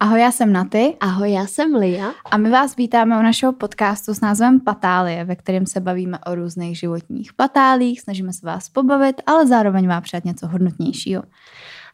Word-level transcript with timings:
Ahoj, 0.00 0.20
já 0.20 0.32
jsem 0.32 0.52
Naty. 0.52 0.96
Ahoj, 1.00 1.32
já 1.32 1.46
jsem 1.46 1.74
Lia. 1.74 2.12
A 2.30 2.36
my 2.36 2.50
vás 2.50 2.76
vítáme 2.76 3.18
u 3.18 3.22
našeho 3.22 3.52
podcastu 3.52 4.14
s 4.14 4.20
názvem 4.20 4.60
Patálie, 4.60 5.24
ve 5.24 5.36
kterém 5.36 5.66
se 5.66 5.80
bavíme 5.80 6.18
o 6.26 6.34
různých 6.34 6.78
životních 6.78 7.32
patálích, 7.32 8.00
snažíme 8.00 8.32
se 8.32 8.46
vás 8.46 8.68
pobavit, 8.68 9.22
ale 9.26 9.46
zároveň 9.46 9.88
vám 9.88 10.02
přát 10.02 10.24
něco 10.24 10.46
hodnotnějšího. 10.46 11.22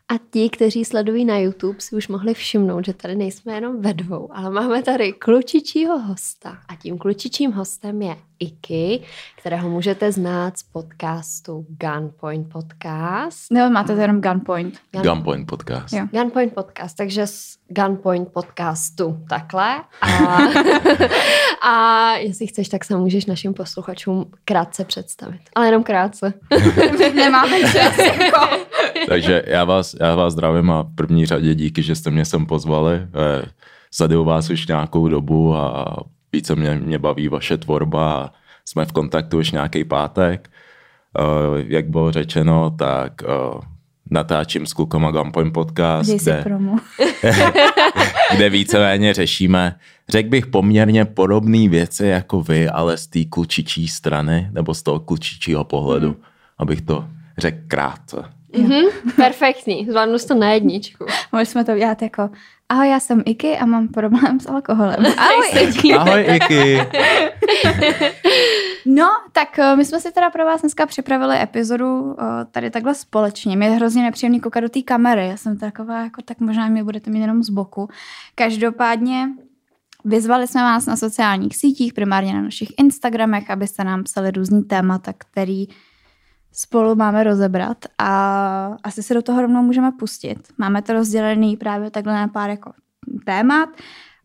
A 0.09 0.14
ti, 0.30 0.51
kteří 0.51 0.85
sledují 0.85 1.25
na 1.25 1.38
YouTube, 1.38 1.80
si 1.80 1.96
už 1.96 2.09
mohli 2.09 2.35
všimnout, 2.35 2.87
že 2.87 2.93
tady 2.93 3.14
nejsme 3.14 3.55
jenom 3.55 3.80
ve 3.80 3.95
dvou, 3.95 4.29
ale 4.32 4.50
máme 4.50 4.82
tady 4.82 5.12
klučičího 5.12 5.98
hosta. 5.98 6.59
A 6.69 6.77
tím 6.77 6.98
klučičím 6.98 7.52
hostem 7.52 8.02
je 8.02 8.16
Iky, 8.38 9.02
kterého 9.37 9.70
můžete 9.70 10.12
znát 10.12 10.59
z 10.59 10.62
podcastu 10.62 11.66
Gunpoint 11.69 12.52
Podcast. 12.52 13.52
Nebo 13.52 13.70
máte 13.70 13.95
to 13.95 14.01
jenom 14.01 14.20
Gunpoint. 14.20 14.79
Gun... 14.93 15.02
Gunpoint 15.02 15.46
Podcast. 15.46 15.95
Jo. 15.95 16.07
Gunpoint 16.12 16.55
Podcast, 16.55 16.96
takže 16.96 17.27
z 17.27 17.57
Gunpoint 17.68 18.32
Podcastu 18.32 19.18
takhle. 19.29 19.77
A, 20.01 20.38
a 21.68 22.12
jestli 22.16 22.46
chceš, 22.46 22.68
tak 22.68 22.84
se 22.84 22.96
můžeš 22.96 23.27
našim 23.27 23.55
posluchačům 23.55 24.30
krátce 24.45 24.84
představit. 24.84 25.41
Ale 25.55 25.66
jenom 25.66 25.82
krátce. 25.82 26.34
Nemáme 27.15 27.60
čas. 27.60 27.98
Jako. 27.98 28.57
takže 29.09 29.43
já 29.46 29.65
vás, 29.65 29.94
já 30.01 30.15
vás 30.15 30.33
zdravím 30.33 30.71
a 30.71 30.83
v 30.83 30.95
první 30.95 31.27
řadě 31.27 31.55
díky, 31.55 31.83
že 31.83 31.95
jste 31.95 32.11
mě 32.11 32.25
sem 32.25 32.47
pozvali. 32.47 32.95
Eh, 32.95 33.45
sleduju 33.91 34.25
vás 34.25 34.51
už 34.51 34.66
nějakou 34.66 35.09
dobu 35.09 35.57
a 35.57 35.97
více 36.33 36.55
mě, 36.55 36.80
mě 36.85 36.98
baví 36.98 37.29
vaše 37.29 37.57
tvorba 37.57 38.12
a 38.12 38.30
jsme 38.65 38.85
v 38.85 38.93
kontaktu 38.93 39.38
už 39.38 39.51
nějaký 39.51 39.85
pátek. 39.85 40.51
Uh, 41.19 41.59
jak 41.66 41.88
bylo 41.88 42.12
řečeno, 42.12 42.71
tak 42.71 43.12
uh, 43.23 43.61
natáčím 44.11 44.66
s 44.66 44.73
klukama 44.73 45.11
Gunpoint 45.11 45.52
podcast, 45.52 46.11
kde, 46.11 46.45
kde 48.35 48.51
víceméně 48.51 49.15
řešíme, 49.15 49.74
řekl 50.09 50.29
bych 50.29 50.47
poměrně 50.47 51.05
podobné 51.05 51.68
věci 51.68 52.07
jako 52.07 52.43
vy, 52.43 52.68
ale 52.68 52.96
z 52.96 53.07
té 53.07 53.24
klučičí 53.24 53.88
strany, 53.88 54.49
nebo 54.52 54.74
z 54.74 54.83
toho 54.83 55.01
klučičího 55.01 55.65
pohledu, 55.65 56.09
mm. 56.09 56.16
abych 56.59 56.80
to 56.80 57.05
řekl 57.38 57.59
krátce. 57.68 58.34
Mm-hmm, 58.55 58.91
perfektní, 59.16 59.87
zvládnu 59.91 60.16
to 60.29 60.35
na 60.35 60.52
jedničku. 60.52 61.07
Mohli 61.33 61.47
jsme 61.47 61.65
to 61.65 61.73
udělat 61.73 62.02
jako 62.02 62.30
Ahoj, 62.69 62.88
já 62.88 63.01
jsem 63.01 63.23
Iky 63.27 63.59
a 63.59 63.66
mám 63.66 63.88
problém 63.88 64.41
s 64.41 64.47
alkoholem. 64.49 65.06
Ahoj, 65.19 65.69
Iky. 65.69 65.94
Ahoj, 65.94 66.27
Iky. 66.34 66.78
no, 68.87 69.09
tak 69.33 69.59
eh, 69.59 69.77
my 69.77 69.84
jsme 69.84 70.00
si 70.00 70.12
teda 70.12 70.31
pro 70.31 70.44
vás 70.44 70.61
dneska 70.61 70.87
připravili 70.87 71.43
epizodu 71.43 72.16
eh, 72.19 72.25
tady 72.50 72.71
takhle 72.71 72.94
společně. 72.94 73.56
Mě 73.56 73.66
je 73.66 73.72
hrozně 73.72 74.03
nepříjemný 74.03 74.41
koukat 74.41 74.62
do 74.62 74.69
té 74.69 74.83
kamery. 74.83 75.28
Já 75.28 75.37
jsem 75.37 75.59
taková, 75.59 76.03
jako 76.03 76.22
tak 76.22 76.41
možná 76.41 76.69
mě 76.69 76.84
budete 76.84 77.11
mít 77.11 77.21
jenom 77.21 77.43
z 77.43 77.50
boku. 77.50 77.89
Každopádně 78.34 79.28
Vyzvali 80.06 80.47
jsme 80.47 80.61
vás 80.61 80.87
na 80.87 80.97
sociálních 80.97 81.56
sítích, 81.56 81.94
primárně 81.94 82.34
na 82.34 82.43
našich 82.43 82.69
Instagramech, 82.78 83.50
abyste 83.50 83.84
nám 83.84 84.05
psali 84.05 84.31
různý 84.31 84.62
témata, 84.62 85.12
který 85.19 85.66
spolu 86.55 86.94
máme 86.94 87.25
rozebrat 87.25 87.78
a 87.99 88.77
asi 88.83 89.03
se 89.03 89.15
do 89.15 89.22
toho 89.22 89.43
rovnou 89.43 89.62
můžeme 89.62 89.93
pustit. 89.99 90.38
Máme 90.59 90.83
to 90.83 90.93
rozdělený 90.93 91.56
právě 91.56 91.91
takhle 91.91 92.15
na 92.15 92.28
pár 92.28 92.50
jako 92.50 92.72
témat 93.27 93.69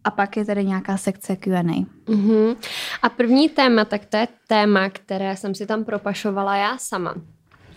a 0.03 0.11
pak 0.11 0.38
je 0.38 0.45
tady 0.45 0.66
nějaká 0.66 0.97
sekce 0.97 1.36
Q&A. 1.36 1.86
Uh-huh. 2.11 2.55
A 3.02 3.09
první 3.09 3.49
téma, 3.49 3.86
tak 3.86 4.05
to 4.05 4.17
je 4.17 4.27
téma, 4.47 4.89
které 4.89 5.36
jsem 5.36 5.55
si 5.55 5.66
tam 5.66 5.83
propašovala 5.83 6.55
já 6.55 6.77
sama. 6.77 7.16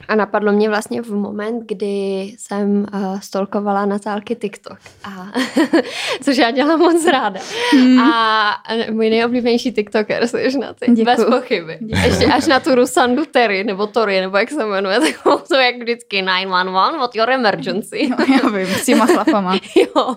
A 0.08 0.14
napadlo 0.14 0.52
mě 0.52 0.68
vlastně 0.68 1.02
v 1.02 1.14
moment, 1.14 1.64
kdy 1.66 2.22
jsem 2.38 2.86
uh, 2.94 3.20
stolkovala 3.20 3.86
Natálky 3.86 4.34
TikTok. 4.34 4.78
A, 5.04 5.26
což 6.22 6.36
já 6.36 6.50
dělám 6.50 6.78
moc 6.78 7.06
ráda. 7.06 7.40
Hmm. 7.72 8.00
A 8.00 8.54
můj 8.90 9.10
nejoblíbenější 9.10 9.72
TikToker 9.72 10.26
jsi 10.26 10.58
na 10.58 10.72
ty. 10.72 10.86
Děkuju. 10.86 11.04
Bez 11.04 11.24
pochyby. 11.24 11.78
Děkuju. 11.80 12.04
Ještě 12.04 12.26
až 12.26 12.46
na 12.46 12.60
tu 12.60 12.74
Rusandu 12.74 13.24
Terry, 13.24 13.64
nebo 13.64 13.86
Tori, 13.86 14.20
nebo 14.20 14.36
jak 14.36 14.50
se 14.50 14.64
jmenuje, 14.64 15.00
tak 15.24 15.42
to 15.48 15.54
jak 15.54 15.76
vždycky 15.76 16.22
911, 16.22 16.96
what 16.98 17.14
your 17.14 17.30
emergency. 17.30 18.08
No, 18.08 18.16
já 18.34 18.48
vím, 18.48 18.66
s 18.66 18.84
těma 18.84 19.06
chlapama. 19.06 19.54
jo. 19.76 20.16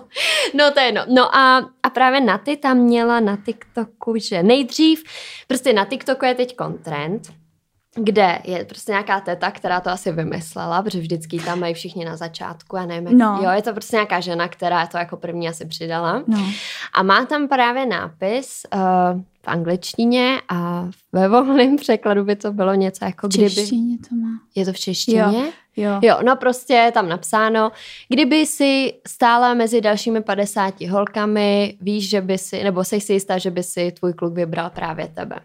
No 0.54 0.70
to 0.70 0.80
je 0.80 0.92
no. 0.92 1.02
No 1.08 1.36
a, 1.36 1.70
a 1.82 1.90
právě 1.90 2.20
na 2.20 2.38
ty 2.38 2.56
tam 2.56 2.78
měla 2.78 3.20
na 3.20 3.36
TikToku, 3.36 4.14
že 4.16 4.42
nejdřív, 4.42 5.02
prostě 5.48 5.72
na 5.72 5.84
TikToku 5.84 6.24
je 6.24 6.34
teď 6.34 6.56
trend, 6.82 7.22
kde 7.96 8.38
je 8.44 8.64
prostě 8.64 8.92
nějaká 8.92 9.20
teta, 9.20 9.50
která 9.50 9.80
to 9.80 9.90
asi 9.90 10.12
vymyslela, 10.12 10.82
protože 10.82 10.98
vždycky 10.98 11.38
tam 11.38 11.60
mají 11.60 11.74
všichni 11.74 12.04
na 12.04 12.16
začátku, 12.16 12.76
a 12.76 12.86
nevím, 12.86 13.18
no. 13.18 13.38
jo, 13.42 13.50
je 13.50 13.62
to 13.62 13.72
prostě 13.72 13.96
nějaká 13.96 14.20
žena, 14.20 14.48
která 14.48 14.86
to 14.86 14.98
jako 14.98 15.16
první 15.16 15.48
asi 15.48 15.66
přidala. 15.66 16.22
No. 16.26 16.44
A 16.94 17.02
má 17.02 17.24
tam 17.24 17.48
právě 17.48 17.86
nápis 17.86 18.62
uh, 18.74 19.20
v 19.46 19.48
angličtině 19.48 20.40
a 20.48 20.88
ve 21.12 21.28
volném 21.28 21.76
překladu 21.76 22.24
by 22.24 22.36
to 22.36 22.52
bylo 22.52 22.74
něco 22.74 23.04
jako 23.04 23.28
v 23.28 23.30
kdyby... 23.30 23.50
češtině 23.50 23.98
to 24.08 24.14
má. 24.14 24.40
Je 24.54 24.64
to 24.64 24.72
v 24.72 24.78
češtině? 24.78 25.20
Jo. 25.20 25.52
Jo. 25.78 25.98
jo, 26.02 26.18
no 26.22 26.36
prostě 26.36 26.74
je 26.74 26.92
tam 26.92 27.08
napsáno, 27.08 27.72
kdyby 28.08 28.46
si 28.46 28.94
stála 29.06 29.54
mezi 29.54 29.80
dalšími 29.80 30.22
50 30.22 30.80
holkami, 30.80 31.76
víš, 31.80 32.08
že 32.08 32.20
by 32.20 32.38
si, 32.38 32.64
nebo 32.64 32.84
jsi 32.84 33.00
si 33.00 33.12
jistá, 33.12 33.38
že 33.38 33.50
by 33.50 33.62
si 33.62 33.92
tvůj 33.92 34.12
kluk 34.12 34.34
vybral 34.34 34.70
právě 34.70 35.08
tebe. 35.08 35.36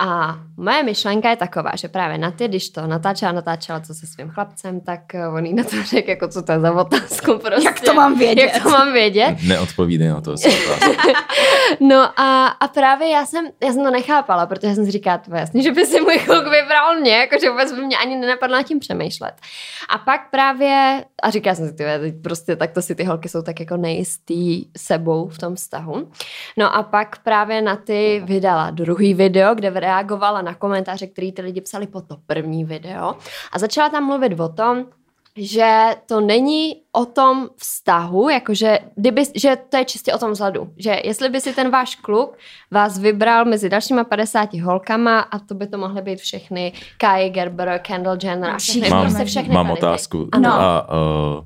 A 0.00 0.38
moje 0.56 0.82
myšlenka 0.82 1.30
je 1.30 1.36
taková, 1.36 1.70
že 1.74 1.88
právě 1.88 2.18
na 2.18 2.30
ty, 2.30 2.48
když 2.48 2.70
to 2.70 2.86
natáčela, 2.86 3.32
natáčela 3.32 3.80
to 3.80 3.94
se 3.94 4.06
svým 4.06 4.28
chlapcem, 4.28 4.80
tak 4.80 5.14
eh, 5.14 5.28
on 5.28 5.46
jí 5.46 5.54
na 5.54 5.64
to 5.64 5.82
řekl, 5.84 6.10
jako 6.10 6.28
co 6.28 6.42
to 6.42 6.52
je 6.52 6.60
za 6.60 6.72
otázku 6.72 7.38
prostě. 7.38 7.64
Jak 7.64 7.80
to 7.80 7.94
mám 7.94 8.18
vědět? 8.18 8.50
Jak 8.54 8.62
to 8.62 8.68
mám 8.68 8.92
vědět? 8.92 9.36
Neodpovídej 9.48 10.08
na 10.08 10.20
to. 10.20 10.34
no 11.80 12.20
a, 12.20 12.46
a 12.46 12.68
právě 12.68 13.08
já 13.08 13.17
jsem, 13.26 13.46
já 13.64 13.72
jsem 13.72 13.84
to 13.84 13.90
nechápala, 13.90 14.46
protože 14.46 14.74
jsem 14.74 14.84
si 14.84 14.90
říkala, 14.90 15.18
to 15.18 15.34
jasně, 15.34 15.62
že 15.62 15.72
by 15.72 15.86
si 15.86 16.00
můj 16.00 16.18
kluk 16.18 16.44
vybral 16.44 17.00
mě, 17.00 17.16
jakože 17.16 17.50
vůbec 17.50 17.72
by 17.72 17.86
mě 17.86 17.96
ani 17.96 18.16
nenapadlo 18.16 18.56
nad 18.56 18.62
tím 18.62 18.78
přemýšlet. 18.78 19.34
A 19.88 19.98
pak 19.98 20.30
právě, 20.30 21.04
a 21.22 21.30
říká 21.30 21.54
jsem 21.54 21.68
si, 21.68 21.74
ty, 21.74 21.84
prostě 22.22 22.56
takto 22.56 22.82
si 22.82 22.94
ty 22.94 23.04
holky 23.04 23.28
jsou 23.28 23.42
tak 23.42 23.60
jako 23.60 23.76
nejistý 23.76 24.64
sebou 24.76 25.28
v 25.28 25.38
tom 25.38 25.54
vztahu. 25.54 26.10
No 26.56 26.76
a 26.76 26.82
pak 26.82 27.22
právě 27.22 27.62
na 27.62 27.76
ty 27.76 28.22
vydala 28.24 28.70
druhý 28.70 29.14
video, 29.14 29.54
kde 29.54 29.70
reagovala 29.70 30.42
na 30.42 30.54
komentáře, 30.54 31.06
který 31.06 31.32
ty 31.32 31.42
lidi 31.42 31.60
psali 31.60 31.86
po 31.86 32.00
to 32.00 32.16
první 32.26 32.64
video 32.64 33.14
a 33.52 33.58
začala 33.58 33.88
tam 33.88 34.06
mluvit 34.06 34.40
o 34.40 34.48
tom, 34.48 34.86
že 35.38 35.96
to 36.06 36.20
není 36.20 36.76
o 36.92 37.04
tom 37.04 37.48
vztahu, 37.56 38.28
jakože 38.28 38.78
kdyby, 38.96 39.22
že 39.34 39.56
to 39.68 39.76
je 39.76 39.84
čistě 39.84 40.14
o 40.14 40.18
tom 40.18 40.30
vzhledu. 40.30 40.70
Že 40.76 41.00
jestli 41.04 41.28
by 41.28 41.40
si 41.40 41.54
ten 41.54 41.70
váš 41.70 41.94
kluk 41.94 42.36
vás 42.70 42.98
vybral 42.98 43.44
mezi 43.44 43.68
dalšíma 43.68 44.04
50 44.04 44.54
holkama 44.54 45.20
a 45.20 45.38
to 45.38 45.54
by 45.54 45.66
to 45.66 45.78
mohly 45.78 46.02
být 46.02 46.18
všechny 46.18 46.72
Kai 46.98 47.30
Gerber, 47.30 47.80
Kendall 47.82 48.18
Jenner 48.22 48.50
a 48.50 48.58
všechny, 48.58 48.90
mám, 48.90 49.06
prostě 49.06 49.24
všechny 49.24 49.54
Mám 49.54 49.70
otázku. 49.70 50.28
Ano. 50.32 50.52
A, 50.52 50.88
uh, 50.92 51.44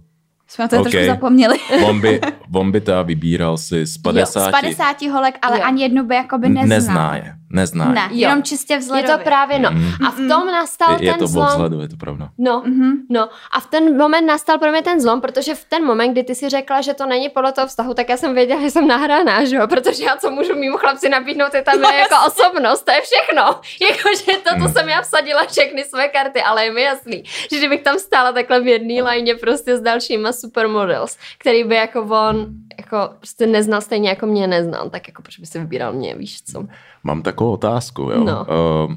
jsme 0.49 0.69
to 0.69 0.81
okay. 0.81 0.93
trošku 0.93 1.07
zapomněli. 1.07 1.59
on, 1.87 2.01
by, 2.01 2.21
on 2.55 2.73
by 2.73 2.81
teda 2.81 3.03
vybíral 3.03 3.57
si 3.57 3.87
z 3.87 3.99
50... 3.99 4.41
Jo, 4.41 4.47
z 4.49 4.51
50 4.51 5.03
holek, 5.03 5.39
ale 5.43 5.59
jo. 5.59 5.65
ani 5.65 5.83
jednu 5.83 6.05
by 6.05 6.15
jako 6.15 6.39
by 6.39 6.49
neznal. 6.49 6.69
Nezná 6.69 7.17
je. 7.17 7.35
Nezná 7.53 7.85
ne, 7.93 8.09
je. 8.11 8.21
jenom 8.21 8.43
čistě 8.43 8.79
vzhledově. 8.79 9.13
Je 9.13 9.19
to 9.19 9.25
právě, 9.25 9.59
no. 9.59 9.71
Mm. 9.71 10.07
A 10.07 10.11
v 10.11 10.17
tom 10.17 10.47
nastal 10.47 10.93
je, 10.93 10.99
ten 10.99 11.07
je 11.07 11.15
to 11.15 11.27
zlom. 11.27 11.47
vzhledu, 11.47 11.81
je 11.81 11.89
to 11.89 11.97
pravda. 11.97 12.29
No, 12.39 12.63
mm-hmm. 12.67 12.93
no. 13.11 13.29
A 13.51 13.61
v 13.61 13.67
ten 13.67 13.97
moment 13.97 14.27
nastal 14.27 14.59
pro 14.59 14.71
mě 14.71 14.83
ten 14.83 15.01
zlom, 15.01 15.21
protože 15.21 15.55
v 15.55 15.65
ten 15.65 15.85
moment, 15.85 16.13
kdy 16.13 16.25
ty 16.25 16.35
si 16.35 16.49
řekla, 16.49 16.81
že 16.81 16.95
to 16.95 17.07
není 17.07 17.29
podle 17.29 17.53
toho 17.53 17.67
vztahu, 17.67 17.95
tak 17.95 18.09
já 18.09 18.17
jsem 18.17 18.35
věděla, 18.35 18.61
že 18.61 18.71
jsem 18.71 18.89
nahraná, 18.89 19.45
že 19.45 19.57
jo? 19.57 19.67
Protože 19.67 20.05
já 20.05 20.17
co 20.17 20.31
můžu 20.31 20.55
mým 20.55 20.73
chlapci 20.73 21.09
nabídnout, 21.09 21.55
je 21.55 21.63
tam 21.63 21.81
no, 21.81 21.89
jako 21.89 22.15
osobnost, 22.27 22.83
to 22.83 22.93
je 22.93 23.01
všechno. 23.01 23.43
Jakože 23.89 24.41
toto 24.45 24.69
mm. 24.69 24.73
jsem 24.73 24.89
já 24.89 25.03
vsadila 25.03 25.47
všechny 25.47 25.85
své 25.85 26.09
karty, 26.09 26.43
ale 26.43 26.65
je 26.65 26.73
mi 26.73 26.83
jasný, 26.83 27.23
že 27.51 27.59
kdybych 27.59 27.83
tam 27.83 27.99
stála 27.99 28.33
takhle 28.33 28.61
v 28.61 28.67
jedné 28.67 29.03
lajně 29.03 29.35
prostě 29.35 29.77
s 29.77 29.81
dalšíma 29.81 30.33
supermodels, 30.33 31.19
který 31.39 31.65
by 31.65 31.75
jako 31.75 32.03
on 32.03 32.47
jako 32.79 33.15
prostě 33.19 33.47
neznal 33.47 33.81
stejně 33.81 34.09
jako 34.09 34.27
mě 34.27 34.47
neznal, 34.47 34.91
tak 34.91 35.09
jako 35.09 35.23
proč 35.23 35.39
by 35.39 35.47
si 35.47 35.59
vybíral 35.59 35.93
mě, 35.93 36.15
víš 36.15 36.43
co? 36.43 36.67
Mám 37.05 37.23
takovou 37.23 37.42
otázku, 37.51 38.03
jo. 38.03 38.25
No. 38.25 38.47
Uh, 38.87 38.95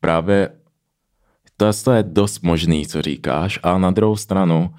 právě 0.00 0.50
to 1.84 1.92
je 1.92 2.02
dost 2.02 2.42
možný, 2.42 2.86
co 2.86 3.02
říkáš, 3.02 3.58
a 3.62 3.78
na 3.78 3.90
druhou 3.90 4.16
stranu, 4.16 4.74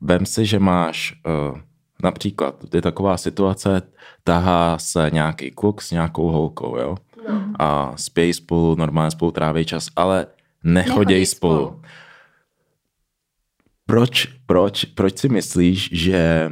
vem 0.00 0.26
si, 0.26 0.46
že 0.46 0.58
máš 0.58 1.14
uh, 1.50 1.58
například, 2.02 2.74
je 2.74 2.82
taková 2.82 3.16
situace, 3.16 3.82
tahá 4.24 4.78
se 4.78 5.10
nějaký 5.12 5.50
kluk 5.50 5.82
s 5.82 5.90
nějakou 5.90 6.28
holkou, 6.28 6.76
jo, 6.76 6.96
no. 7.28 7.52
a 7.58 7.92
spějí 7.96 8.32
spolu, 8.32 8.74
normálně 8.74 9.10
spolu 9.10 9.30
tráví 9.30 9.64
čas, 9.64 9.88
ale 9.96 10.26
nechodějí 10.64 11.26
spolu. 11.26 11.66
spolu. 11.66 11.82
Proč, 13.86 14.26
proč, 14.46 14.84
proč 14.84 15.18
si 15.18 15.28
myslíš, 15.28 15.88
že 15.92 16.50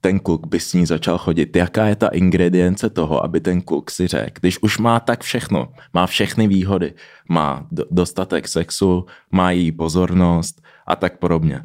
ten 0.00 0.18
kluk 0.18 0.46
by 0.46 0.60
s 0.60 0.72
ní 0.74 0.86
začal 0.86 1.18
chodit. 1.18 1.56
Jaká 1.56 1.86
je 1.86 1.96
ta 1.96 2.08
ingredience 2.08 2.90
toho, 2.90 3.24
aby 3.24 3.40
ten 3.40 3.60
kluk 3.60 3.90
si 3.90 4.06
řekl, 4.06 4.40
když 4.40 4.58
už 4.62 4.78
má 4.78 5.00
tak 5.00 5.22
všechno, 5.22 5.68
má 5.94 6.06
všechny 6.06 6.48
výhody, 6.48 6.94
má 7.28 7.66
dostatek 7.90 8.48
sexu, 8.48 9.06
má 9.32 9.50
jí 9.50 9.72
pozornost 9.72 10.62
a 10.86 10.96
tak 10.96 11.18
podobně. 11.18 11.62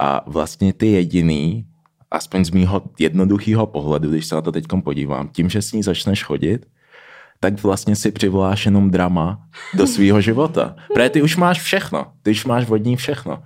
A 0.00 0.24
vlastně 0.26 0.72
ty 0.72 0.86
jediný, 0.86 1.66
aspoň 2.10 2.44
z 2.44 2.50
mýho 2.50 2.82
jednoduchého 2.98 3.66
pohledu, 3.66 4.10
když 4.10 4.26
se 4.26 4.34
na 4.34 4.40
to 4.40 4.52
teď 4.52 4.64
podívám, 4.84 5.28
tím, 5.28 5.50
že 5.50 5.62
s 5.62 5.72
ní 5.72 5.82
začneš 5.82 6.24
chodit, 6.24 6.66
tak 7.40 7.62
vlastně 7.62 7.96
si 7.96 8.10
přivoláš 8.10 8.66
jenom 8.66 8.90
drama 8.90 9.46
do 9.74 9.86
svého 9.86 10.20
života. 10.20 10.76
Protože 10.94 11.10
ty 11.10 11.22
už 11.22 11.36
máš 11.36 11.60
všechno, 11.60 12.06
ty 12.22 12.30
už 12.30 12.44
máš 12.44 12.64
vodní 12.68 12.96
všechno. 12.96 13.42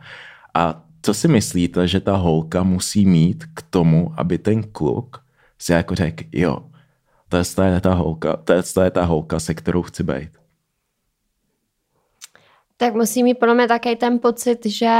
A 0.54 0.82
co 1.02 1.14
si 1.14 1.28
myslíte, 1.28 1.88
že 1.88 2.00
ta 2.00 2.16
holka 2.16 2.62
musí 2.62 3.06
mít 3.06 3.44
k 3.54 3.62
tomu, 3.70 4.12
aby 4.16 4.38
ten 4.38 4.62
kluk 4.62 5.24
si 5.58 5.72
jako 5.72 5.94
řekl, 5.94 6.24
jo, 6.32 6.58
to 7.28 7.36
je 7.36 7.80
ta 7.80 7.94
holka, 7.94 8.36
to 8.74 8.82
je 8.82 8.90
ta 8.90 9.04
holka, 9.04 9.40
se 9.40 9.54
kterou 9.54 9.82
chci 9.82 10.02
být. 10.02 10.30
Tak 12.76 12.94
musí 12.94 13.22
mít 13.22 13.34
podle 13.34 13.54
mě 13.54 13.68
také 13.68 13.96
ten 13.96 14.18
pocit, 14.18 14.66
že 14.66 14.90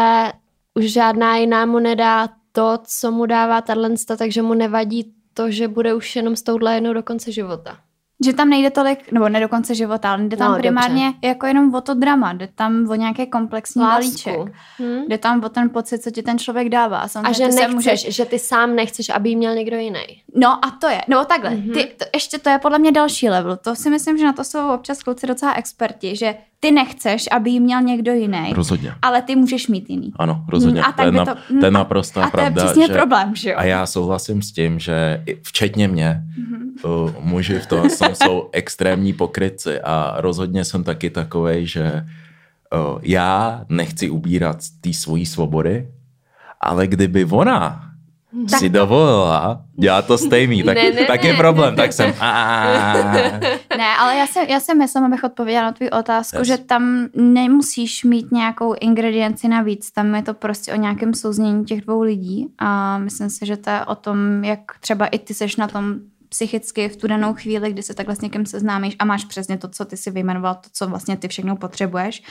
už 0.75 0.93
žádná 0.93 1.37
jiná 1.37 1.67
mu 1.67 1.79
nedá 1.79 2.29
to, 2.53 2.79
co 2.85 3.11
mu 3.13 3.27
dává 3.27 3.61
tato, 3.61 4.17
takže 4.19 4.43
mu 4.43 4.55
nevadí 4.55 5.15
to, 5.35 5.51
že 5.51 5.69
bude 5.69 5.95
už 5.95 6.17
jenom 6.17 6.37
s 6.37 6.43
touhle 6.43 6.75
jednou 6.75 6.93
do 6.93 7.03
konce 7.03 7.33
života. 7.33 7.79
Že 8.25 8.33
tam 8.33 8.49
nejde 8.49 8.71
tolik, 8.71 9.13
nebo 9.13 9.29
ne 9.29 9.41
do 9.41 9.49
konce 9.49 9.75
života, 9.75 10.13
ale 10.13 10.23
jde 10.23 10.37
tam 10.37 10.53
no, 10.53 10.59
primárně 10.59 11.07
dobře. 11.07 11.29
jako 11.29 11.47
jenom 11.47 11.75
o 11.75 11.81
to 11.81 11.95
drama, 11.95 12.33
jde 12.33 12.49
tam 12.55 12.91
o 12.91 12.95
nějaký 12.95 13.27
komplexní 13.27 13.83
Lásku. 13.83 14.01
balíček. 14.01 14.55
Hmm. 14.79 15.05
Jde 15.09 15.19
tam 15.19 15.45
o 15.45 15.49
ten 15.49 15.71
pocit, 15.71 16.03
co 16.03 16.11
ti 16.11 16.23
ten 16.23 16.39
člověk 16.39 16.69
dává. 16.69 17.07
A 17.25 17.33
že 17.33 17.45
nechceš, 17.45 17.75
můžeš... 17.75 18.15
že 18.15 18.25
ty 18.25 18.39
sám 18.39 18.77
nechceš, 18.77 19.09
aby 19.09 19.29
jí 19.29 19.37
měl 19.37 19.55
někdo 19.55 19.77
jiný. 19.77 20.23
No 20.35 20.65
a 20.65 20.71
to 20.71 20.89
je, 20.89 21.01
no 21.09 21.25
takhle, 21.25 21.51
mm-hmm. 21.51 21.73
ty, 21.73 21.85
to, 21.85 22.05
ještě 22.15 22.39
to 22.39 22.51
je 22.51 22.59
podle 22.59 22.79
mě 22.79 22.93
další 22.93 23.29
level. 23.29 23.57
To 23.57 23.75
si 23.75 23.91
myslím, 23.91 24.19
že 24.19 24.25
na 24.25 24.33
to 24.33 24.45
jsou 24.45 24.69
občas 24.69 25.03
kluci 25.03 25.27
docela 25.27 25.55
experti, 25.55 26.17
že 26.17 26.35
ty 26.61 26.71
nechceš, 26.71 27.29
aby 27.33 27.51
jí 27.51 27.61
měl 27.61 27.83
někdo 27.83 28.13
jiný. 28.13 28.53
Rozhodně. 28.53 28.95
Ale 29.03 29.23
ty 29.23 29.37
můžeš 29.37 29.69
mít 29.69 29.91
jiný. 29.91 30.13
Ano, 30.17 30.45
rozhodně. 30.49 30.83
A 30.83 30.93
tak 30.93 31.11
to, 31.11 31.21
je 31.21 31.25
to, 31.25 31.61
to 31.61 31.67
je 31.67 31.71
naprostá 31.71 32.25
a 32.25 32.31
pravda. 32.31 32.49
A 32.49 32.55
to 32.55 32.61
je 32.61 32.67
přesně 32.67 32.87
že, 32.87 32.93
problém, 32.93 33.37
že 33.37 33.51
jo? 33.51 33.57
A 33.59 33.65
já 33.65 33.87
souhlasím 33.87 34.43
s 34.43 34.53
tím, 34.53 34.79
že 34.79 35.25
včetně 35.43 35.89
mě, 35.89 36.23
mm-hmm. 36.39 37.05
uh, 37.05 37.25
muži 37.25 37.59
v 37.59 37.67
tom 37.67 37.91
jsou 37.91 38.49
extrémní 38.53 39.13
pokryci 39.13 39.81
a 39.81 40.15
rozhodně 40.17 40.65
jsem 40.65 40.85
taky 40.85 41.11
takovej, 41.11 41.67
že 41.67 42.07
uh, 42.75 42.99
já 43.03 43.65
nechci 43.69 44.11
ubírat 44.11 44.59
té 44.81 44.93
svojí 44.93 45.27
svobody, 45.27 45.89
ale 46.61 46.87
kdyby 46.87 47.25
ona 47.25 47.88
tak... 48.51 48.61
si 48.61 48.69
dovolila? 48.69 49.61
Dělat 49.79 50.07
to 50.07 50.19
stejný, 50.19 50.63
tak, 50.63 50.77
ne, 50.77 50.93
ne, 50.93 51.05
tak 51.07 51.25
je 51.25 51.35
problém, 51.35 51.77
tak 51.77 51.93
jsem 51.93 52.15
Ne, 53.79 53.97
ale 53.99 54.17
já 54.17 54.27
si, 54.27 54.39
já 54.49 54.61
si 54.61 54.75
myslím, 54.75 55.05
abych 55.05 55.25
odpověděla 55.25 55.65
na 55.65 55.73
tvou 55.73 55.87
otázku, 55.99 56.39
yes. 56.39 56.47
že 56.47 56.59
tam 56.59 57.09
nemusíš 57.15 58.05
mít 58.05 58.33
nějakou 58.33 58.75
ingredienci 58.81 59.49
navíc, 59.49 59.91
tam 59.91 60.15
je 60.15 60.23
to 60.23 60.35
prostě 60.35 60.73
o 60.73 60.77
nějakém 60.77 61.15
souznění 61.15 61.65
těch 61.65 61.81
dvou 61.81 62.03
lidí 62.03 62.47
a 62.59 62.99
myslím 62.99 63.31
si, 63.31 63.47
že 63.47 63.57
to 63.57 63.71
je 63.71 63.85
o 63.85 63.95
tom, 63.95 64.45
jak 64.45 64.61
třeba 64.81 65.07
i 65.07 65.19
ty 65.19 65.35
seš 65.35 65.57
na 65.57 65.69
tom 65.69 65.95
psychicky 66.29 66.89
v 66.89 66.97
tu 66.97 67.07
danou 67.07 67.35
chvíli, 67.35 67.73
kdy 67.73 67.83
se 67.83 67.95
takhle 67.95 68.17
s 68.17 68.21
někým 68.21 68.47
seznámíš 68.47 68.97
a 68.99 69.05
máš 69.05 69.25
přesně 69.25 69.59
to, 69.59 69.69
co 69.69 69.85
ty 69.85 69.97
si 69.97 70.11
vyjmenoval, 70.11 70.55
to, 70.55 70.69
co 70.73 70.87
vlastně 70.87 71.17
ty 71.17 71.29
všechno 71.29 71.57
potřebuješ 71.57 72.23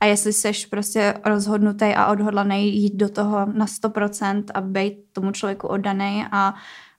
a 0.00 0.06
jestli 0.06 0.32
seš 0.32 0.66
prostě 0.66 1.14
rozhodnutý 1.24 1.84
a 1.84 2.06
odhodlaný 2.06 2.82
jít 2.82 2.94
do 2.94 3.08
toho 3.08 3.46
na 3.52 3.66
100% 3.66 4.44
a 4.54 4.60
být 4.60 4.98
tomu 5.12 5.32
člověku 5.32 5.66
oddaný 5.66 6.24
a 6.32 6.54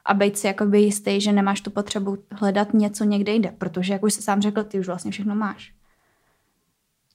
a 0.06 0.14
být 0.14 0.38
si 0.38 0.48
jakoby 0.48 0.82
jistý, 0.82 1.22
že 1.22 1.32
nemáš 1.32 1.62
tu 1.62 1.72
potřebu 1.72 2.18
hledat 2.32 2.74
něco 2.74 3.04
někde 3.04 3.34
jde, 3.34 3.52
protože 3.58 3.94
jak 3.94 4.04
už 4.04 4.14
se 4.14 4.22
sám 4.22 4.42
řekl, 4.42 4.64
ty 4.64 4.80
už 4.80 4.88
vlastně 4.88 5.12
všechno 5.12 5.36
máš. 5.36 5.74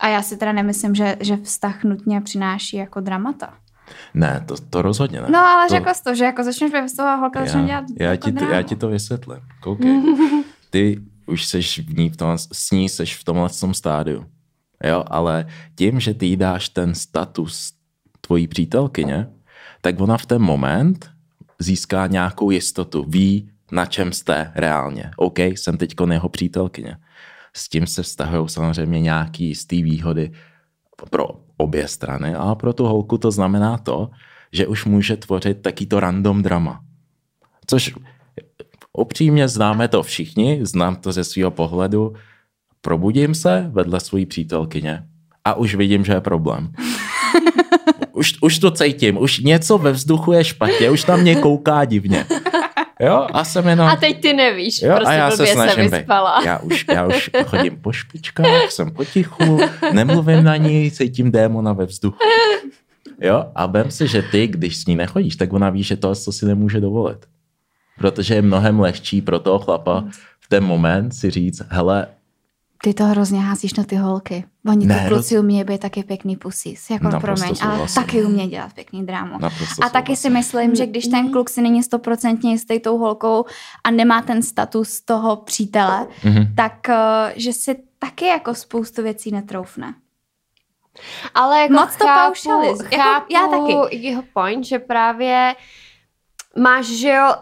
A 0.01 0.09
já 0.09 0.23
si 0.23 0.37
teda 0.37 0.53
nemyslím, 0.53 0.95
že, 0.95 1.17
že 1.21 1.37
vztah 1.37 1.85
nutně 1.85 2.21
přináší 2.21 2.77
jako 2.77 3.01
dramata. 3.01 3.55
Ne, 4.15 4.45
to, 4.49 4.55
to 4.71 4.83
rozhodně 4.83 5.21
ne. 5.21 5.27
No 5.31 5.39
ale 5.39 5.69
to... 5.69 5.75
řekl 5.75 5.95
jsi 5.95 6.03
to, 6.03 6.15
že 6.15 6.25
jako 6.25 6.45
začneš 6.45 6.73
být 6.73 6.87
vztahu 6.87 7.09
a 7.09 7.15
holka 7.15 7.45
začne 7.45 7.65
dělat 7.65 7.85
já, 8.01 8.11
jako 8.11 8.31
ti 8.31 8.33
to, 8.33 8.45
já 8.45 8.63
ti 8.63 8.77
to 8.77 8.89
vysvětlím. 8.89 9.41
Koukej. 9.63 10.03
Ty 10.71 11.01
už 11.27 11.47
seš 11.47 11.79
v 11.79 11.97
ní, 11.97 12.11
v 12.11 12.17
tom, 12.17 12.39
s 12.39 12.71
ní 12.71 12.89
seš 12.89 13.17
v 13.17 13.25
tomhle 13.25 13.49
tom 13.61 13.75
stádiu. 13.75 14.27
Jo, 14.85 15.05
ale 15.07 15.47
tím, 15.75 16.01
že 16.01 16.15
ty 16.15 16.27
jí 16.27 16.37
dáš 16.37 16.69
ten 16.69 16.95
status 16.95 17.73
tvojí 18.21 18.49
přítelkyně, 18.49 19.29
tak 19.81 20.01
ona 20.01 20.17
v 20.17 20.27
ten 20.27 20.43
moment 20.43 21.11
získá 21.59 22.07
nějakou 22.07 22.51
jistotu, 22.51 23.05
ví, 23.09 23.51
na 23.73 23.87
čem 23.87 24.13
jste 24.13 24.53
reálně. 24.55 25.11
OK, 25.17 25.39
jsem 25.39 25.77
teď 25.77 25.95
jeho 26.11 26.29
přítelkyně. 26.29 26.97
S 27.57 27.69
tím 27.69 27.87
se 27.87 28.03
vztahují 28.03 28.49
samozřejmě 28.49 29.01
nějaký 29.01 29.45
jistý 29.49 29.83
výhody 29.83 30.33
pro 31.11 31.29
obě 31.57 31.89
strany 31.89 32.35
a 32.35 32.55
pro 32.55 32.73
tu 32.73 32.85
holku 32.85 33.19
to 33.19 33.31
znamená 33.31 33.79
to, 33.79 34.11
že 34.53 34.67
už 34.67 34.85
může 34.85 35.17
tvořit 35.17 35.63
taky 35.63 35.87
to 35.87 36.01
random 36.01 36.43
drama. 36.43 36.81
Což 37.67 37.95
upřímně 38.93 39.49
známe 39.49 39.89
to 39.89 40.03
všichni, 40.03 40.61
znám 40.63 40.97
to 40.97 41.13
ze 41.13 41.25
svého 41.25 41.51
pohledu, 41.51 42.15
Probudím 42.85 43.35
se 43.35 43.67
vedle 43.73 44.01
své 44.01 44.27
přítelkyně 44.27 45.03
a 45.45 45.55
už 45.55 45.75
vidím, 45.75 46.05
že 46.05 46.13
je 46.13 46.21
problém. 46.21 46.73
Už, 48.13 48.35
už 48.41 48.59
to 48.59 48.71
cítím, 48.71 49.19
už 49.19 49.39
něco 49.39 49.79
ve 49.79 49.93
vzduchu 49.93 50.33
je 50.33 50.45
špatně, 50.45 50.91
už 50.91 51.05
tam 51.05 51.21
mě 51.21 51.37
kouká 51.37 51.85
divně. 51.85 52.27
Jo, 53.01 53.27
a 53.33 53.45
jsem 53.45 53.69
jenom... 53.69 53.87
A 53.87 53.97
teď 53.97 54.21
ty 54.21 54.33
nevíš, 54.33 54.83
jo, 54.83 54.95
prostě 54.97 55.13
a 55.13 55.17
já 55.17 55.31
se 55.31 55.47
snažím 55.47 55.91
se 55.91 55.97
vyspala. 55.97 56.43
Já 56.45 56.59
už, 56.59 56.85
já 56.93 57.07
už 57.07 57.31
chodím 57.47 57.77
po 57.77 57.93
špičkách, 57.93 58.71
jsem 58.71 58.91
potichu, 58.91 59.59
nemluvím 59.93 60.45
na 60.45 60.57
ní, 60.57 60.91
cítím 60.91 61.31
démona 61.33 61.73
ve 61.73 61.87
vzduchu. 61.87 62.19
Jo, 63.21 63.45
a 63.55 63.67
vem 63.67 63.91
si, 63.91 64.09
že 64.09 64.23
ty, 64.23 64.47
když 64.47 64.77
s 64.77 64.87
ní 64.87 64.97
nechodíš, 64.97 65.37
tak 65.37 65.53
ona 65.53 65.71
ví, 65.71 65.83
že 65.83 65.97
to, 65.97 66.15
co 66.15 66.33
si 66.33 66.47
nemůže 66.47 66.81
dovolit. 66.81 67.19
Protože 67.99 68.35
je 68.35 68.43
mnohem 68.43 68.81
lehčí 68.81 69.23
pro 69.23 69.39
toho 69.39 69.59
chlapa 69.59 70.05
v 70.41 70.49
ten 70.49 70.65
moment 70.65 71.15
si 71.15 71.31
říct, 71.31 71.63
hele, 71.69 72.07
ty 72.85 72.95
to 72.95 73.05
hrozně 73.05 73.41
házíš 73.41 73.75
na 73.75 73.85
ty 73.85 73.97
holky. 73.97 74.45
Oni 74.67 74.87
ne, 74.87 75.01
ty 75.01 75.09
kluci 75.09 75.39
umějí 75.39 75.65
být 75.65 75.81
taky 75.81 76.03
pěkný 76.03 76.37
pusís, 76.37 76.91
jako 76.91 77.05
Naprosto 77.09 77.47
promiň, 77.47 77.57
ale 77.63 77.87
taky 77.95 78.25
umějí 78.25 78.51
dělat 78.51 78.73
pěkný 78.73 79.07
drámu. 79.07 79.39
Naprosto 79.39 79.85
a 79.85 79.89
taky 79.89 80.17
si 80.17 80.31
myslím, 80.31 80.75
že 80.75 80.87
když 80.87 81.07
ten 81.07 81.31
kluk 81.31 81.51
si 81.51 81.63
není 81.63 81.83
stoprocentně 81.83 82.53
jistý 82.53 82.81
tou 82.81 82.99
holkou 82.99 83.45
a 83.85 83.91
nemá 83.91 84.23
ten 84.23 84.43
status 84.43 85.01
toho 85.01 85.37
přítele, 85.37 86.07
mm-hmm. 86.23 86.55
tak 86.57 86.73
uh, 86.89 86.95
že 87.37 87.53
si 87.53 87.77
taky 87.99 88.27
jako 88.27 88.55
spoustu 88.55 89.03
věcí 89.03 89.31
netroufne. 89.31 89.95
Ale 91.35 91.61
jako 91.61 91.75
Moc 91.75 91.97
to 91.97 92.07
chápu, 92.07 92.35
chápu 92.45 92.89
jako 92.93 93.25
já 93.31 93.47
taky. 93.47 93.97
jeho 93.97 94.23
point, 94.35 94.65
že 94.65 94.79
právě 94.79 95.55
máš, 96.59 96.87
že 96.87 97.09
jo, 97.09 97.35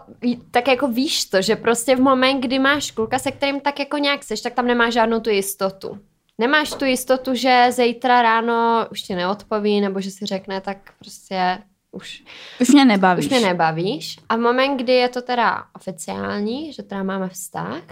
tak 0.50 0.69
jako 0.69 0.88
víš 0.88 1.25
to, 1.25 1.43
že 1.43 1.56
prostě 1.56 1.97
v 1.97 2.00
moment, 2.00 2.41
kdy 2.41 2.58
máš 2.58 2.91
kluka, 2.91 3.19
se 3.19 3.32
kterým 3.32 3.60
tak 3.60 3.79
jako 3.79 3.98
nějak 3.98 4.25
seš, 4.25 4.41
tak 4.41 4.55
tam 4.55 4.67
nemáš 4.67 4.93
žádnou 4.93 5.20
tu 5.20 5.31
jistotu. 5.31 5.98
Nemáš 6.39 6.70
tu 6.75 6.84
jistotu, 6.84 7.34
že 7.34 7.67
zítra 7.70 8.22
ráno 8.22 8.87
už 8.91 9.03
ti 9.03 9.15
neodpoví, 9.15 9.81
nebo 9.81 10.01
že 10.01 10.10
si 10.10 10.27
řekne, 10.27 10.60
tak 10.60 10.77
prostě 10.98 11.58
už... 11.93 12.25
Už 12.60 12.69
mě 12.69 12.84
nebavíš. 12.84 13.25
Už 13.25 13.31
mě 13.31 13.41
nebavíš. 13.41 14.19
A 14.29 14.37
v 14.37 14.41
moment, 14.41 14.77
kdy 14.77 14.93
je 14.93 15.08
to 15.08 15.22
teda 15.22 15.65
oficiální, 15.77 16.72
že 16.72 16.82
teda 16.82 17.03
máme 17.03 17.29
vztah, 17.29 17.82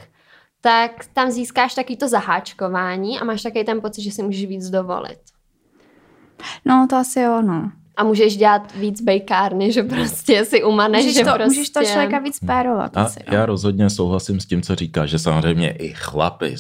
tak 0.61 1.05
tam 1.13 1.31
získáš 1.31 1.75
taky 1.75 1.97
to 1.97 2.09
zaháčkování 2.09 3.21
a 3.21 3.25
máš 3.25 3.43
taky 3.43 3.65
ten 3.65 3.81
pocit, 3.81 4.03
že 4.03 4.11
si 4.11 4.23
můžeš 4.23 4.45
víc 4.47 4.71
dovolit. 4.71 5.21
No, 6.65 6.87
to 6.91 6.97
asi 6.97 7.21
jo, 7.21 7.43
no 7.43 7.73
a 8.01 8.05
můžeš 8.05 8.37
dělat 8.37 8.75
víc 8.77 9.01
bejkárny, 9.01 9.73
že 9.73 9.83
prostě 9.83 10.45
si 10.45 10.65
umaneš, 10.65 11.05
můžeš 11.05 11.17
že 11.17 11.25
to, 11.25 11.31
prostě... 11.35 11.45
Můžeš 11.45 11.71
to 11.71 11.85
člověka 11.85 12.19
víc 12.19 12.39
pérovat. 12.39 12.97
A 12.97 13.03
asi, 13.03 13.21
no. 13.29 13.37
já 13.37 13.47
rozhodně 13.47 13.91
souhlasím 13.91 14.41
s 14.41 14.47
tím, 14.47 14.63
co 14.63 14.75
říká, 14.75 15.07
že 15.07 15.19
samozřejmě 15.19 15.71
i 15.71 15.93
chlapy 15.97 16.57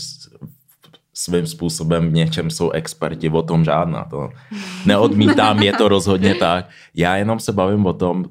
svým 1.15 1.47
způsobem 1.47 2.09
v 2.09 2.13
něčem 2.13 2.51
jsou 2.51 2.71
experti, 2.71 3.31
o 3.31 3.43
tom 3.43 3.65
žádná. 3.65 4.05
To 4.05 4.29
neodmítám, 4.87 5.63
je 5.63 5.73
to 5.73 5.89
rozhodně 5.89 6.35
tak. 6.41 6.69
Já 6.95 7.17
jenom 7.17 7.41
se 7.41 7.53
bavím 7.53 7.87
o 7.87 7.93
tom, 7.93 8.25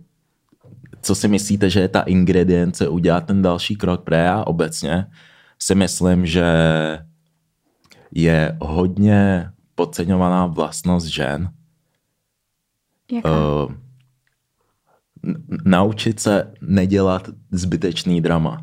co 1.02 1.16
si 1.16 1.28
myslíte, 1.28 1.70
že 1.70 1.80
je 1.80 1.88
ta 1.88 2.02
ingredience 2.02 2.88
udělat 2.88 3.26
ten 3.26 3.42
další 3.42 3.76
krok, 3.76 4.04
protože 4.04 4.16
já 4.16 4.44
obecně 4.44 5.06
si 5.60 5.76
myslím, 5.76 6.26
že 6.26 6.46
je 8.12 8.58
hodně 8.62 9.50
podceňovaná 9.76 10.46
vlastnost 10.46 11.08
žen, 11.08 11.50
Uh, 13.12 13.74
naučit 15.66 16.20
se 16.20 16.54
nedělat 16.62 17.30
zbytečný 17.52 18.22
drama. 18.22 18.62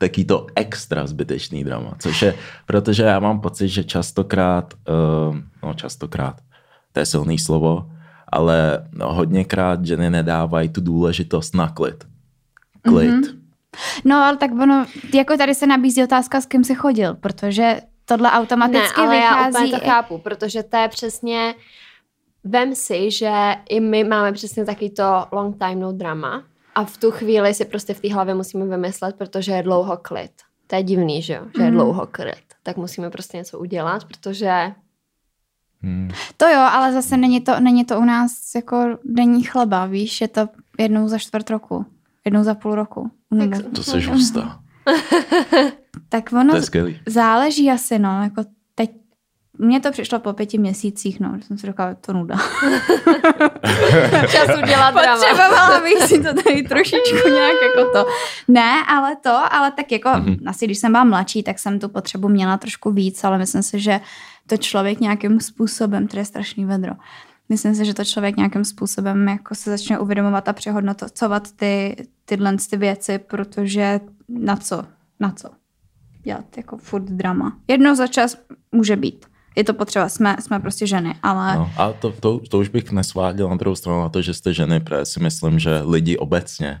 Taký 0.00 0.24
to 0.24 0.46
extra 0.54 1.06
zbytečný 1.06 1.64
drama. 1.64 1.94
Což 1.98 2.22
je, 2.22 2.34
protože 2.66 3.02
já 3.02 3.18
mám 3.18 3.40
pocit, 3.40 3.68
že 3.68 3.84
častokrát, 3.84 4.74
uh, 5.28 5.36
no 5.62 5.74
častokrát, 5.74 6.40
to 6.92 7.00
je 7.00 7.06
silný 7.06 7.38
slovo, 7.38 7.90
ale 8.28 8.88
no, 8.92 9.12
hodněkrát 9.12 9.86
ženy 9.86 10.10
nedávají 10.10 10.68
tu 10.68 10.80
důležitost 10.80 11.54
na 11.54 11.68
klid. 11.68 12.04
Klid. 12.82 13.10
Mm-hmm. 13.10 13.38
No, 14.04 14.16
ale 14.16 14.36
tak 14.36 14.50
ono, 14.52 14.86
jako 15.14 15.36
tady 15.36 15.54
se 15.54 15.66
nabízí 15.66 16.04
otázka, 16.04 16.40
s 16.40 16.46
kým 16.46 16.64
jsi 16.64 16.74
chodil, 16.74 17.14
protože 17.14 17.80
tohle 18.04 18.30
automaticky 18.30 19.00
ne, 19.00 19.06
ale 19.06 19.16
vychází... 19.16 19.42
já 19.42 19.48
úplně 19.48 19.80
to 19.80 19.86
chápu, 19.86 20.18
protože 20.18 20.62
to 20.62 20.76
je 20.76 20.88
přesně 20.88 21.54
Vem 22.44 22.74
si, 22.74 23.10
že 23.10 23.32
i 23.68 23.80
my 23.80 24.04
máme 24.04 24.32
přesně 24.32 24.64
taky 24.64 24.90
to 24.90 25.26
long 25.32 25.58
time 25.58 25.80
no 25.80 25.92
drama 25.92 26.44
a 26.74 26.84
v 26.84 26.96
tu 26.96 27.10
chvíli 27.10 27.54
si 27.54 27.64
prostě 27.64 27.94
v 27.94 28.00
té 28.00 28.14
hlavě 28.14 28.34
musíme 28.34 28.66
vymyslet, 28.66 29.16
protože 29.16 29.52
je 29.52 29.62
dlouho 29.62 29.96
klid. 29.96 30.30
To 30.66 30.76
je 30.76 30.82
divný, 30.82 31.22
že 31.22 31.34
jo? 31.34 31.42
Že 31.56 31.62
je 31.62 31.68
Mhm. 31.68 31.74
dlouho 31.74 32.06
klid. 32.10 32.42
Tak 32.62 32.76
musíme 32.76 33.10
prostě 33.10 33.36
něco 33.36 33.58
udělat, 33.58 34.04
protože 34.04 34.72
Hmm. 35.84 36.10
To 36.36 36.46
jo, 36.48 36.58
ale 36.60 36.92
zase 36.92 37.16
není 37.16 37.40
to, 37.40 37.60
není 37.60 37.84
to 37.84 37.98
u 38.00 38.04
nás 38.04 38.32
jako 38.54 38.98
denní 39.04 39.42
chleba, 39.42 39.86
víš, 39.86 40.20
je 40.20 40.28
to 40.28 40.48
jednou 40.78 41.08
za 41.08 41.18
čtvrt 41.18 41.50
roku, 41.50 41.86
jednou 42.24 42.42
za 42.42 42.54
půl 42.54 42.74
roku. 42.74 43.10
Tak- 43.38 43.74
To 43.74 43.82
se 43.82 44.00
hustá. 44.00 44.60
tak 46.08 46.32
ono 46.32 46.54
To 46.54 46.60
záleží 47.06 47.70
asi, 47.70 47.98
no, 47.98 48.22
jako 48.22 48.44
mně 49.58 49.80
to 49.80 49.90
přišlo 49.92 50.18
po 50.18 50.32
pěti 50.32 50.58
měsících, 50.58 51.20
no, 51.20 51.32
že 51.36 51.42
jsem 51.44 51.58
si 51.58 51.66
říkala, 51.66 51.94
to 51.94 52.12
nuda. 52.12 52.36
čas 54.30 54.48
udělat 54.62 54.90
drama. 54.94 55.16
Potřebovala 55.16 55.80
bych 55.80 56.02
si 56.08 56.22
to 56.22 56.42
tady 56.42 56.62
trošičku 56.62 57.28
nějak 57.28 57.54
jako 57.62 57.90
to. 57.92 58.06
Ne, 58.48 58.72
ale 58.88 59.16
to, 59.16 59.54
ale 59.54 59.72
tak 59.72 59.92
jako, 59.92 60.08
Mhm. 60.16 60.36
asi 60.48 60.64
když 60.64 60.78
jsem 60.78 60.92
byla 60.92 61.04
mladší, 61.04 61.42
tak 61.42 61.58
jsem 61.58 61.78
tu 61.78 61.88
potřebu 61.88 62.28
měla 62.28 62.56
trošku 62.56 62.90
víc, 62.90 63.24
ale 63.24 63.38
myslím 63.38 63.62
si, 63.62 63.80
že 63.80 64.00
to 64.46 64.56
člověk 64.56 65.00
nějakým 65.00 65.40
způsobem, 65.40 66.06
to 66.08 66.18
je 66.18 66.24
strašný 66.24 66.64
vedro, 66.64 66.92
myslím 67.48 67.74
si, 67.74 67.84
že 67.84 67.94
to 67.94 68.04
člověk 68.04 68.36
nějakým 68.36 68.64
způsobem 68.64 69.28
jako 69.28 69.54
se 69.54 69.70
začne 69.70 69.98
uvědomovat 69.98 70.48
a 70.48 70.52
přehodnocovat 70.52 71.52
ty, 71.52 71.96
tyhle 72.24 72.56
ty 72.70 72.76
věci, 72.76 73.18
protože 73.18 74.00
na 74.28 74.56
co, 74.56 74.84
na 75.20 75.30
co 75.30 75.48
dělat 76.22 76.56
jako 76.56 76.76
furt 76.76 77.02
drama. 77.04 77.56
Jednou 77.68 77.94
za 77.94 78.06
čas 78.06 78.36
může 78.72 78.96
být. 78.96 79.26
Je 79.56 79.64
to 79.64 79.74
potřeba, 79.74 80.08
jsme, 80.08 80.36
jsme 80.40 80.60
prostě 80.60 80.86
ženy, 80.86 81.14
ale 81.22 81.54
No, 81.56 81.70
a 81.76 81.92
to, 81.92 82.12
to, 82.20 82.38
to 82.50 82.58
už 82.58 82.68
bych 82.68 82.92
nesváděl 82.92 83.48
na 83.48 83.56
druhou 83.56 83.74
stranu 83.76 84.00
na 84.00 84.08
to, 84.08 84.22
že 84.22 84.34
jste 84.34 84.54
ženy, 84.54 84.80
protože 84.80 85.04
si 85.04 85.20
myslím, 85.20 85.58
že 85.58 85.80
lidi 85.84 86.16
obecně 86.16 86.80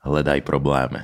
hledají 0.00 0.40
problémy. 0.40 0.98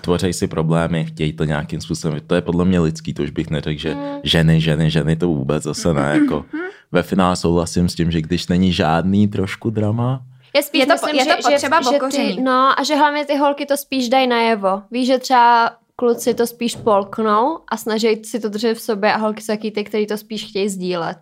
Tvoří 0.00 0.32
si 0.32 0.46
problémy, 0.46 1.04
chtějí 1.04 1.32
to 1.32 1.44
nějakým 1.44 1.80
způsobem. 1.80 2.20
To 2.26 2.34
je 2.34 2.40
podle 2.40 2.64
mě 2.64 2.80
lidský, 2.80 3.14
to 3.14 3.22
už 3.22 3.30
bych 3.30 3.50
neřekl, 3.50 3.80
že 3.80 3.96
ženy, 4.22 4.60
ženy, 4.60 4.90
ženy, 4.90 5.16
to 5.16 5.28
vůbec 5.28 5.62
zase 5.62 5.94
ne. 5.94 6.18
Jako 6.22 6.44
ve 6.92 7.02
finále 7.02 7.36
souhlasím 7.36 7.88
s 7.88 7.94
tím, 7.94 8.10
že 8.10 8.20
když 8.22 8.46
není 8.48 8.72
žádný 8.72 9.28
trošku 9.28 9.70
drama, 9.70 10.22
Je, 10.56 10.62
spíš 10.62 10.80
Je 10.80 10.86
to- 10.86 10.92
myslím, 10.92 11.14
je 11.16 11.24
to 11.24 11.30
že, 11.30 11.36
potřeba 11.52 11.80
že, 11.82 11.88
že 11.90 11.96
okoření. 11.96 12.36
ty, 12.36 12.42
No 12.42 12.80
a 12.80 12.82
že 12.82 12.96
hlavně 12.96 13.24
ty 13.24 13.36
holky 13.36 13.66
to 13.66 13.76
spíš 13.76 14.08
dají 14.08 14.26
najevo. 14.26 14.82
Víš, 14.90 15.06
že 15.06 15.18
třeba 15.18 15.70
kluci 15.96 16.34
to 16.34 16.46
spíš 16.46 16.76
polknou 16.76 17.58
a 17.72 17.76
snaží 17.76 18.24
si 18.24 18.40
to 18.40 18.48
držet 18.48 18.74
v 18.74 18.80
sobě 18.80 19.12
a 19.12 19.16
holky 19.16 19.40
jsou 19.42 19.52
taky 19.52 19.70
ty, 19.70 19.84
který 19.84 20.06
to 20.06 20.18
spíš 20.18 20.44
chtějí 20.48 20.68
sdílet. 20.68 21.18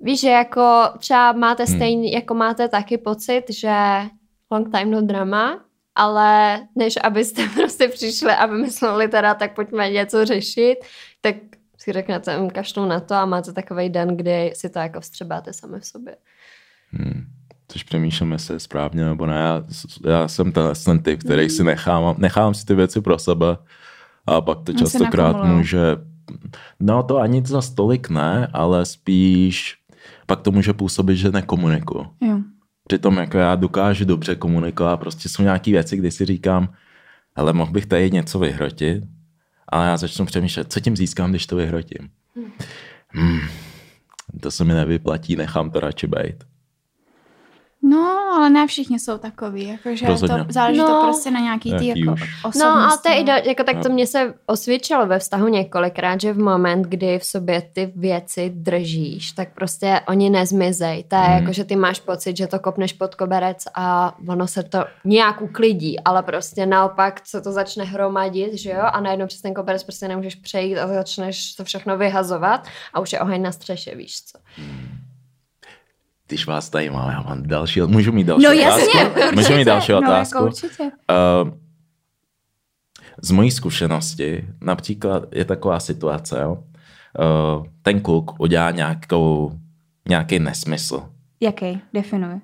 Víš, 0.00 0.20
že 0.20 0.28
jako 0.30 0.82
třeba 0.98 1.32
máte 1.32 1.64
Hmm. 1.64 1.76
stejný, 1.76 2.12
jako 2.12 2.34
máte 2.34 2.68
taky 2.68 2.98
pocit, 2.98 3.42
že 3.50 3.74
long 4.50 4.72
time 4.76 4.90
no 4.90 5.02
drama, 5.02 5.64
ale 5.94 6.60
než 6.76 6.94
abyste 7.02 7.42
prostě 7.54 7.88
přišli 7.88 8.32
a 8.32 8.46
vymysleli 8.46 9.08
teda, 9.08 9.34
tak 9.34 9.54
pojďme 9.54 9.90
něco 9.90 10.24
řešit, 10.24 10.76
tak 11.20 11.34
si 11.78 11.92
řeknete, 11.92 12.38
"Mm, 12.38 12.50
kašlu 12.50 12.86
na 12.86 13.00
to 13.00 13.14
a 13.14 13.26
máte 13.26 13.52
takový 13.52 13.88
den, 13.88 14.16
kdy 14.16 14.52
si 14.54 14.70
to 14.70 14.78
jako 14.78 15.00
vstřebáte 15.00 15.52
sami 15.52 15.80
v 15.80 15.86
sobě. 15.86 16.16
Hmm. 16.90 17.24
Což 17.68 17.82
přemýšlím, 17.82 18.32
jestli 18.32 18.54
je 18.54 18.60
správně 18.60 19.04
nebo 19.04 19.26
ne. 19.26 19.36
Já, 19.36 19.64
já 20.10 20.28
jsem 20.28 20.52
ten, 20.52 20.64
ten 20.84 20.98
typ, 20.98 21.20
který 21.20 21.50
si 21.50 21.64
nechám, 21.64 22.14
nechám 22.18 22.54
si 22.54 22.66
ty 22.66 22.74
věci 22.74 23.00
pro 23.00 23.18
sebe 23.18 23.56
a 24.26 24.40
pak 24.40 24.58
to 24.60 24.72
častokrát 24.72 25.44
může, 25.44 25.96
no 26.80 27.02
to 27.02 27.18
ani 27.18 27.42
za 27.46 27.62
stolik 27.62 28.10
ne, 28.10 28.48
ale 28.52 28.86
spíš 28.86 29.78
pak 30.26 30.40
to 30.40 30.52
může 30.52 30.72
působit, 30.72 31.16
že 31.16 31.30
nekomunikuju. 31.30 32.06
jo. 32.20 32.38
Přitom 32.86 33.16
jako 33.16 33.38
já 33.38 33.54
dokážu 33.54 34.04
dobře 34.04 34.34
komunikovat, 34.34 34.96
prostě 34.96 35.28
jsou 35.28 35.42
nějaké 35.42 35.70
věci, 35.70 35.96
kdy 35.96 36.10
si 36.10 36.24
říkám, 36.24 36.68
ale 37.36 37.52
mohl 37.52 37.72
bych 37.72 37.86
tady 37.86 38.10
něco 38.10 38.38
vyhrotit, 38.38 39.04
ale 39.68 39.86
já 39.86 39.96
začnu 39.96 40.26
přemýšlet, 40.26 40.72
co 40.72 40.80
tím 40.80 40.96
získám, 40.96 41.30
když 41.30 41.46
to 41.46 41.56
vyhrotím. 41.56 42.08
Hmm. 43.08 43.40
To 44.40 44.50
se 44.50 44.64
mi 44.64 44.74
nevyplatí, 44.74 45.36
nechám 45.36 45.70
to 45.70 45.80
radši 45.80 46.06
být. 46.06 46.44
No, 47.82 48.32
ale 48.36 48.50
ne 48.50 48.66
všichni 48.66 48.98
jsou 48.98 49.18
takový, 49.18 49.68
jakože 49.68 50.06
to 50.06 50.26
záleží 50.48 50.78
No. 50.78 50.86
to 50.86 51.02
prostě 51.04 51.30
na 51.30 51.40
nějaký 51.40 51.74
ty 51.78 51.86
jako 51.86 52.12
už. 52.12 52.20
No 52.44 52.48
osobnosti. 52.48 52.94
a 52.98 53.02
to 53.02 53.08
je 53.08 53.20
i 53.20 53.24
do, 53.24 53.32
jako 53.32 53.64
tak 53.64 53.82
to 53.82 53.88
No. 53.88 53.94
mě 53.94 54.06
se 54.06 54.34
osvědčilo 54.46 55.06
ve 55.06 55.18
vztahu 55.18 55.48
několikrát, 55.48 56.20
že 56.20 56.32
v 56.32 56.38
moment, 56.38 56.82
kdy 56.82 57.18
v 57.18 57.24
sobě 57.24 57.62
ty 57.72 57.92
věci 57.96 58.50
držíš, 58.54 59.32
tak 59.32 59.54
prostě 59.54 60.00
oni 60.08 60.30
nezmizej. 60.30 61.04
To 61.08 61.16
je 61.16 61.22
Mhm. 61.22 61.32
jako, 61.32 61.52
že 61.52 61.64
ty 61.64 61.76
máš 61.76 62.00
pocit, 62.00 62.36
že 62.36 62.46
to 62.46 62.58
kopneš 62.58 62.92
pod 62.92 63.14
koberec 63.14 63.64
a 63.74 64.14
ono 64.28 64.46
se 64.46 64.62
to 64.62 64.84
nějak 65.04 65.42
uklidí, 65.42 66.00
ale 66.00 66.22
prostě 66.22 66.66
naopak 66.66 67.20
se 67.26 67.40
to 67.40 67.52
začne 67.52 67.84
hromadit, 67.84 68.54
že 68.54 68.70
jo, 68.70 68.82
a 68.92 69.00
najednou 69.00 69.26
přes 69.26 69.40
ten 69.40 69.54
koberec 69.54 69.84
prostě 69.84 70.08
nemůžeš 70.08 70.34
přejít 70.34 70.78
a 70.78 70.86
začneš 70.86 71.54
to 71.54 71.64
všechno 71.64 71.98
vyhazovat 71.98 72.66
a 72.94 73.00
už 73.00 73.12
je 73.12 73.20
oheň 73.20 73.42
na 73.42 73.52
střeše, 73.52 73.94
víš 73.94 74.22
co. 74.24 74.38
Když 76.28 76.46
vás 76.46 76.70
tady 76.70 76.90
mám, 76.90 77.10
já 77.10 77.20
mám 77.22 77.42
další, 77.42 77.80
můžu 77.80 78.12
mít 78.12 78.24
další 78.24 78.44
No 78.44 78.50
otázku? 78.50 78.80
jasně, 78.80 79.08
určitě. 79.10 79.36
Můžu 79.36 79.54
mít 79.56 79.64
další 79.64 79.92
no, 79.92 79.98
otázku? 79.98 80.36
Jako 80.38 80.46
určitě. 80.46 80.82
Uh, 80.82 81.50
z 83.22 83.30
mojí 83.30 83.50
zkušenosti, 83.50 84.48
například 84.62 85.22
je 85.32 85.44
taková 85.44 85.80
situace, 85.80 86.40
jo? 86.42 86.52
Uh, 87.58 87.66
ten 87.82 88.00
kluk 88.00 88.40
udělá 88.40 88.70
nějakou, 88.70 89.52
nějaký 90.08 90.38
nesmysl. 90.38 91.02
Jaký? 91.40 91.80
Definuj. 91.94 92.40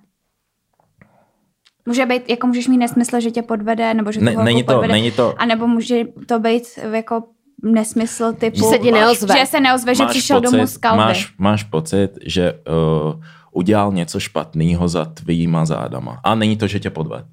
Může 1.87 2.07
být, 2.07 2.31
jako 2.31 2.47
můžeš 2.47 2.69
mít 2.69 2.79
nesmysl, 2.79 3.21
že 3.21 3.31
tě 3.31 3.43
podvede, 3.43 3.95
nebo 3.95 4.12
že 4.12 4.21
Ne, 4.21 4.35
není, 4.45 4.64
to, 4.64 4.73
podvede, 4.73 4.93
není 4.93 5.11
to, 5.11 5.35
a 5.38 5.45
nebo 5.47 5.67
může 5.67 6.05
to 6.29 6.38
být 6.38 6.62
jako 6.93 7.23
nesmysl 7.62 8.33
typu, 8.33 8.57
Že 8.57 8.62
se 8.64 8.79
ti 8.79 8.93
neozve. 8.93 9.38
že 9.38 9.47
se 9.47 9.61
neozve, 9.61 9.95
že 9.95 10.05
přišel 10.07 10.41
domů 10.41 10.67
z 10.67 10.76
kalby. 10.76 10.99
máš, 10.99 11.35
máš 11.38 11.62
pocit, 11.64 12.11
že 12.26 12.53
uh, 12.53 13.23
udělal 13.54 13.92
něco 13.92 14.20
špatného 14.20 14.88
za 14.88 15.04
tvýma 15.04 15.64
zádama. 15.64 16.20
A 16.25 16.34
není 16.34 16.56
to, 16.56 16.66
že 16.66 16.80
tě 16.80 16.90
podved. 16.90 17.25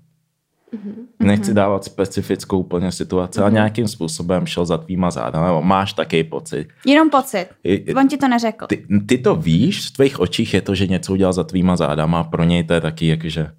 Mhm. 0.73 0.93
Nechci 1.19 1.53
dávat 1.53 1.83
specifickou 1.83 2.59
úplně 2.59 2.91
situaci, 2.91 3.39
ale 3.39 3.51
nějakým 3.51 3.87
způsobem 3.87 4.45
šel 4.45 4.65
za 4.65 4.77
tvýma 4.77 5.11
zádama, 5.11 5.47
nebo 5.47 5.61
máš 5.61 5.93
takový 5.93 6.23
pocit. 6.23 6.67
Jenom 6.85 7.09
pocit. 7.09 7.47
I- 7.63 7.93
On 7.93 8.07
ti 8.07 8.17
to 8.17 8.27
neřekl. 8.27 8.67
Ty, 8.67 8.85
ty 9.07 9.17
to 9.17 9.35
víš, 9.35 9.87
v 9.87 9.91
tvých 9.91 10.19
očích 10.19 10.53
je 10.53 10.61
to, 10.61 10.75
že 10.75 10.87
něco 10.87 11.13
udělal 11.13 11.33
za 11.33 11.43
tvýma 11.43 11.75
zádama, 11.75 12.23
pro 12.23 12.43
něj 12.43 12.63
to 12.63 12.73
je 12.73 12.81
taky 12.81 13.07
jakože, 13.07 13.51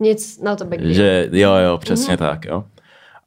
Nic, 0.00 0.40
no 0.44 0.56
to 0.56 0.64
deal. 0.64 0.92
že 0.92 1.28
jo, 1.32 1.54
jo, 1.54 1.78
přesně 1.78 2.16
tak, 2.16 2.44
jo. 2.44 2.64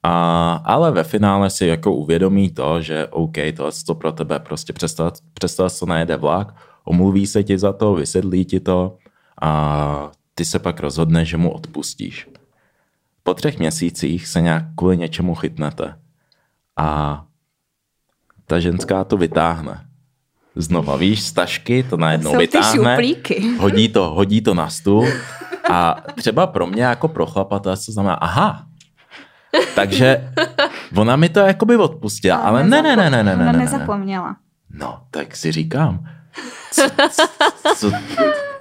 A, 0.03 0.53
ale 0.65 0.91
ve 0.91 1.03
finále 1.03 1.49
si 1.49 1.65
jako 1.65 1.93
uvědomí 1.93 2.49
to, 2.51 2.81
že 2.81 3.07
OK, 3.07 3.35
tohle 3.57 3.71
to 3.87 3.95
pro 3.95 4.11
tebe 4.11 4.39
prostě 4.39 4.73
přestal, 4.73 5.11
přestal 5.33 5.69
to 5.79 5.85
nejede 5.85 6.17
vlak, 6.17 6.55
omluví 6.85 7.27
se 7.27 7.43
ti 7.43 7.57
za 7.57 7.73
to, 7.73 7.93
vysvětlí 7.93 8.45
ti 8.45 8.59
to 8.59 8.97
a 9.41 10.11
ty 10.35 10.45
se 10.45 10.59
pak 10.59 10.79
rozhodneš, 10.79 11.29
že 11.29 11.37
mu 11.37 11.51
odpustíš. 11.51 12.29
Po 13.23 13.33
třech 13.33 13.59
měsících 13.59 14.27
se 14.27 14.41
nějak 14.41 14.63
kvůli 14.75 14.97
něčemu 14.97 15.35
chytnete 15.35 15.99
a 16.77 17.21
ta 18.45 18.59
ženská 18.59 19.03
to 19.03 19.17
vytáhne. 19.17 19.85
Znova, 20.55 20.95
víš, 20.95 21.23
z 21.23 21.31
tašky 21.31 21.83
to 21.83 21.97
najednou 21.97 22.31
Jsou 22.31 22.37
vytáhne, 22.37 22.97
hodí 23.59 23.89
to, 23.89 24.13
hodí 24.13 24.41
to 24.41 24.53
na 24.53 24.69
stůl 24.69 25.07
a 25.71 25.95
třeba 26.15 26.47
pro 26.47 26.67
mě 26.67 26.83
jako 26.83 27.07
pro 27.07 27.25
chlapa 27.25 27.59
to 27.59 27.71
asi 27.71 27.91
znamená, 27.91 28.15
aha, 28.15 28.65
takže 29.75 30.33
ona 30.95 31.15
mi 31.15 31.29
to 31.29 31.39
jakoby 31.39 31.75
odpustila, 31.75 32.37
ale 32.37 32.63
ne, 32.63 32.81
ne, 32.81 32.95
ne, 32.95 33.09
ne, 33.09 33.23
ne, 33.23 33.35
ne, 33.35 33.45
ne, 33.45 33.53
ne. 33.53 33.59
nezapomněla. 33.59 34.35
No, 34.69 34.99
tak 35.11 35.35
si 35.35 35.51
říkám, 35.51 36.07
co, 36.71 36.81
co, 37.77 37.91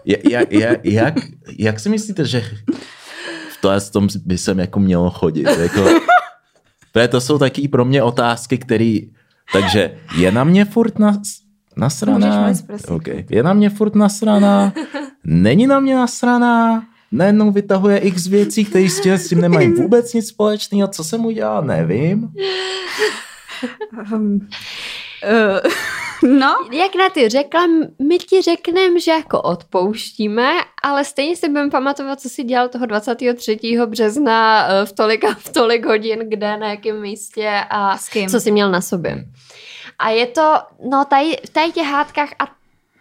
jak, 0.04 0.52
jak, 0.84 1.14
jak, 1.58 1.80
si 1.80 1.88
myslíte, 1.88 2.24
že 2.24 2.40
v 3.52 3.60
tohle 3.60 3.80
tom 3.80 4.08
by 4.24 4.38
jsem 4.38 4.58
jako 4.58 4.80
mělo 4.80 5.10
chodit? 5.10 5.46
Jako, 5.58 5.88
to 7.10 7.20
jsou 7.20 7.38
taky 7.38 7.68
pro 7.68 7.84
mě 7.84 8.02
otázky, 8.02 8.58
které, 8.58 8.98
takže 9.52 9.98
je 10.16 10.32
na 10.32 10.44
mě 10.44 10.64
furt 10.64 10.98
na, 10.98 11.22
nasraná? 11.76 12.52
Okay. 12.88 13.24
Je 13.30 13.42
na 13.42 13.52
mě 13.52 13.70
furt 13.70 13.94
nasraná? 13.94 14.72
Není 15.24 15.66
na 15.66 15.80
mě 15.80 15.94
nasraná? 15.94 16.84
Najednou 17.12 17.50
vytahuje 17.50 17.98
x 17.98 18.26
věcí, 18.26 18.64
které 18.64 18.88
s 18.88 19.00
tím, 19.00 19.12
s 19.12 19.28
tím 19.28 19.40
nemají 19.40 19.72
vůbec 19.72 20.14
nic 20.14 20.28
společného. 20.28 20.88
Co 20.88 21.04
jsem 21.04 21.26
udělal, 21.26 21.62
nevím. 21.62 22.28
Um, 24.12 24.48
uh, 25.24 25.70
no, 26.24 26.54
Jak 26.72 26.94
na 26.94 27.08
ty 27.10 27.28
řekla, 27.28 27.66
my 28.08 28.18
ti 28.18 28.42
řekneme, 28.42 29.00
že 29.00 29.10
jako 29.10 29.42
odpouštíme, 29.42 30.50
ale 30.82 31.04
stejně 31.04 31.36
si 31.36 31.48
budeme 31.48 31.70
pamatovat, 31.70 32.20
co 32.20 32.28
si 32.28 32.44
dělal 32.44 32.68
toho 32.68 32.86
23. 32.86 33.58
března 33.86 34.66
eh, 34.68 34.86
v 34.86 34.92
tolik 34.92 35.24
a 35.24 35.34
v 35.34 35.48
tolik 35.48 35.86
hodin, 35.86 36.18
kde, 36.28 36.56
na 36.56 36.70
jakém 36.70 37.00
místě 37.00 37.60
a 37.70 37.98
S 37.98 38.08
kým? 38.08 38.28
co 38.28 38.40
jsi 38.40 38.50
měl 38.50 38.70
na 38.70 38.80
sobě. 38.80 39.24
A 39.98 40.10
je 40.10 40.26
to, 40.26 40.54
no 40.90 41.04
tady 41.04 41.36
v 41.46 41.50
tady 41.50 41.72
těch 41.72 41.86
hádkách, 41.86 42.28
a 42.38 42.44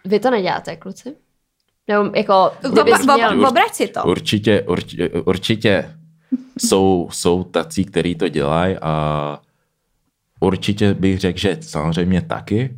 vy 0.04 0.20
to 0.20 0.30
neděláte, 0.30 0.76
kluci? 0.76 1.16
Nebo 1.88 2.10
jako, 2.16 2.52
Bo- 2.62 2.84
bo- 2.84 3.14
měl... 3.14 3.36
bo- 3.36 3.50
si 3.72 3.88
to. 3.88 4.02
Určitě, 4.02 4.62
určitě, 4.62 5.08
určitě 5.08 5.94
jsou, 6.58 7.08
jsou 7.12 7.44
tací, 7.44 7.84
který 7.84 8.14
to 8.14 8.28
dělají 8.28 8.76
a 8.82 9.40
určitě 10.40 10.94
bych 10.94 11.20
řekl, 11.20 11.38
že 11.38 11.58
samozřejmě 11.60 12.22
taky, 12.22 12.76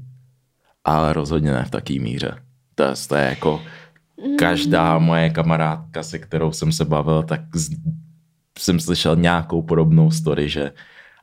ale 0.87 1.13
rozhodně 1.13 1.53
ne 1.53 1.65
v 1.65 1.71
taký 1.71 1.99
míře. 2.01 2.39
To, 2.75 2.83
je- 2.83 2.93
to 3.09 3.15
je 3.15 3.25
jako 3.25 3.63
každá 4.39 4.99
moje 4.99 5.31
kamarádka, 5.31 6.03
se 6.03 6.19
kterou 6.19 6.53
jsem 6.53 6.73
se 6.73 6.85
bavil, 6.85 7.23
tak 7.23 7.41
z, 7.57 7.71
jsem 8.59 8.81
slyšel 8.81 9.17
nějakou 9.17 9.63
podobnou 9.63 10.11
story, 10.11 10.49
že 10.49 10.73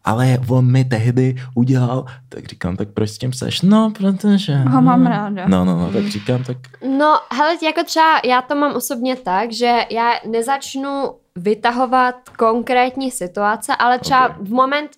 ale 0.06 0.40
on 0.50 0.72
mi 0.72 0.86
tehdy 0.86 1.36
udělal, 1.56 2.06
tak 2.30 2.46
říkám, 2.46 2.76
tak 2.78 2.88
proč 2.94 3.10
s 3.10 3.18
tím 3.18 3.34
seš? 3.34 3.62
No, 3.62 3.92
protože... 3.98 4.56
Ho 4.56 4.82
mám 4.82 5.06
ráda. 5.06 5.48
No, 5.48 5.66
no, 5.66 5.78
no, 5.78 5.92
tak 5.92 6.08
říkám, 6.08 6.44
tak 6.44 6.58
No, 6.98 7.20
hele, 7.34 7.58
jako 7.66 7.84
třeba 7.84 8.22
já 8.26 8.42
to 8.42 8.56
mám 8.56 8.76
osobně 8.76 9.16
tak, 9.16 9.52
že 9.52 9.80
já 9.92 10.12
nezačnu 10.32 11.14
vytahovat 11.36 12.16
konkrétní 12.38 13.12
situace, 13.12 13.76
ale 13.76 14.00
třeba 14.00 14.30
Ok. 14.30 14.36
v 14.40 14.50
moment, 14.50 14.92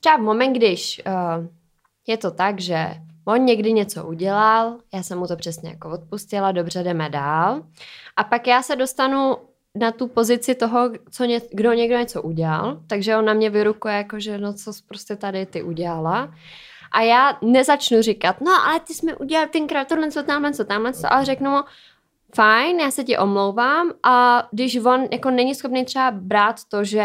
třeba 0.00 0.16
v 0.16 0.20
moment, 0.20 0.52
když 0.52 1.02
uh, 1.06 1.46
je 2.06 2.16
to 2.16 2.30
tak, 2.30 2.60
že 2.60 2.86
on 3.24 3.44
někdy 3.44 3.72
něco 3.72 4.06
udělal, 4.06 4.78
já 4.94 5.02
jsem 5.02 5.18
mu 5.18 5.26
to 5.26 5.36
přesně 5.36 5.70
jako 5.70 5.90
odpustila, 5.90 6.52
dobře, 6.52 6.82
jdeme 6.82 7.10
dál. 7.10 7.62
A 8.16 8.24
pak 8.24 8.46
já 8.46 8.62
se 8.62 8.76
dostanu 8.76 9.36
na 9.74 9.92
tu 9.92 10.08
pozici 10.08 10.54
toho, 10.54 10.90
co 11.10 11.24
ně, 11.24 11.40
kdo 11.52 11.72
někdo 11.72 11.98
něco 11.98 12.22
udělal, 12.22 12.80
takže 12.86 13.16
on 13.16 13.24
na 13.24 13.32
mě 13.32 13.50
vyrukuje 13.50 13.94
jako, 13.94 14.20
že 14.20 14.38
no 14.38 14.54
co 14.54 14.72
prostě 14.88 15.16
tady 15.16 15.46
ty 15.46 15.62
udělala. 15.62 16.34
A 16.92 17.00
já 17.00 17.38
nezačnu 17.42 18.02
říkat, 18.02 18.40
no 18.40 18.52
ale 18.66 18.80
ty 18.80 18.94
jsi 18.94 19.06
mi 19.06 19.16
udělal 19.16 19.46
tenkrát 19.46 19.88
tohle, 19.88 20.10
co 20.10 20.22
tamhle, 20.22 20.52
co 20.52 20.64
tamhle, 20.64 20.92
co, 20.92 21.12
ale 21.12 21.24
řeknu 21.24 21.50
mu, 21.50 21.58
fajn, 22.34 22.80
já 22.80 22.90
se 22.90 23.04
ti 23.04 23.18
omlouvám 23.18 23.92
a 24.02 24.46
když 24.50 24.76
on 24.76 25.08
jako 25.12 25.30
není 25.30 25.54
schopný 25.54 25.84
třeba 25.84 26.10
brát 26.10 26.56
to, 26.68 26.84
že 26.84 27.04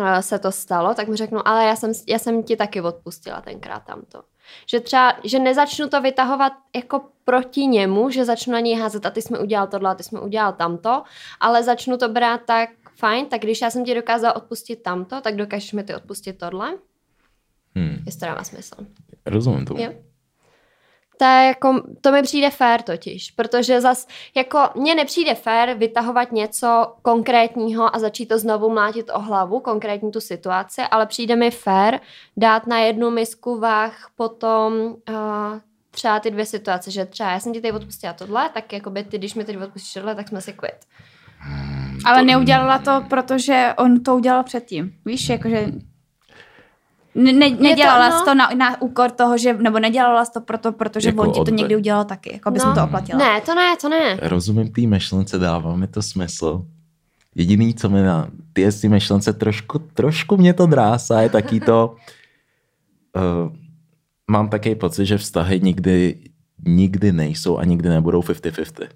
eh, 0.00 0.22
se 0.22 0.38
to 0.38 0.52
stalo, 0.52 0.94
tak 0.94 1.08
mu 1.08 1.14
řeknu, 1.14 1.48
ale 1.48 1.64
já 1.64 1.76
jsem, 1.76 1.92
já 2.08 2.18
jsem 2.18 2.42
ti 2.42 2.56
taky 2.56 2.80
odpustila 2.80 3.40
tenkrát 3.40 3.84
tamto. 3.84 4.22
Že 4.66 4.80
třeba, 4.80 5.12
že 5.24 5.38
nezačnu 5.38 5.88
to 5.88 6.00
vytahovat 6.00 6.52
jako 6.76 7.00
proti 7.24 7.66
němu, 7.66 8.10
že 8.10 8.24
začnu 8.24 8.52
na 8.52 8.60
něj 8.60 8.78
házet 8.78 9.06
a 9.06 9.10
ty 9.10 9.22
jsi 9.22 9.32
mi 9.32 9.38
udělal 9.38 9.66
tohle 9.66 9.90
a 9.90 9.94
ty 9.94 10.02
jsi 10.02 10.14
mi 10.14 10.20
udělal 10.20 10.52
tamto, 10.52 11.02
ale 11.40 11.62
začnu 11.62 11.96
to 11.96 12.08
brát 12.08 12.40
tak, 12.46 12.70
fajn, 12.96 13.26
tak 13.26 13.40
když 13.40 13.60
já 13.60 13.70
jsem 13.70 13.84
ti 13.84 13.94
dokázala 13.94 14.36
odpustit 14.36 14.82
tamto, 14.82 15.20
tak 15.20 15.36
dokážeš 15.36 15.72
mi 15.72 15.82
ty 15.84 15.94
odpustit 15.94 16.38
tohle? 16.38 16.70
hm, 17.78 18.02
Jestli 18.06 18.20
to 18.20 18.26
dává 18.26 18.44
smysl. 18.44 18.74
rozumím 19.26 19.64
tomu. 19.64 19.80
Jo. 19.82 19.92
To, 21.20 21.24
je 21.24 21.46
jako, 21.46 21.82
to 22.00 22.12
mi 22.12 22.22
přijde 22.22 22.50
fér 22.50 22.82
totiž, 22.82 23.30
protože 23.30 23.80
zas 23.80 24.08
jako 24.34 24.58
mně 24.74 24.94
nepřijde 24.94 25.34
fér 25.34 25.74
vytahovat 25.74 26.32
něco 26.32 26.94
konkrétního 27.02 27.96
a 27.96 27.98
začít 27.98 28.26
to 28.26 28.38
znovu 28.38 28.70
mlátit 28.70 29.10
o 29.14 29.20
hlavu, 29.20 29.60
konkrétní 29.60 30.12
tu 30.12 30.20
situaci, 30.20 30.82
ale 30.90 31.06
přijde 31.06 31.36
mi 31.36 31.50
fér 31.50 32.00
dát 32.36 32.66
na 32.66 32.78
jednu 32.78 33.10
misku 33.10 33.58
váh 33.58 34.10
potom 34.16 34.72
uh, 34.74 34.94
třeba 35.90 36.20
ty 36.20 36.30
dvě 36.30 36.46
situace, 36.46 36.90
že 36.90 37.04
třeba 37.04 37.30
já 37.30 37.40
jsem 37.40 37.52
ti 37.52 37.60
teď 37.60 37.72
odpustila 37.72 38.12
tohle, 38.12 38.48
tak 38.54 38.72
jakoby 38.72 39.04
ty, 39.04 39.18
když 39.18 39.34
mi 39.34 39.44
teď 39.44 39.56
odpustíš 39.56 39.92
tohle, 39.92 40.14
tak 40.14 40.28
jsme 40.28 40.40
si 40.40 40.52
kvit. 40.52 40.86
Ale 42.04 42.22
neudělala 42.22 42.78
to, 42.78 43.04
protože 43.08 43.74
on 43.78 44.02
to 44.02 44.16
udělal 44.16 44.44
předtím. 44.44 44.92
Víš, 45.04 45.28
jakože... 45.28 45.66
Ne, 47.14 47.32
ne, 47.32 47.50
nedělala 47.50 48.08
no. 48.08 48.18
jsi 48.18 48.24
to 48.24 48.34
na, 48.34 48.50
na 48.56 48.82
úkor 48.82 49.10
toho, 49.10 49.38
že, 49.38 49.54
nebo 49.54 49.78
nedělala 49.78 50.24
jsi 50.24 50.32
to 50.32 50.40
proto, 50.40 50.72
protože 50.72 51.08
Jako 51.08 51.22
on 51.22 51.32
ti 51.32 51.40
to 51.50 51.56
někdy 51.56 51.76
udělal 51.76 52.04
taky, 52.04 52.32
jako 52.32 52.50
bys 52.50 52.64
mu 52.64 52.74
to 52.74 52.84
oplatila. 52.84 53.18
Ne, 53.18 53.40
to 53.40 53.54
ne, 53.54 53.76
to 53.80 53.88
ne. 53.88 54.18
Rozumím 54.22 54.72
té 54.72 54.80
myšlence, 54.80 55.38
dává 55.38 55.76
mi 55.76 55.86
to 55.86 56.02
smysl. 56.02 56.64
Jediný, 57.34 57.74
co 57.74 57.88
mi 57.88 58.02
na 58.02 58.28
ty 58.52 58.60
jestli 58.60 58.88
myšlence 58.88 59.32
trošku, 59.32 59.78
trošku 59.78 60.36
mě 60.36 60.54
to 60.54 60.66
drásá, 60.66 61.20
je 61.20 61.28
taky 61.28 61.60
to, 61.60 61.96
uh, 63.16 63.52
mám 64.30 64.48
takový 64.48 64.74
pocit, 64.74 65.06
že 65.06 65.18
vztahy 65.18 65.60
nikdy, 65.60 66.18
nikdy 66.66 67.12
nejsou 67.12 67.58
a 67.58 67.64
nikdy 67.64 67.88
nebudou 67.88 68.20
50-50. 68.20 68.88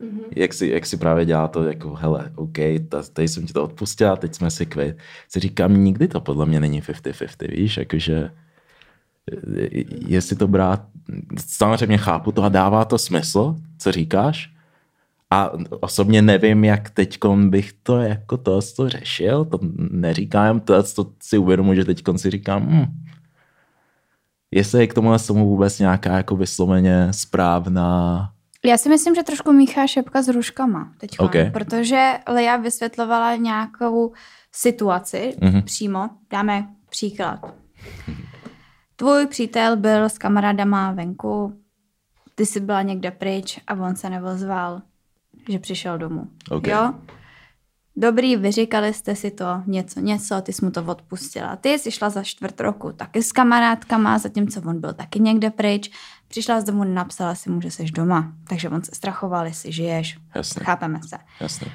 Mm-hmm. 0.00 0.24
Jak, 0.36 0.52
si, 0.52 0.68
jak 0.68 0.86
si 0.86 0.96
právě 0.96 1.24
dělá 1.24 1.48
to, 1.48 1.64
jako 1.64 1.94
hele, 1.94 2.32
OK, 2.34 2.58
ta, 2.88 3.02
tady 3.12 3.28
jsem 3.28 3.46
ti 3.46 3.52
to 3.52 3.64
odpustila, 3.64 4.16
teď 4.16 4.34
jsme 4.34 4.50
si 4.50 4.66
kvit. 4.66 4.96
Si 5.28 5.40
říkám, 5.40 5.84
nikdy 5.84 6.08
to 6.08 6.20
podle 6.20 6.46
mě 6.46 6.60
není 6.60 6.82
50-50, 6.82 7.56
víš, 7.56 7.76
jakože 7.76 8.30
jestli 10.06 10.36
to 10.36 10.48
brát, 10.48 10.86
samozřejmě 11.46 11.98
chápu 11.98 12.32
to 12.32 12.42
a 12.42 12.48
dává 12.48 12.84
to 12.84 12.98
smysl, 12.98 13.56
co 13.78 13.92
říkáš, 13.92 14.50
a 15.30 15.52
osobně 15.80 16.22
nevím, 16.22 16.64
jak 16.64 16.90
teď 16.90 17.18
bych 17.48 17.72
to 17.72 17.98
jako 17.98 18.36
to, 18.36 18.60
to 18.76 18.88
řešil, 18.88 19.44
to 19.44 19.58
neříkám, 19.90 20.60
to, 20.60 20.82
to 20.82 21.12
si 21.22 21.38
uvědomuji, 21.38 21.76
že 21.76 21.84
teď 21.84 22.02
si 22.16 22.30
říkám, 22.30 22.66
hm, 22.66 22.86
jestli 24.50 24.80
je 24.80 24.86
k 24.86 24.94
tomu 24.94 25.48
vůbec 25.48 25.78
nějaká 25.78 26.16
jako 26.16 26.36
vysloveně 26.36 27.08
správná, 27.10 28.32
Já 28.64 28.78
si 28.78 28.88
myslím, 28.88 29.14
že 29.14 29.22
trošku 29.22 29.52
míchá 29.52 29.86
šepka 29.86 30.22
s 30.22 30.28
ruškama 30.28 30.92
teď, 30.98 31.10
Ok. 31.18 31.32
protože 31.52 32.12
Lea 32.28 32.56
vysvětlovala 32.56 33.36
nějakou 33.36 34.12
situaci 34.52 35.36
Mhm. 35.42 35.62
přímo. 35.62 36.10
Dáme 36.30 36.68
příklad. 36.90 37.54
Tvůj 38.96 39.26
přítel 39.26 39.76
byl 39.76 40.04
s 40.04 40.18
kamarádama 40.18 40.92
venku, 40.92 41.60
ty 42.34 42.46
jsi 42.46 42.60
byla 42.60 42.82
někde 42.82 43.10
pryč 43.10 43.60
a 43.66 43.74
on 43.74 43.96
se 43.96 44.10
nevozval, 44.10 44.82
že 45.48 45.58
přišel 45.58 45.98
domů. 45.98 46.26
Ok. 46.50 46.66
Jo? 46.66 46.94
Dobrý, 48.00 48.36
vyříkali 48.36 48.94
jste 48.94 49.16
si 49.16 49.30
to 49.30 49.62
něco, 49.66 50.00
něco, 50.00 50.40
ty 50.40 50.52
jsi 50.52 50.64
mu 50.64 50.70
to 50.70 50.84
odpustila. 50.84 51.56
Ty 51.56 51.68
jsi 51.68 51.90
šla 51.90 52.10
za 52.10 52.22
čtvrt 52.22 52.60
roku 52.60 52.92
taky 52.92 53.22
s 53.22 53.32
kamarádkama, 53.32 54.18
zatímco 54.18 54.60
on 54.66 54.80
byl 54.80 54.92
taky 54.92 55.20
někde 55.20 55.50
pryč. 55.50 55.90
Přišla 56.28 56.60
z 56.60 56.64
domu, 56.64 56.84
napsala 56.84 57.34
si 57.34 57.50
mu, 57.50 57.60
že 57.60 57.70
jsi 57.70 57.84
doma. 57.84 58.32
Takže 58.48 58.68
on 58.68 58.82
se 58.82 58.94
strachoval, 58.94 59.46
jestli 59.46 59.72
žiješ. 59.72 60.18
Jasně. 60.34 60.64
Chápeme 60.64 61.00
se. 61.08 61.18
jasně. 61.40 61.72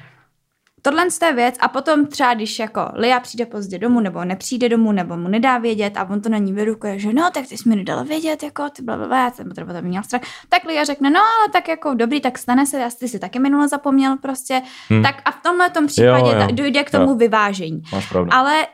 Tohle 0.86 1.08
je 1.26 1.34
věc 1.34 1.56
a 1.60 1.68
potom 1.68 2.06
třeba, 2.06 2.34
když 2.34 2.60
jako 2.60 2.82
Lia 2.94 3.20
přijde 3.20 3.46
pozdě 3.46 3.80
domů, 3.80 4.00
nebo 4.00 4.26
nepřijde 4.26 4.70
domů, 4.70 4.92
nebo 4.92 5.18
mu 5.18 5.28
nedá 5.28 5.58
vědět 5.58 5.98
a 5.98 6.10
on 6.10 6.22
to 6.22 6.30
na 6.30 6.38
ní 6.38 6.54
vyrukuje, 6.54 7.00
že 7.00 7.14
no, 7.14 7.32
tak 7.34 7.48
ty 7.48 7.58
jsi 7.58 7.70
mi 7.70 7.76
nedala 7.76 8.04
vědět, 8.04 8.44
jako 8.44 8.70
ty 8.70 8.82
bla, 8.82 8.98
bla, 8.98 9.08
bla, 9.08 9.24
já 9.24 9.32
jsem 9.32 9.52
to 9.52 9.66
potom 9.66 9.82
měl 9.82 10.04
strach. 10.04 10.22
Tak 10.50 10.64
Lia 10.64 10.84
řekne, 10.84 11.10
no, 11.10 11.20
ale 11.20 11.52
tak 11.54 11.68
jako 11.68 11.94
dobrý, 11.94 12.22
tak 12.22 12.38
stane 12.38 12.66
se, 12.66 12.80
já 12.80 12.90
ty 13.00 13.08
si 13.08 13.20
taky 13.20 13.40
minule 13.40 13.68
zapomněl 13.68 14.18
prostě. 14.18 14.62
Hm. 14.94 15.04
Tak 15.04 15.22
a 15.26 15.32
v 15.32 15.42
tomhle 15.44 15.70
tom 15.70 15.88
případě 15.88 16.32
Jo, 16.32 16.40
jo. 16.40 16.48
dojde 16.52 16.84
k 16.84 16.92
tomu 16.92 17.10
Jo. 17.10 17.16
vyvážení. 17.16 17.82
Máš 17.92 18.10
pravdu. 18.10 18.34
Ale 18.34 18.68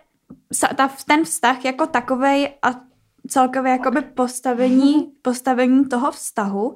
ta, 0.76 0.90
ten 1.08 1.24
vztah 1.24 1.66
jako 1.66 1.86
takovej 1.86 2.50
a 2.62 2.68
celkově 3.28 3.72
jakoby 3.72 4.02
postavení, 4.02 5.12
postavení 5.22 5.86
toho 5.86 6.12
vztahu, 6.12 6.76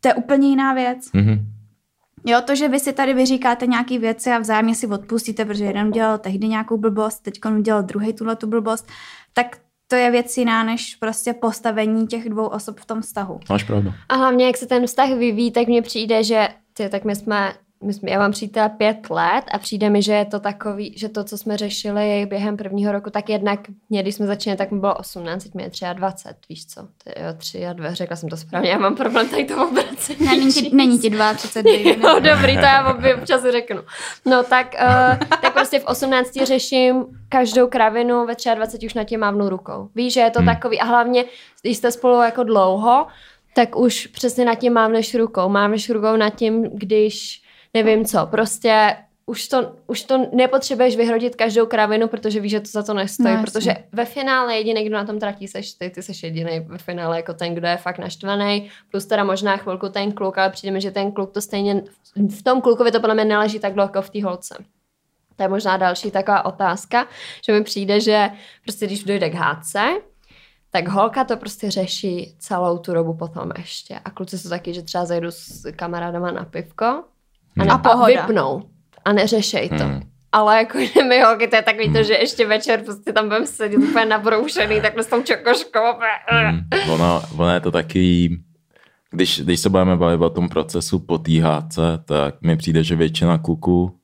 to 0.00 0.08
je 0.08 0.14
úplně 0.14 0.48
jiná 0.48 0.74
věc. 0.74 1.12
Mhm. 1.12 1.55
Jo, 2.28 2.40
to, 2.44 2.54
že 2.54 2.68
vy 2.68 2.80
si 2.80 2.92
tady 2.92 3.14
vyříkáte 3.14 3.66
nějaké 3.66 3.98
věci 3.98 4.30
a 4.30 4.38
vzájemně 4.38 4.74
si 4.74 4.86
odpustíte, 4.86 5.44
protože 5.44 5.64
jeden 5.64 5.88
udělal 5.88 6.18
tehdy 6.18 6.48
nějakou 6.48 6.76
blbost, 6.76 7.18
teď 7.18 7.40
udělal 7.58 7.82
druhý 7.82 8.12
tuhle 8.12 8.36
tu 8.36 8.46
blbost, 8.46 8.88
tak 9.32 9.58
to 9.88 9.96
je 9.96 10.10
věc 10.10 10.36
jiná 10.36 10.64
než 10.64 10.94
prostě 10.94 11.32
postavení 11.32 12.06
těch 12.06 12.28
dvou 12.28 12.46
osob 12.46 12.80
v 12.80 12.86
tom 12.86 13.00
vztahu. 13.00 13.40
Máš 13.50 13.64
pravdu. 13.64 13.92
A 14.08 14.14
hlavně, 14.14 14.46
jak 14.46 14.56
se 14.56 14.66
ten 14.66 14.86
vztah 14.86 15.10
vyvíjí, 15.10 15.50
tak 15.50 15.66
mně 15.66 15.82
přijde, 15.82 16.24
že 16.24 16.48
ty, 16.72 16.88
tak 16.88 17.04
my 17.04 17.16
jsme, 17.16 17.52
my 17.86 17.92
jsme, 17.92 18.10
já 18.10 18.18
mám 18.18 18.32
přítele 18.32 18.68
pět 18.68 19.10
let 19.10 19.44
a 19.50 19.58
přijde 19.58 19.90
mi, 19.90 20.02
že 20.02 20.12
je 20.12 20.24
to 20.24 20.40
takový, 20.40 20.94
že 20.96 21.08
to, 21.08 21.24
co 21.24 21.38
jsme 21.38 21.56
řešili 21.56 22.26
během 22.26 22.56
prvního 22.56 22.92
roku, 22.92 23.10
tak 23.10 23.28
jednak 23.28 23.60
mě, 23.90 24.02
když 24.02 24.14
jsme 24.14 24.26
začínali, 24.26 24.58
tak 24.58 24.70
mi 24.70 24.80
bylo 24.80 24.94
18, 24.94 25.42
teď 25.42 25.54
mi 25.54 25.62
je 25.62 25.70
23, 25.94 26.38
víš 26.48 26.66
co? 26.66 26.82
Ty, 27.04 27.10
jo, 27.22 27.32
3 27.36 27.66
a 27.66 27.72
2, 27.72 27.94
řekla 27.94 28.16
jsem 28.16 28.28
to 28.28 28.36
správně, 28.36 28.70
já 28.70 28.78
mám 28.78 28.96
problém 28.96 29.28
tady 29.28 29.44
to 29.44 29.68
obracení. 29.68 30.18
Ne, 30.20 30.26
není 30.26 30.52
ti, 30.52 30.70
není 30.74 30.98
ti 30.98 31.10
32. 31.36 31.76
Jo, 32.10 32.20
dobrý, 32.20 32.54
to 32.54 32.62
já 32.62 32.96
občas 33.20 33.42
řeknu. 33.50 33.80
No 34.26 34.42
tak, 34.42 34.74
uh, 34.82 35.28
tak 35.42 35.52
prostě 35.52 35.78
v 35.78 35.84
18 35.84 36.32
řeším 36.44 37.04
každou 37.28 37.66
kravinu, 37.66 38.26
ve 38.26 38.54
23 38.54 38.86
už 38.86 38.94
na 38.94 39.04
tě 39.04 39.18
mávnu 39.18 39.48
rukou. 39.48 39.88
Víš, 39.94 40.14
že 40.14 40.20
je 40.20 40.30
to 40.30 40.38
Hmm. 40.38 40.54
takový 40.54 40.80
a 40.80 40.84
hlavně, 40.84 41.24
když 41.62 41.76
jste 41.76 41.90
spolu 41.90 42.22
jako 42.22 42.42
dlouho, 42.44 43.06
tak 43.54 43.76
už 43.76 44.06
přesně 44.06 44.44
nad 44.44 44.54
tím 44.54 44.72
mávneš 44.72 45.14
rukou. 45.14 45.48
Mávneš 45.48 45.90
rukou 45.90 46.16
nad 46.16 46.30
tím, 46.30 46.62
když 46.72 47.42
nevím 47.82 48.04
co, 48.04 48.26
prostě 48.26 48.96
už 49.26 49.48
to, 49.48 49.72
už 49.86 50.02
to 50.02 50.28
nepotřebuješ 50.32 50.96
vyhrodit 50.96 51.36
každou 51.36 51.66
kravinu, 51.66 52.08
protože 52.08 52.40
víš, 52.40 52.50
že 52.50 52.60
to 52.60 52.68
za 52.70 52.82
to 52.82 52.94
nestojí, 52.94 53.34
No, 53.34 53.42
protože 53.42 53.74
ve 53.92 54.04
finále 54.04 54.56
jediný, 54.56 54.84
kdo 54.84 54.96
na 54.96 55.04
tom 55.04 55.18
tratí, 55.18 55.48
seš 55.48 55.72
ty, 55.72 55.90
ty 55.90 56.02
seš 56.02 56.22
jediný 56.22 56.60
ve 56.60 56.78
finále 56.78 57.16
jako 57.16 57.34
ten, 57.34 57.54
kdo 57.54 57.66
je 57.66 57.76
fakt 57.76 57.98
naštvaný, 57.98 58.70
plus 58.90 59.06
teda 59.06 59.24
možná 59.24 59.56
chvilku 59.56 59.88
ten 59.88 60.12
kluk, 60.12 60.38
ale 60.38 60.50
přijde 60.50 60.72
mi, 60.72 60.80
že 60.80 60.90
ten 60.90 61.12
kluk 61.12 61.32
to 61.32 61.40
stejně, 61.40 61.82
v 62.38 62.42
tom 62.42 62.60
klukovi 62.60 62.92
to 62.92 63.00
podle 63.00 63.14
mě 63.14 63.24
neleží 63.24 63.58
tak 63.58 63.74
dlouho 63.74 63.88
jako 63.88 64.02
v 64.02 64.10
té 64.10 64.24
holce. 64.24 64.56
To 65.36 65.42
je 65.42 65.48
možná 65.48 65.76
další 65.76 66.10
taková 66.10 66.44
otázka, 66.44 67.06
že 67.46 67.52
mi 67.52 67.64
přijde, 67.64 68.00
že 68.00 68.30
prostě 68.62 68.86
když 68.86 69.04
dojde 69.04 69.30
k 69.30 69.34
hádce, 69.34 69.80
tak 70.70 70.88
holka 70.88 71.24
to 71.24 71.36
prostě 71.36 71.70
řeší 71.70 72.34
celou 72.38 72.78
tu 72.78 72.94
dobu 72.94 73.14
potom 73.14 73.50
ještě. 73.58 73.98
A 74.04 74.10
kluci 74.10 74.38
jsou 74.38 74.48
taky, 74.48 74.74
že 74.74 74.82
třeba 74.82 75.04
zajdu 75.04 75.30
s 75.30 75.72
kamarádama 75.76 76.30
na 76.30 76.44
pivko 76.44 77.04
a, 77.58 77.60
Hmm. 77.62 77.66
ne, 77.68 77.72
A 77.72 77.74
a 77.74 77.78
pohoda. 77.78 78.06
vypnou 78.26 78.62
a 79.04 79.12
neřešej 79.12 79.68
to. 79.68 79.84
Hmm. 79.84 80.00
Ale 80.32 80.56
jako 80.58 80.78
že 80.94 81.04
my 81.04 81.20
holky, 81.20 81.48
to 81.48 81.56
je 81.56 81.62
takový 81.62 81.92
to, 81.92 82.02
že 82.02 82.14
ještě 82.14 82.46
večer 82.46 82.82
prostě 82.84 83.12
tam 83.12 83.28
budeme 83.28 83.46
sedět 83.46 83.76
úplně 83.78 84.04
nabroušený, 84.06 84.80
takhle 84.80 85.02
s 85.02 85.06
tou 85.06 85.22
čokoškou. 85.22 85.80
Hmm. 86.28 86.60
Ono, 86.90 87.22
ono 87.38 87.50
je 87.54 87.60
to 87.60 87.70
taky, 87.70 88.38
když, 89.10 89.40
když 89.40 89.60
se 89.60 89.68
budeme 89.70 89.96
bavit 89.96 90.20
o 90.20 90.30
tom 90.30 90.48
procesu 90.48 90.98
po 90.98 91.18
THC, 91.18 91.78
tak 92.04 92.42
mi 92.42 92.56
přijde, 92.56 92.84
že 92.84 92.96
většina 92.96 93.38
kluků 93.38 93.96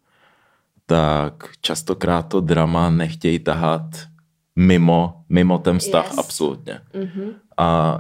tak 0.87 1.35
častokrát 1.61 2.29
to 2.29 2.41
drama 2.41 2.91
nechtějí 2.91 3.38
tahat 3.38 3.83
mimo, 4.57 5.15
mimo 5.29 5.59
ten 5.59 5.79
vztah 5.79 6.07
Yes. 6.07 6.19
absolutně. 6.19 6.81
Mhm. 6.95 7.31
A 7.59 7.99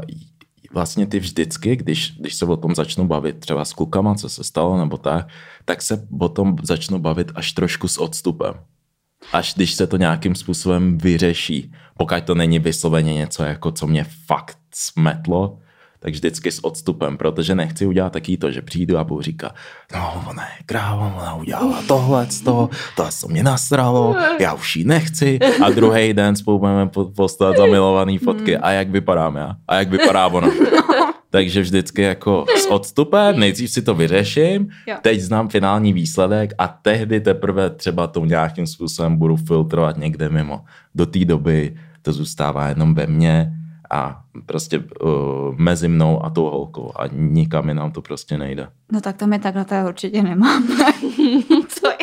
vlastně 0.72 1.06
ty 1.06 1.18
vždycky, 1.18 1.76
když, 1.76 2.16
když 2.18 2.34
se 2.34 2.44
o 2.46 2.56
tom 2.56 2.74
začnu 2.74 3.06
bavit 3.06 3.40
třeba 3.40 3.64
s 3.64 3.72
klukama, 3.72 4.14
co 4.14 4.28
se 4.28 4.44
stalo 4.44 4.78
nebo 4.78 4.96
tak, 4.96 5.28
tak 5.64 5.82
se 5.82 6.08
o 6.18 6.28
tom 6.28 6.56
začnu 6.62 6.98
bavit 6.98 7.32
až 7.34 7.52
trošku 7.52 7.88
s 7.88 7.98
odstupem. 8.00 8.54
Až 9.32 9.54
když 9.54 9.74
se 9.74 9.86
to 9.86 9.96
nějakým 9.96 10.34
způsobem 10.34 10.98
vyřeší. 10.98 11.72
Pokud 11.96 12.24
to 12.24 12.34
není 12.34 12.58
vysloveně 12.58 13.14
něco, 13.14 13.44
jako 13.44 13.72
co 13.72 13.86
mě 13.86 14.06
fakt 14.26 14.58
smetlo, 14.74 15.58
tak 16.02 16.12
vždycky 16.12 16.52
s 16.52 16.64
odstupem, 16.64 17.16
protože 17.16 17.54
nechci 17.54 17.86
udělat 17.86 18.12
taky 18.12 18.36
to, 18.36 18.50
že 18.50 18.62
přijdu 18.62 18.98
a 18.98 19.04
budu 19.04 19.22
říkat, 19.22 19.54
no 19.94 20.24
ona 20.30 20.42
je 20.42 20.64
kráva, 20.66 21.14
ona 21.22 21.34
udělala 21.34 21.82
tohle, 21.88 22.26
to, 22.44 22.70
to 22.96 23.06
se 23.10 23.28
mě 23.28 23.42
nasralo, 23.42 24.16
já 24.40 24.54
už 24.54 24.76
ji 24.76 24.84
nechci. 24.84 25.38
A 25.64 25.70
druhý 25.70 26.12
den 26.12 26.36
spolu 26.36 26.58
budeme 26.58 26.86
po- 26.88 27.04
poslat 27.04 27.56
zamilovaný 27.56 28.18
fotky. 28.18 28.56
A 28.56 28.70
jak 28.70 28.90
vypadám 28.90 29.36
já? 29.36 29.56
A 29.68 29.74
jak 29.74 29.90
vypadá 29.90 30.26
ona. 30.26 30.48
Takže 31.30 31.60
vždycky 31.60 32.02
jako 32.02 32.44
s 32.56 32.66
odstupem, 32.66 33.40
nejdřív 33.40 33.70
si 33.70 33.82
to 33.82 33.94
vyřeším, 33.94 34.68
Jo. 34.86 34.96
teď 35.02 35.20
znám 35.20 35.48
finální 35.48 35.92
výsledek 35.92 36.52
a 36.58 36.68
tehdy 36.68 37.20
teprve 37.20 37.70
třeba 37.70 38.06
to 38.06 38.24
nějakým 38.24 38.66
způsobem 38.66 39.16
budu 39.16 39.36
filtrovat 39.36 39.96
někde 39.96 40.28
mimo. 40.28 40.60
Do 40.94 41.06
té 41.06 41.24
doby 41.24 41.76
to 42.02 42.12
zůstává 42.12 42.68
jenom 42.68 42.94
ve 42.94 43.06
mně 43.06 43.52
a 43.92 44.20
prostě 44.46 44.78
uh, 44.78 45.54
mezi 45.56 45.88
mnou 45.88 46.24
a 46.24 46.30
tou 46.30 46.44
holkou 46.50 46.92
a 46.96 47.02
nikam 47.12 47.68
jinam 47.68 47.92
to 47.92 48.02
prostě 48.02 48.38
nejde. 48.38 48.68
No 48.92 49.00
tak 49.00 49.16
to 49.16 49.26
my 49.26 49.38
takhle 49.38 49.64
to 49.64 49.74
určitě 49.88 50.22
nemám. 50.22 50.66
to 51.80 51.88
je, 51.90 51.96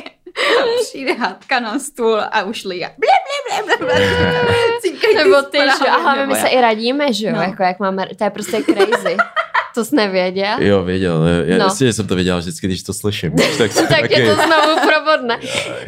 přijde 0.81 1.13
hádka 1.13 1.59
na 1.59 1.79
stůl 1.79 2.19
a 2.31 2.43
už 2.43 2.65
lije. 2.65 2.91
Ble, 2.97 3.07
ble, 3.67 3.77
ble, 3.77 3.87
ble, 3.87 4.05
ble. 4.07 4.55
Cíkají 4.81 5.15
Nebo 5.15 5.41
ty, 5.41 5.57
že 5.57 5.87
aha, 5.89 6.25
my 6.25 6.35
se 6.35 6.47
i 6.47 6.61
radíme, 6.61 7.13
že 7.13 7.27
jo, 7.27 7.35
No. 7.35 7.41
jako 7.41 7.63
jak 7.63 7.79
máme, 7.79 8.07
to 8.17 8.23
je 8.23 8.29
prostě 8.29 8.63
crazy. 8.63 9.17
to 9.75 9.85
jsi 9.85 9.95
nevěděl? 9.95 10.61
Jo, 10.61 10.83
věděl. 10.83 11.27
Já 11.45 11.57
No. 11.57 11.75
že 11.79 11.93
jsem 11.93 12.07
to 12.07 12.15
věděl 12.15 12.37
vždycky, 12.39 12.67
když 12.67 12.83
to 12.83 12.93
slyším. 12.93 13.31
víš, 13.35 13.45
Tak, 13.57 13.73
tak 13.73 13.87
taky, 13.89 14.15
tě 14.15 14.25
to 14.25 14.35
znovu 14.35 14.79
probodne. 14.87 15.39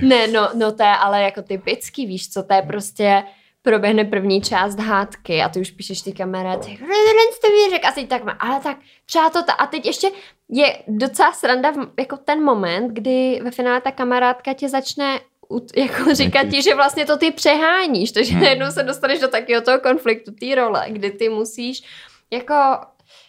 Ne, 0.01 0.27
no, 0.27 0.49
no 0.53 0.71
to 0.71 0.83
je 0.83 0.89
ale 0.95 1.21
jako 1.21 1.41
typický, 1.41 2.05
víš 2.05 2.29
co, 2.29 2.43
to 2.43 2.53
je 2.53 2.61
prostě 2.61 3.23
proběhne 3.61 4.05
první 4.05 4.41
část 4.41 4.79
hádky 4.79 5.41
a 5.41 5.49
ty 5.49 5.59
už 5.59 5.71
píšeš 5.71 6.01
ty 6.01 6.13
kamarádce, 6.13 6.69
tohle 6.79 6.93
jste 7.31 7.47
mi 7.49 7.69
řekl, 7.69 7.87
a 7.87 7.91
teď 7.91 8.07
tak, 8.09 8.23
má- 8.23 8.37
ale 8.39 8.59
tak 8.59 8.77
třeba 9.05 9.29
to, 9.29 9.43
ta, 9.43 9.53
a 9.53 9.67
teď 9.67 9.85
ještě 9.85 10.07
je 10.49 10.77
docela 10.87 11.31
sranda 11.33 11.71
v, 11.71 11.77
jako 11.99 12.17
ten 12.17 12.43
moment, 12.43 12.87
kdy 12.93 13.39
ve 13.43 13.51
finále 13.51 13.81
ta 13.81 13.91
kamarádka 13.91 14.53
tě 14.53 14.69
začne 14.69 15.19
jako 15.75 16.15
říkat 16.15 16.43
ti, 16.51 16.61
že 16.61 16.75
vlastně 16.75 17.05
to 17.05 17.17
ty 17.17 17.31
přeháníš, 17.31 18.11
takže 18.11 18.31
Hmm. 18.33 18.41
najednou 18.43 18.71
se 18.71 18.83
dostaneš 18.83 19.19
do 19.19 19.27
takového 19.27 19.61
toho 19.61 19.79
konfliktu, 19.79 20.31
té 20.31 20.55
role, 20.55 20.85
kdy 20.89 21.11
ty 21.11 21.29
musíš 21.29 21.81
jako 22.31 22.53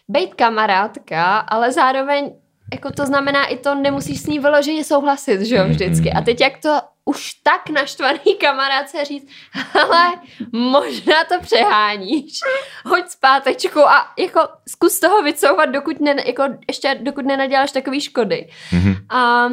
být 0.08 0.34
kamarádka, 0.34 1.36
ale 1.38 1.72
zároveň 1.72 2.32
jako 2.72 2.90
to 2.92 3.06
znamená 3.06 3.46
i 3.46 3.56
to, 3.56 3.74
nemusíš 3.74 4.20
s 4.20 4.26
ní 4.26 4.38
vyloženě 4.38 4.84
souhlasit, 4.84 5.40
že 5.40 5.56
jo, 5.56 5.64
vždycky. 5.68 6.12
A 6.12 6.20
teď 6.20 6.40
jak 6.40 6.58
to 6.58 6.78
už 7.04 7.34
tak 7.34 7.70
naštvaný 7.70 8.36
kamarádce 8.40 9.04
říct, 9.04 9.28
ale 9.74 10.12
možná 10.52 11.24
to 11.28 11.40
přeháníš, 11.40 12.40
hoď 12.84 13.08
zpátečku 13.08 13.80
a 13.80 14.06
jako 14.18 14.40
zkus 14.68 15.00
toho 15.00 15.22
vycouvat, 15.22 15.68
dokud 15.68 16.00
ne, 16.00 16.14
jako 16.26 16.42
ještě 16.68 16.94
dokud 17.02 17.24
nenaděláš 17.24 17.72
takový 17.72 18.00
škody. 18.00 18.48
Mhm. 18.72 18.94
A 19.08 19.48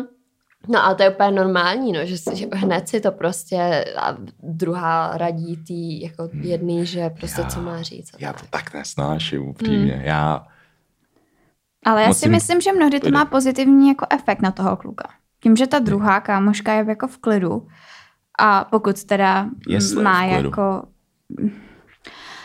No 0.68 0.86
ale 0.86 0.96
to 0.96 1.04
je 1.04 1.10
úplně 1.10 1.32
normální, 1.32 1.92
no, 1.92 2.06
že, 2.06 2.16
že 2.34 2.48
hned 2.54 2.90
si 2.90 3.02
to 3.02 3.12
prostě 3.12 3.86
a 3.98 4.18
druhá 4.40 5.18
radí 5.18 5.58
tý 5.58 6.02
jako 6.02 6.30
jedný, 6.42 6.86
že 6.86 7.10
prostě 7.10 7.42
Já- 7.42 7.48
co 7.48 7.62
má 7.62 7.82
říct. 7.82 8.12
Já 8.20 8.34
tak. 8.34 8.42
to 8.42 8.48
tak 8.50 8.74
nesnáším, 8.74 9.48
upřímně. 9.48 9.94
Hmm. 9.94 10.06
Já, 10.06 10.48
Ale 11.86 12.04
já 12.04 12.14
si 12.14 12.30
myslím, 12.30 12.62
že 12.62 12.74
mnohdy 12.74 13.00
to 13.00 13.10
má 13.10 13.26
pozitivní 13.26 13.88
jako 13.88 14.06
efekt 14.10 14.42
na 14.42 14.52
toho 14.52 14.78
kluka. 14.78 15.10
Tím, 15.44 15.56
že 15.56 15.68
ta 15.68 15.80
druhá 15.80 16.22
kámoška 16.22 16.74
je 16.74 16.86
jako 16.88 17.08
v 17.08 17.18
klidu 17.18 17.68
a 18.40 18.64
pokud 18.64 19.04
teda 19.04 19.50
Jestli 19.68 20.04
má 20.04 20.24
jako... 20.24 20.84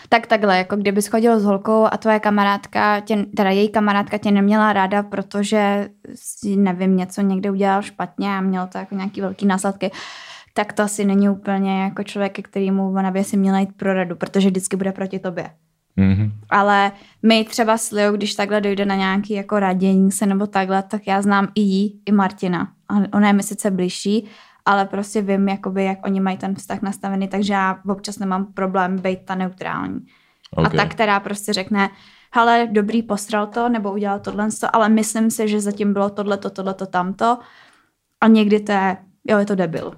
Tak 0.09 0.27
takhle, 0.27 0.59
jako 0.59 0.77
kdyby 0.77 1.03
schodil 1.03 1.41
s 1.41 1.45
holkou 1.45 1.87
a 1.91 1.97
tvoje 1.97 2.21
kamarádka, 2.21 3.01
tě, 3.01 3.27
teda 3.37 3.51
její 3.51 3.69
kamarádka 3.69 4.19
tě 4.19 4.31
neměla 4.31 4.73
ráda, 4.73 5.03
protože 5.03 5.89
si, 6.15 6.57
nevím, 6.57 6.97
něco 6.97 7.21
někde 7.21 7.51
udělal 7.51 7.83
špatně 7.83 8.37
a 8.37 8.41
mělo 8.41 8.67
to 8.67 8.79
jako 8.79 8.95
nějaký 8.95 9.21
velký 9.21 9.47
následky, 9.47 9.91
tak 10.55 10.73
to 10.73 10.83
asi 10.83 11.05
není 11.05 11.29
úplně 11.29 11.83
jako 11.83 12.03
člověk, 12.03 12.33
ke 12.33 12.43
kterému 12.43 12.93
ona 12.93 13.11
by 13.11 13.25
si 13.25 13.37
měla 13.37 13.59
jít 13.59 13.73
pro 13.77 13.95
radu, 13.95 14.17
protože 14.17 14.49
vždycky 14.49 14.77
bude 14.77 14.93
proti 14.93 15.19
tobě. 15.19 15.51
mhm. 15.97 16.33
Ale 16.51 16.93
my 17.23 17.45
třeba 17.45 17.79
s 17.79 17.91
Liou, 17.91 18.17
když 18.17 18.35
takhle 18.35 18.61
dojde 18.61 18.85
na 18.85 18.95
nějaký 18.95 19.33
jako 19.33 19.59
radění 19.59 20.13
se 20.13 20.27
nebo 20.27 20.47
takhle, 20.47 20.83
tak 20.83 21.07
já 21.07 21.23
znám 21.23 21.49
i 21.55 21.61
jí, 21.61 22.01
i 22.07 22.13
Martina. 22.13 22.74
Ona 23.13 23.27
je 23.27 23.33
mi 23.33 23.43
sice 23.43 23.71
blížší, 23.71 24.29
ale 24.65 24.85
prostě 24.85 25.23
vím, 25.23 25.49
jakoby, 25.49 25.85
jak 25.85 25.99
oni 26.05 26.21
mají 26.21 26.37
ten 26.37 26.55
vztah 26.55 26.83
nastavený, 26.83 27.29
takže 27.29 27.53
já 27.53 27.79
občas 27.89 28.19
nemám 28.19 28.53
problém 28.53 28.99
být 28.99 29.19
ta 29.25 29.35
neutrální. 29.35 30.01
Okay. 30.51 30.67
A 30.67 30.83
ta, 30.83 30.89
která 30.89 31.21
prostě 31.21 31.53
řekne, 31.53 31.91
hele, 32.35 32.69
dobrý, 32.71 33.03
postral 33.03 33.47
to, 33.47 33.69
nebo 33.69 33.93
udělal 33.93 34.21
tohle, 34.21 34.49
ale 34.73 34.89
myslím 34.89 35.31
si, 35.31 35.49
že 35.49 35.61
zatím 35.61 35.93
bylo 35.93 36.11
tohleto, 36.11 36.51
tohleto, 36.51 36.87
tamto. 36.87 37.39
A 38.21 38.27
někdy 38.27 38.61
to 38.61 38.73
je, 38.73 38.97
jo, 39.29 39.39
je 39.39 39.47
to 39.47 39.55
debil. 39.55 39.95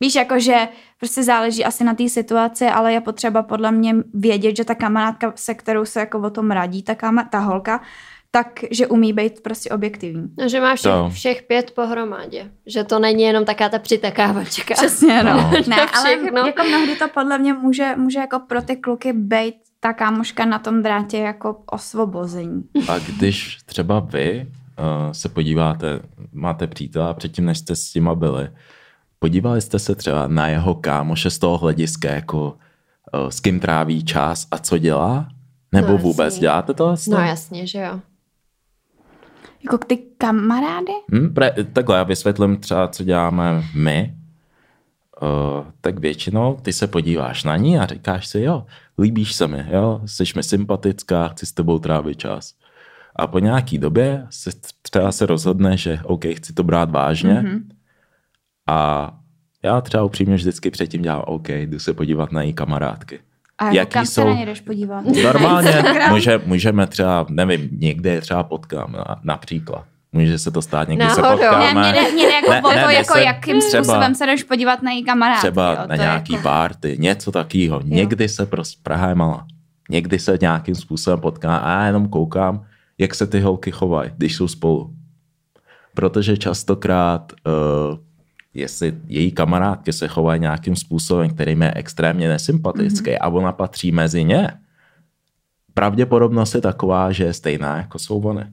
Víš, 0.00 0.14
jakože 0.14 0.68
prostě 0.98 1.22
záleží 1.22 1.64
asi 1.64 1.84
na 1.84 1.94
té 1.94 2.08
situaci, 2.08 2.66
ale 2.66 2.92
je 2.92 3.00
potřeba 3.00 3.42
podle 3.42 3.72
mě 3.72 3.94
vědět, 4.14 4.56
že 4.56 4.64
ta 4.64 4.74
kamarádka, 4.74 5.32
se 5.34 5.54
kterou 5.54 5.84
se 5.84 6.00
jako 6.00 6.18
o 6.20 6.30
tom 6.30 6.50
radí, 6.50 6.82
ta, 6.82 6.94
kama, 6.94 7.22
ta 7.24 7.38
holka, 7.38 7.80
tak, 8.30 8.60
že 8.70 8.86
umí 8.86 9.12
být 9.12 9.40
prostě 9.40 9.70
objektivní. 9.70 10.28
No, 10.38 10.48
že 10.48 10.60
máš 10.60 10.78
všech, 10.80 10.92
všech 11.12 11.42
pět 11.42 11.70
pohromadě. 11.70 12.50
Že 12.66 12.84
to 12.84 12.98
není 12.98 13.22
jenom 13.22 13.44
taká 13.44 13.68
ta 13.68 13.78
přitakávačka. 13.78 14.74
Přesně, 14.74 15.22
no. 15.22 15.32
No. 15.42 15.50
ne, 15.68 15.76
ale 15.76 16.16
Všechno. 16.16 16.46
jako 16.46 16.62
mnohdy 16.68 16.96
to 16.96 17.08
podle 17.14 17.38
mě 17.38 17.52
může, 17.54 17.94
může 17.96 18.18
jako 18.18 18.40
pro 18.48 18.62
ty 18.62 18.76
kluky 18.76 19.12
být 19.12 19.54
ta 19.80 19.92
kámoška 19.92 20.44
na 20.44 20.58
tom 20.58 20.82
drátě 20.82 21.18
jako 21.18 21.62
osvobození. 21.66 22.62
A 22.88 22.98
když 22.98 23.58
třeba 23.66 24.00
vy 24.00 24.46
uh, 24.78 25.12
se 25.12 25.28
podíváte, 25.28 26.00
máte 26.32 26.66
přítele 26.66 27.08
a 27.10 27.14
předtím, 27.14 27.44
než 27.44 27.58
jste 27.58 27.76
s 27.76 27.90
těma 27.92 28.14
byli, 28.14 28.50
podívali 29.18 29.60
jste 29.60 29.78
se 29.78 29.94
třeba 29.94 30.26
na 30.28 30.48
jeho 30.48 30.74
kámoše 30.74 31.30
z 31.30 31.38
toho 31.38 31.58
hlediska, 31.58 32.10
jako 32.10 32.56
uh, 33.22 33.28
s 33.28 33.40
kým 33.40 33.60
tráví 33.60 34.04
čas 34.04 34.46
a 34.50 34.58
co 34.58 34.78
dělá? 34.78 35.28
Nebo 35.72 35.88
No, 35.92 35.98
vůbec 35.98 36.24
jasně. 36.26 36.40
děláte 36.40 36.74
to? 36.74 36.94
No 37.08 37.18
jasně, 37.18 37.66
že 37.66 37.78
jo. 37.80 38.00
Jako 39.64 39.78
ty 39.78 39.96
kamarády? 40.18 40.92
Hm, 41.12 41.34
pre, 41.34 41.54
takhle, 41.72 41.96
já 41.96 42.02
vysvětlím 42.02 42.56
třeba, 42.56 42.88
co 42.88 43.04
děláme 43.04 43.64
my. 43.74 44.14
Uh, 45.22 45.66
tak 45.80 45.98
většinou 45.98 46.56
ty 46.62 46.72
se 46.72 46.86
podíváš 46.86 47.44
na 47.44 47.56
ní 47.56 47.78
a 47.78 47.86
říkáš 47.86 48.26
si, 48.26 48.40
jo, 48.40 48.66
líbíš 48.98 49.32
se 49.32 49.46
mi, 49.46 49.66
jo, 49.70 50.00
jsi 50.06 50.24
mi 50.36 50.42
sympatická, 50.42 51.28
chci 51.28 51.46
s 51.46 51.52
tebou 51.52 51.78
trávit 51.78 52.18
čas. 52.18 52.54
A 53.16 53.26
po 53.26 53.38
nějaký 53.38 53.78
době 53.78 54.26
se 54.30 54.50
třeba 54.82 55.12
se 55.12 55.26
rozhodne, 55.26 55.76
že 55.76 56.00
OK, 56.02 56.24
chci 56.24 56.52
to 56.52 56.62
brát 56.62 56.90
vážně. 56.90 57.34
Mm-hmm. 57.34 57.62
A 58.66 59.10
já 59.62 59.80
třeba 59.80 60.04
upřímně 60.04 60.34
vždycky 60.34 60.70
předtím 60.70 61.02
dělám 61.02 61.22
OK, 61.26 61.48
jdu 61.48 61.78
se 61.78 61.94
podívat 61.94 62.32
na 62.32 62.42
její 62.42 62.52
kamarádky. 62.52 63.20
A 63.58 63.64
jako 63.64 63.76
Jaký 63.76 63.90
kam 63.92 64.06
se 64.06 64.12
jsou- 64.12 64.28
na 64.28 64.34
ně 64.34 64.46
jdeš 64.46 64.60
podívat? 64.60 65.04
Normálně 65.24 65.82
může, 66.10 66.40
můžeme 66.46 66.86
třeba, 66.86 67.26
nevím, 67.30 67.68
někde 67.72 68.10
je 68.10 68.20
třeba 68.20 68.42
potkám, 68.42 68.92
na, 68.92 69.20
například. 69.22 69.84
Může 70.12 70.38
se 70.38 70.50
to 70.50 70.62
stát, 70.62 70.88
někdy 70.88 71.10
se 71.10 71.22
Náhodou. 71.22 71.38
potkáme. 71.42 71.74
Ne, 71.92 71.92
mě 71.92 72.10
mě 72.12 72.22
jde 72.26 72.32
jako 72.32 72.50
Ne, 72.50 72.62
to, 72.62 72.68
ne, 72.68 72.76
jako 72.76 72.98
myslím, 72.98 73.22
jakým 73.22 73.60
třeba- 73.60 73.84
způsobem 73.84 74.14
se 74.14 74.26
jdeš 74.26 74.42
podívat 74.44 74.82
na 74.82 74.90
její 74.90 75.04
kamarádky. 75.04 75.38
třeba 75.40 75.70
jo, 75.72 75.78
na 75.88 75.96
nějaký 75.96 76.32
jako... 76.32 76.42
party, 76.42 76.96
něco 77.00 77.32
takového. 77.32 77.80
Někdy 77.84 78.28
se 78.28 78.46
prostě, 78.46 78.80
Praha 78.82 79.08
je 79.08 79.14
malá, 79.14 79.46
někdy 79.90 80.18
se 80.18 80.38
nějakým 80.40 80.74
způsobem 80.74 81.20
potká 81.20 81.56
a 81.56 81.70
já 81.70 81.86
jenom 81.86 82.08
koukám, 82.08 82.64
jak 82.98 83.14
se 83.14 83.26
ty 83.26 83.40
holky 83.40 83.70
chovají, 83.70 84.10
když 84.16 84.36
jsou 84.36 84.48
spolu. 84.48 84.90
Protože 85.94 86.36
častokrát, 86.36 87.32
uh, 87.46 87.98
jestli 88.54 88.94
její 89.06 89.32
kamarádky 89.32 89.92
se 89.92 90.08
chovají 90.08 90.40
nějakým 90.40 90.76
způsobem, 90.76 91.30
který 91.30 91.52
je 91.52 91.72
extrémně 91.74 92.28
nesympatický 92.28 93.10
mm-hmm. 93.10 93.18
a 93.20 93.28
ona 93.28 93.52
patří 93.52 93.92
mezi 93.92 94.24
ně, 94.24 94.48
pravděpodobnost 95.74 96.54
je 96.54 96.60
taková, 96.60 97.12
že 97.12 97.24
je 97.24 97.32
stejná, 97.32 97.76
jako 97.76 97.98
jsou 97.98 98.22
oni. 98.22 98.52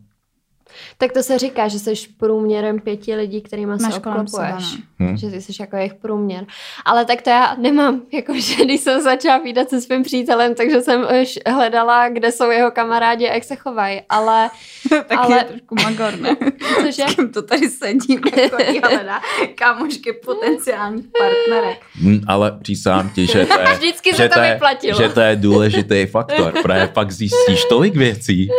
Tak 0.98 1.12
to 1.12 1.24
se 1.24 1.38
říká, 1.40 1.68
že 1.68 1.80
jsi 1.80 1.94
průměrem 2.18 2.80
pěti 2.80 3.16
lidí, 3.16 3.42
kterými 3.42 3.80
se 3.80 3.88
obklopuješ. 3.98 4.74
no. 5.00 5.06
Hmm. 5.08 5.18
Že 5.18 5.30
ty 5.32 5.42
jsi 5.42 5.52
jako 5.60 5.76
jejich 5.76 5.94
průměr. 5.94 6.46
Ale 6.86 7.06
tak 7.06 7.22
to 7.22 7.30
já 7.30 7.56
nemám, 7.60 8.02
jakože 8.14 8.56
když 8.66 8.82
jsem 8.82 9.02
začala 9.02 9.38
výdat 9.38 9.70
se 9.70 9.82
svým 9.82 10.04
přítelem, 10.04 10.56
takže 10.56 10.82
jsem 10.82 11.08
už 11.22 11.40
hledala, 11.48 12.10
kde 12.10 12.32
jsou 12.32 12.50
jeho 12.50 12.72
kamarádi 12.72 13.30
a 13.30 13.34
jak 13.34 13.44
se 13.44 13.56
chovají. 13.56 14.02
Ale 14.10 14.50
tak 14.90 15.18
Ale- 15.18 15.38
je 15.38 15.44
trošku 15.44 15.76
magor, 15.84 16.20
ne? 16.20 16.38
cože? 16.82 17.04
S 17.08 17.16
kým 17.16 17.30
to 17.30 17.42
tady 17.42 17.70
sedím, 17.70 18.20
jako 18.42 18.64
Jelena, 18.64 19.22
kámošky 19.56 20.14
potenciálních 20.14 21.06
partnerek. 21.20 21.78
Hm, 22.02 22.22
Ale 22.28 22.52
přísám 22.62 23.10
ti, 23.10 23.28
že 23.28 23.46
to 23.46 23.60
je, 23.60 23.66
Vždycky 23.76 24.12
se 24.12 24.18
že 24.18 24.30
to 24.30 24.40
je, 24.40 24.54
vyplatilo. 24.54 25.02
že 25.02 25.10
to 25.10 25.20
je 25.20 25.36
důležitý 25.36 26.06
faktor, 26.06 26.52
protože 26.62 26.88
pak 26.94 27.12
zjistíš 27.12 27.66
tolik 27.70 27.96
věcí 27.96 28.50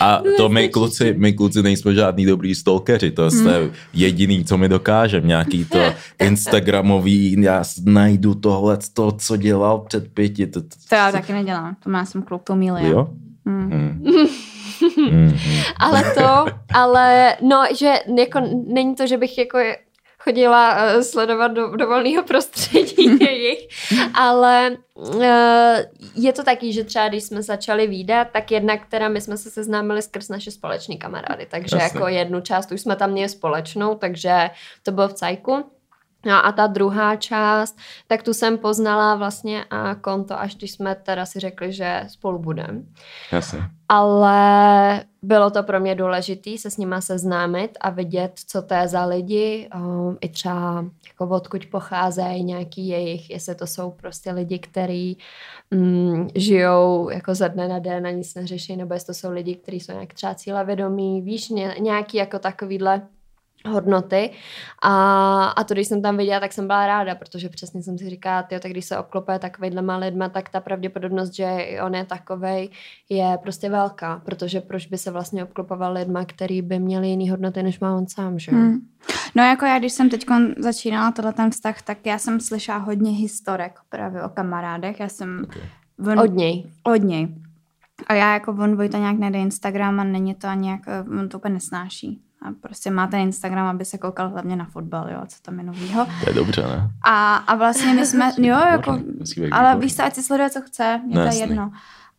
a 0.00 0.22
to 0.36 0.48
my 0.48 0.68
kluci, 0.68 1.14
my 1.16 1.32
kluci 1.32 1.51
nejsme 1.62 1.94
žádný 1.94 2.26
dobrý 2.26 2.54
stalkeři, 2.54 3.10
to 3.10 3.24
je 3.24 3.70
jediný, 3.92 4.44
co 4.44 4.58
mi 4.58 4.68
dokážeme, 4.68 5.26
nějaký 5.26 5.64
to 5.64 5.78
instagramový, 6.24 7.36
já 7.42 7.64
najdu 7.84 8.34
tohle, 8.34 8.78
to, 8.94 9.12
co 9.12 9.36
dělal 9.36 9.78
před 9.78 10.08
pěti, 10.14 10.46
to, 10.46 10.62
to, 10.62 10.68
To 10.88 10.94
já 10.94 11.12
taky 11.12 11.32
nedělám, 11.32 11.76
to 11.84 11.90
má 11.90 12.04
jsem 12.04 12.22
kluk, 12.22 12.42
to 12.42 12.56
miluje. 12.56 12.88
jo? 12.88 13.08
Hmm. 13.46 13.70
Hmm. 15.10 15.32
Ale 15.76 16.14
to, 16.14 16.46
ale 16.74 17.36
no, 17.42 17.64
že 17.78 17.92
jako 18.18 18.40
není 18.66 18.94
to, 18.94 19.06
že 19.06 19.16
bych 19.16 19.38
jako 19.38 19.58
chodila 20.24 20.94
uh, 20.96 21.02
sledovat 21.02 21.48
do, 21.48 21.76
do 21.76 21.86
volného 21.86 22.22
prostředí 22.26 23.18
jejich, 23.20 23.68
ale 24.14 24.76
uh, 24.94 25.22
je 26.14 26.32
to 26.32 26.44
taky, 26.44 26.72
že 26.72 26.84
třeba 26.84 27.08
když 27.08 27.24
jsme 27.24 27.42
začali 27.42 27.86
výdat, 27.86 28.28
tak 28.32 28.50
jedna, 28.50 28.76
která 28.76 29.08
my 29.08 29.20
jsme 29.20 29.36
se 29.36 29.50
seznámili 29.50 30.02
skrz 30.02 30.28
naše 30.28 30.50
společné 30.50 30.96
kamarády, 30.96 31.46
takže 31.50 31.76
Jasně. 31.76 31.98
jako 31.98 32.08
jednu 32.08 32.40
část 32.40 32.72
už 32.72 32.80
jsme 32.80 32.96
tam 32.96 33.10
měli 33.10 33.28
společnou, 33.28 33.94
takže 33.94 34.50
to 34.82 34.92
bylo 34.92 35.08
v 35.08 35.14
cajku. 35.14 35.64
No 36.26 36.46
a 36.46 36.52
ta 36.52 36.66
druhá 36.66 37.16
část, 37.16 37.78
tak 38.06 38.22
tu 38.22 38.34
jsem 38.34 38.58
poznala 38.58 39.14
vlastně 39.14 39.64
a 39.70 39.94
konto, 39.94 40.40
až 40.40 40.56
když 40.56 40.72
jsme 40.72 40.94
teda 40.94 41.26
si 41.26 41.40
řekli, 41.40 41.72
že 41.72 42.04
spolu 42.08 42.38
budeme 42.38 42.82
Jasně. 43.32 43.60
ale 43.88 45.04
bylo 45.22 45.50
to 45.50 45.62
pro 45.62 45.80
mě 45.80 45.94
důležité 45.94 46.58
se 46.58 46.70
s 46.70 46.76
nima 46.76 47.00
seznámit 47.00 47.78
a 47.80 47.90
vidět, 47.90 48.32
co 48.46 48.62
to 48.62 48.74
je 48.74 48.88
za 48.88 49.04
lidi, 49.04 49.68
um, 49.74 50.18
i 50.20 50.28
třeba 50.28 50.84
jako 51.08 51.34
odkud 51.34 51.66
pocházejí 51.66 52.44
nějaký 52.44 52.88
jejich, 52.88 53.30
jestli 53.30 53.54
to 53.54 53.66
jsou 53.66 53.90
prostě 53.90 54.32
lidi, 54.32 54.58
kteří 54.58 55.18
mm, 55.70 56.28
žijou 56.34 57.10
jako 57.10 57.34
ze 57.34 57.48
dne 57.48 57.68
na 57.68 57.78
den 57.78 58.06
a 58.06 58.10
nic 58.10 58.34
neřeší, 58.34 58.76
nebo 58.76 58.94
jestli 58.94 59.06
to 59.06 59.14
jsou 59.14 59.30
lidi, 59.30 59.54
kteří 59.54 59.80
jsou 59.80 59.92
nějak 59.92 60.14
třeba 60.14 60.34
cílevědomí, 60.34 61.22
víš, 61.22 61.48
ně, 61.48 61.76
nějaký 61.80 62.16
jako 62.16 62.38
takovýhle 62.38 63.02
hodnoty 63.68 64.30
a, 64.82 65.44
a 65.46 65.64
to, 65.64 65.74
když 65.74 65.88
jsem 65.88 66.02
tam 66.02 66.16
viděla, 66.16 66.40
tak 66.40 66.52
jsem 66.52 66.66
byla 66.66 66.86
ráda, 66.86 67.14
protože 67.14 67.48
přesně 67.48 67.82
jsem 67.82 67.98
si 67.98 68.10
říkala, 68.10 68.42
tyjo, 68.42 68.60
tak 68.60 68.70
když 68.70 68.84
se 68.84 68.98
obklopuje 68.98 69.38
takovýhlema 69.38 69.96
lidma, 69.96 70.28
tak 70.28 70.48
ta 70.48 70.60
pravděpodobnost, 70.60 71.34
že 71.34 71.44
i 71.44 71.80
on 71.80 71.94
je 71.94 72.04
takovej, 72.04 72.70
je 73.08 73.38
prostě 73.42 73.70
velká, 73.70 74.22
protože 74.24 74.60
proč 74.60 74.86
by 74.86 74.98
se 74.98 75.10
vlastně 75.10 75.44
obklopoval 75.44 75.92
lidma, 75.92 76.24
který 76.24 76.62
by 76.62 76.78
měli 76.78 77.08
jiný 77.08 77.30
hodnoty, 77.30 77.62
než 77.62 77.80
má 77.80 77.96
on 77.96 78.06
sám, 78.06 78.38
že? 78.38 78.52
Hmm. 78.52 78.80
No 79.34 79.42
jako 79.42 79.64
já, 79.64 79.78
když 79.78 79.92
jsem 79.92 80.10
teď 80.10 80.26
začínala 80.58 81.10
tenhle 81.10 81.32
ten 81.32 81.50
vztah, 81.50 81.82
tak 81.82 82.06
já 82.06 82.18
jsem 82.18 82.40
slyšela 82.40 82.78
hodně 82.78 83.10
historek 83.10 83.78
právě 83.88 84.22
o 84.22 84.28
kamarádech. 84.28 85.00
Já 85.00 85.08
jsem 85.08 85.46
on, 86.06 86.18
Od 86.20 86.34
něj. 86.34 86.66
od 86.82 87.02
něj. 87.02 87.28
A 88.06 88.14
já 88.14 88.32
jako 88.32 88.52
on 88.52 88.76
Vojta 88.76 88.98
nějak 88.98 89.18
nejde 89.18 89.38
Instagram 89.38 90.00
a 90.00 90.04
není 90.04 90.34
to 90.34 90.48
ani 90.48 90.70
jak, 90.70 90.80
on 91.20 91.28
to 91.28 91.38
úplně 91.38 91.54
nesnáší. 91.54 92.22
A 92.44 92.52
prostě 92.60 92.90
má 92.90 93.06
ten 93.06 93.20
Instagram, 93.20 93.66
aby 93.66 93.84
se 93.84 93.98
koukal 93.98 94.28
hlavně 94.28 94.56
na 94.56 94.64
fotbal, 94.64 95.10
jo, 95.10 95.20
co 95.28 95.36
tam 95.42 95.58
je 95.58 95.64
novýho. 95.64 96.06
To 96.24 96.30
je 96.30 96.34
dobře, 96.34 96.62
ne? 96.62 96.90
A, 97.04 97.36
a 97.36 97.54
vlastně 97.54 97.94
my 97.94 98.06
jsme, 98.06 98.32
jo, 98.38 98.56
jako, 98.70 98.98
ale 99.52 99.76
víš 99.76 99.96
co, 99.96 100.02
ať 100.04 100.14
si 100.14 100.22
sleduje, 100.22 100.50
co 100.50 100.60
chce, 100.62 101.00
mě 101.06 101.16
No 101.16 101.22
to 101.26 101.34
je 101.34 101.40
jedno. 101.40 101.72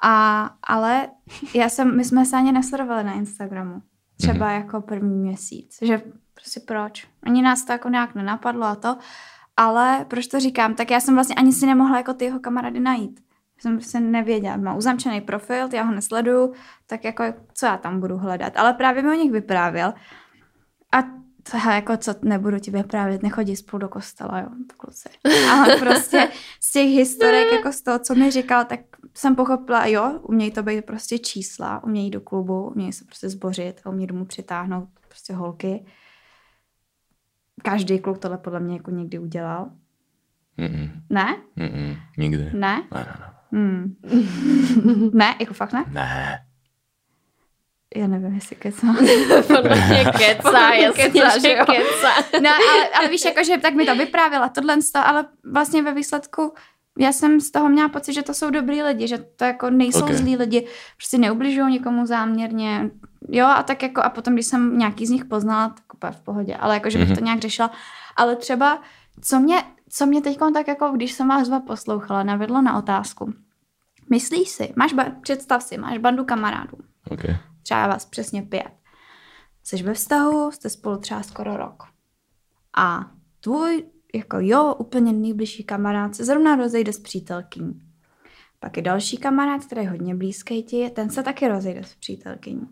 A, 0.03 0.49
ale 0.63 1.07
já 1.53 1.69
jsem, 1.69 1.97
my 1.97 2.05
jsme 2.05 2.25
se 2.25 2.37
ani 2.37 2.51
nesledovali 2.51 3.03
na 3.03 3.13
Instagramu. 3.13 3.81
Třeba 4.17 4.45
Mhm. 4.45 4.55
jako 4.55 4.81
první 4.81 5.15
měsíc. 5.15 5.77
Že 5.81 6.01
prostě 6.33 6.59
proč? 6.59 7.07
Ani 7.23 7.41
nás 7.41 7.65
to 7.65 7.71
jako 7.71 7.89
nějak 7.89 8.15
nenapadlo 8.15 8.65
a 8.65 8.75
to. 8.75 8.97
Ale 9.57 10.05
proč 10.07 10.27
to 10.27 10.39
říkám? 10.39 10.75
Tak 10.75 10.91
já 10.91 10.99
jsem 10.99 11.13
vlastně 11.13 11.35
ani 11.35 11.53
si 11.53 11.65
nemohla 11.65 11.97
jako 11.97 12.13
ty 12.13 12.25
jeho 12.25 12.39
kamarády 12.39 12.79
najít. 12.79 13.19
Jsem 13.63 13.77
prostě 13.77 13.99
nevěděla. 13.99 14.57
Má 14.57 14.73
uzamčený 14.73 15.21
profil, 15.21 15.69
já 15.73 15.83
ho 15.83 15.95
nesleduju, 15.95 16.53
tak 16.87 17.03
jako 17.03 17.23
co 17.53 17.65
já 17.65 17.77
tam 17.77 17.99
budu 17.99 18.17
hledat. 18.17 18.57
Ale 18.57 18.73
právě 18.73 19.03
mi 19.03 19.09
o 19.09 19.13
nich 19.13 19.31
vyprávěl. 19.31 19.93
A 20.91 21.01
to 21.51 21.57
já 21.57 21.75
jako 21.75 21.97
co 21.97 22.15
nebudu 22.21 22.59
ti 22.59 22.71
vyprávět, 22.71 23.23
nechodí 23.23 23.55
spolu 23.55 23.81
do 23.81 23.89
kostela, 23.89 24.39
jo, 24.39 24.47
kluci. 24.77 25.09
Ale 25.51 25.75
prostě 25.75 26.29
z 26.61 26.71
těch 26.71 26.87
historek, 26.87 27.51
jako 27.51 27.71
z 27.71 27.81
toho, 27.81 27.99
co 27.99 28.15
mi 28.15 28.31
říkal, 28.31 28.65
tak 28.65 28.79
jsem 29.13 29.35
pochopila, 29.35 29.85
jo, 29.85 30.19
umějí 30.23 30.51
to 30.51 30.63
být 30.63 30.85
prostě 30.85 31.19
čísla, 31.19 31.83
umějí 31.83 32.11
do 32.11 32.21
klubu, 32.21 32.69
umějí 32.69 32.93
se 32.93 33.05
prostě 33.05 33.29
zbořit, 33.29 33.81
a 33.85 33.89
umějí 33.89 34.07
domů 34.07 34.25
přitáhnout 34.25 34.89
prostě 35.07 35.33
holky. 35.33 35.85
Každý 37.63 37.99
kluk 37.99 38.17
tohle 38.17 38.37
podle 38.37 38.59
mě 38.59 38.75
jako 38.75 38.91
někdy 38.91 39.19
udělal. 39.19 39.71
Mm-mm. 40.57 40.91
Ne? 41.09 41.37
Mm-mm. 41.57 41.97
Nikdy. 42.17 42.43
Ne? 42.43 42.51
Ne, 42.59 42.85
ne, 42.93 43.05
ne. 43.19 43.33
Hmm. 43.53 43.95
ne? 45.13 45.35
Jako 45.39 45.53
fakt 45.53 45.73
ne? 45.73 45.83
Ne. 45.91 46.39
Já 47.95 48.07
nevím, 48.07 48.33
jestli 48.35 48.55
kecám. 48.55 48.97
Podle 49.47 49.75
mě 49.87 50.05
kecá, 50.17 50.73
jasně, 50.73 51.03
Kecá, 51.03 51.29
že 51.33 51.39
že 51.39 51.53
jo. 51.53 51.65
kecá. 51.65 52.39
No, 52.43 52.49
ale, 52.49 52.89
ale 52.99 53.07
víš, 53.09 53.25
jako, 53.25 53.43
že 53.43 53.57
tak 53.57 53.73
mi 53.73 53.85
to 53.85 53.95
vyprávěla 53.95 54.49
tohle, 54.49 54.77
ale 54.95 55.25
vlastně 55.51 55.83
ve 55.83 55.93
výsledku 55.93 56.53
já 56.99 57.11
jsem 57.11 57.39
z 57.41 57.51
toho 57.51 57.69
měla 57.69 57.89
pocit, 57.89 58.13
že 58.13 58.21
to 58.23 58.33
jsou 58.33 58.49
dobrý 58.49 58.83
lidi, 58.83 59.07
že 59.07 59.17
to 59.17 59.45
jako 59.45 59.69
nejsou 59.69 59.99
Ok. 59.99 60.03
okay. 60.05 60.17
zlí 60.17 60.37
lidi, 60.37 60.67
prostě 60.97 61.17
neubližují 61.17 61.71
nikomu 61.71 62.05
záměrně, 62.05 62.89
jo, 63.29 63.45
a 63.45 63.63
tak 63.63 63.83
jako, 63.83 64.01
a 64.01 64.09
potom, 64.09 64.33
když 64.33 64.45
jsem 64.45 64.77
nějaký 64.77 65.05
z 65.05 65.09
nich 65.09 65.25
poznala, 65.25 65.69
tak 65.69 65.93
úplně 65.93 66.11
v 66.11 66.21
pohodě, 66.21 66.55
ale 66.55 66.73
jako, 66.73 66.89
že 66.89 66.97
bych 66.97 67.07
Mhm. 67.07 67.17
to 67.17 67.23
nějak 67.23 67.39
řešila, 67.39 67.71
ale 68.15 68.35
třeba, 68.35 68.81
co 69.21 69.39
mě, 69.39 69.63
co 69.89 70.05
mě 70.05 70.21
teď 70.21 70.37
tak 70.53 70.67
jako, 70.67 70.89
když 70.89 71.11
jsem 71.11 71.27
vás 71.27 71.47
dva 71.47 71.59
poslouchala, 71.59 72.23
navedlo 72.23 72.61
na 72.61 72.77
otázku, 72.77 73.33
myslíš 74.09 74.49
si, 74.49 74.73
máš, 74.75 74.93
ba- 74.93 75.11
představ 75.21 75.63
si, 75.63 75.77
máš 75.77 75.97
bandu 75.97 76.25
kamarádů, 76.25 76.77
Okay. 77.11 77.35
třeba 77.63 77.87
vás 77.87 78.05
přesně 78.05 78.41
pět. 78.41 78.71
Jsi 79.63 79.83
ve 79.83 79.93
vztahu, 79.93 80.51
jste 80.51 80.69
spolu 80.69 80.97
třeba 80.97 81.23
skoro 81.23 81.57
rok. 81.57 81.83
A 82.77 83.11
tvůj, 83.39 83.83
jako 84.15 84.37
jo, 84.39 84.73
úplně 84.79 85.13
nejbližší 85.13 85.63
kamarád 85.63 86.15
se 86.15 86.25
zrovna 86.25 86.55
rozejde 86.55 86.93
s 86.93 86.99
přítelkyní. 86.99 87.81
Pak 88.59 88.77
je 88.77 88.83
další 88.83 89.17
kamarád, 89.17 89.65
který 89.65 89.81
je 89.81 89.89
hodně 89.89 90.15
blízký 90.15 90.63
ti, 90.63 90.89
ten 90.89 91.09
se 91.09 91.23
taky 91.23 91.47
rozejde 91.47 91.83
s 91.83 91.95
přítelkyní. 91.95 92.67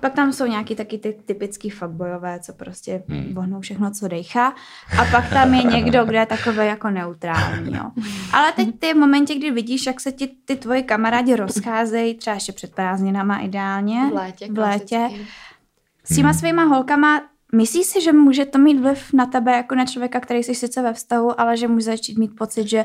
Pak 0.00 0.12
tam 0.12 0.32
jsou 0.32 0.46
nějaký 0.46 0.74
taky 0.74 0.98
ty 0.98 1.16
typický 1.26 1.70
fuckboyové, 1.70 2.40
co 2.40 2.52
prostě 2.52 3.02
Hmm. 3.08 3.34
vohnou 3.34 3.60
všechno, 3.60 3.90
co 3.90 4.08
dejchá. 4.08 4.48
A 5.00 5.04
pak 5.10 5.30
tam 5.30 5.54
je 5.54 5.62
někdo, 5.62 6.04
kdo 6.04 6.18
je 6.18 6.26
takový 6.26 6.56
jako 6.58 6.90
neutrální. 6.90 7.74
Jo. 7.76 7.84
Ale 8.32 8.52
teď 8.52 8.68
ty 8.78 8.94
v 8.94 8.96
momentě, 8.96 9.34
kdy 9.34 9.50
vidíš, 9.50 9.86
jak 9.86 10.00
se 10.00 10.12
ti 10.12 10.30
ty 10.44 10.56
tvoji 10.56 10.82
kamarádi 10.82 11.36
rozcházejí, 11.36 12.14
třeba 12.14 12.34
ještě 12.34 12.52
před 12.52 12.74
prázdninama 12.74 13.38
ideálně, 13.38 14.06
V 14.10 14.14
létě. 14.14 14.46
v 14.52 14.58
létě 14.58 15.08
s 16.04 16.16
těma 16.16 16.28
Hmm. 16.30 16.38
svýma 16.38 16.64
holkama, 16.64 17.22
myslíš 17.54 17.86
si, 17.86 18.00
že 18.00 18.12
může 18.12 18.44
to 18.46 18.58
mít 18.58 18.80
vliv 18.80 19.12
na 19.12 19.26
tebe 19.26 19.52
jako 19.52 19.74
na 19.74 19.84
člověka, 19.86 20.20
který 20.20 20.42
jsi 20.42 20.54
sice 20.54 20.82
ve 20.82 20.92
vztahu, 20.92 21.40
ale 21.40 21.56
že 21.56 21.68
může 21.68 21.84
začít 21.84 22.18
mít 22.18 22.36
pocit, 22.38 22.68
že 22.68 22.84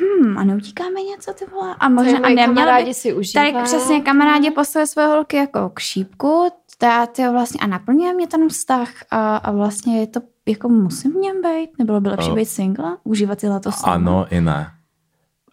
hm, 0.00 0.38
a 0.38 0.44
neutíká 0.44 0.84
mi 0.94 1.02
něco, 1.02 1.32
ty 1.32 1.44
vole? 1.52 1.74
A 1.78 1.88
možná, 1.88 2.18
a 2.18 2.20
moji 2.20 2.34
neměl 2.34 2.46
kamarádi 2.54 2.86
by, 2.86 2.94
si 2.94 3.14
užívají. 3.14 3.52
tady 3.52 3.64
přesně 3.64 4.00
kamarádi 4.00 4.50
poslali 4.50 4.86
své 4.86 5.06
holky 5.06 5.36
jako 5.36 5.70
k 5.74 5.78
šípku, 5.78 6.48
ta, 6.78 7.06
ty 7.06 7.28
vlastně, 7.28 7.60
a 7.60 7.66
naplňuje 7.66 8.14
mě 8.14 8.26
ten 8.26 8.48
vztah 8.48 8.88
a, 9.10 9.36
a 9.36 9.50
vlastně 9.52 10.00
je 10.00 10.06
to, 10.06 10.20
jako 10.48 10.68
musím 10.68 11.12
v 11.12 11.16
něm 11.16 11.42
být, 11.42 11.70
nebylo 11.78 12.00
by 12.00 12.08
lepší 12.08 12.30
O. 12.30 12.34
být 12.34 12.44
single, 12.46 12.96
užívat 13.04 13.40
si 13.40 13.46
to 13.62 13.72
samo. 13.72 13.92
Ano 13.92 14.26
i 14.30 14.40
ne. 14.40 14.70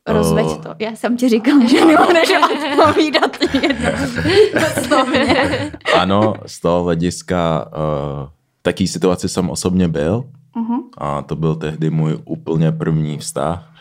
Rozveď 0.08 0.46
O. 0.46 0.56
to. 0.56 0.70
Já 0.80 0.92
jsem 0.96 1.18
ti 1.18 1.30
říkala, 1.30 1.66
že 1.66 1.86
nemůžeš 1.86 2.32
odpovídat 2.54 3.38
jedno. 3.54 3.90
Ano, 5.96 6.34
z 6.46 6.60
toho 6.62 6.84
hlediska 6.84 7.66
uh, 7.68 8.30
taký 8.62 8.88
situaci 8.88 9.30
jsem 9.30 9.50
osobně 9.50 9.88
byl 9.88 10.24
Uh-huh. 10.56 10.84
a 10.98 11.22
to 11.22 11.36
byl 11.36 11.56
tehdy 11.56 11.90
můj 11.90 12.20
úplně 12.26 12.72
první 12.72 13.18
vztah 13.18 13.75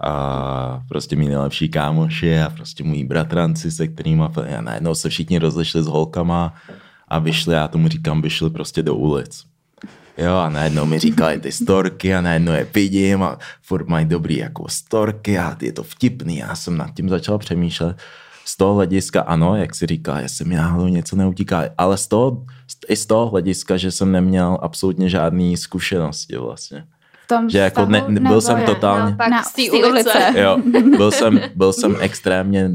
a 0.00 0.82
prostě 0.88 1.16
mý 1.16 1.28
nejlepší 1.28 1.68
kámoši 1.68 2.40
a 2.40 2.50
prostě 2.50 2.84
můj 2.84 3.04
bratranci, 3.04 3.70
se 3.70 3.88
kterými 3.88 4.24
najednou 4.60 4.94
se 4.94 5.08
všichni 5.08 5.38
rozešli 5.38 5.82
s 5.82 5.86
holkama 5.86 6.54
a 7.08 7.18
vyšli, 7.18 7.54
já 7.54 7.68
tomu 7.68 7.88
říkám, 7.88 8.22
vyšli 8.22 8.50
prostě 8.50 8.82
do 8.82 8.94
ulic. 8.94 9.44
Jo, 10.18 10.34
a 10.34 10.48
najednou 10.48 10.86
mi 10.86 10.98
říkali 10.98 11.40
ty 11.40 11.52
storky 11.52 12.14
a 12.14 12.20
najednou 12.20 12.52
je 12.52 12.66
vidím 12.74 13.22
a 13.22 13.38
furt 13.62 13.88
mají 13.88 14.06
dobrý 14.06 14.36
jako 14.36 14.68
storky 14.68 15.38
a 15.38 15.56
je 15.62 15.72
to 15.72 15.82
vtipný. 15.82 16.36
Já 16.36 16.54
jsem 16.54 16.76
nad 16.76 16.94
tím 16.94 17.08
začal 17.08 17.38
přemýšlet 17.38 17.96
z 18.44 18.56
toho 18.56 18.74
hlediska 18.74 19.20
ano, 19.20 19.56
jak 19.56 19.74
si 19.74 19.86
říká, 19.86 20.20
jestli 20.20 20.44
mi 20.44 20.56
náhodou 20.56 20.88
něco 20.88 21.16
neutíká, 21.16 21.64
ale 21.78 21.96
z 21.96 22.06
toho, 22.06 22.44
i 22.88 22.96
z 22.96 23.06
toho 23.06 23.30
hlediska, 23.30 23.76
že 23.76 23.90
jsem 23.90 24.12
neměl 24.12 24.58
absolutně 24.62 25.08
žádný 25.08 25.56
zkušenosti 25.56 26.36
vlastně. 26.36 26.84
Tom 27.28 27.50
Že 27.50 27.58
jako 27.58 27.86
ne, 27.86 27.98
vztahu, 28.00 28.18
byl 28.28 28.40
jsem 28.40 28.62
totálně- 28.62 29.10
No, 29.10 29.16
pak 29.16 29.28
Na- 29.28 29.42
z 29.42 29.52
té 29.52 29.62
ulice. 29.70 29.88
ulice. 29.90 30.32
Jo, 30.40 30.58
byl 30.96 31.10
jsem, 31.10 31.40
byl 31.54 31.72
jsem 31.72 31.96
extrémně 32.00 32.70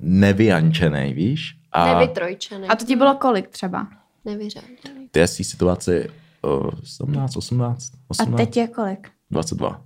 nevyančený, 0.00 1.12
víš? 1.12 1.56
A 1.72 1.94
Nevytrojčený. 1.94 2.68
A 2.68 2.76
to 2.76 2.84
ti 2.84 2.96
bylo 2.96 3.14
kolik 3.14 3.48
třeba? 3.48 3.86
Nevyřáděný. 4.24 5.08
ty 5.10 5.28
jsi 5.28 5.42
v 5.42 5.46
situaci 5.46 6.10
uh, 6.42 6.70
17, 6.84 7.36
18, 7.36 7.92
A 7.94 7.98
18, 8.08 8.36
teď 8.36 8.56
je 8.56 8.68
kolik? 8.68 9.08
22. 9.30 9.80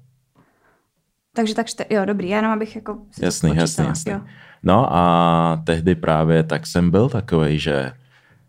Takže 1.32 1.54
tak 1.54 1.66
čtyři, 1.66 1.94
jo, 1.94 2.04
dobrý, 2.04 2.28
já 2.28 2.36
jenom 2.36 2.52
abych 2.52 2.76
jako 2.76 2.98
Jasný, 3.20 3.50
jasný, 3.50 3.66
spočítala, 3.66 3.88
jasný. 3.88 4.12
jo. 4.12 4.20
No 4.62 4.94
a 4.96 5.62
tehdy 5.66 5.94
právě 5.94 6.42
tak 6.42 6.66
jsem 6.66 6.90
byl 6.90 7.08
takový, 7.08 7.58
že 7.58 7.92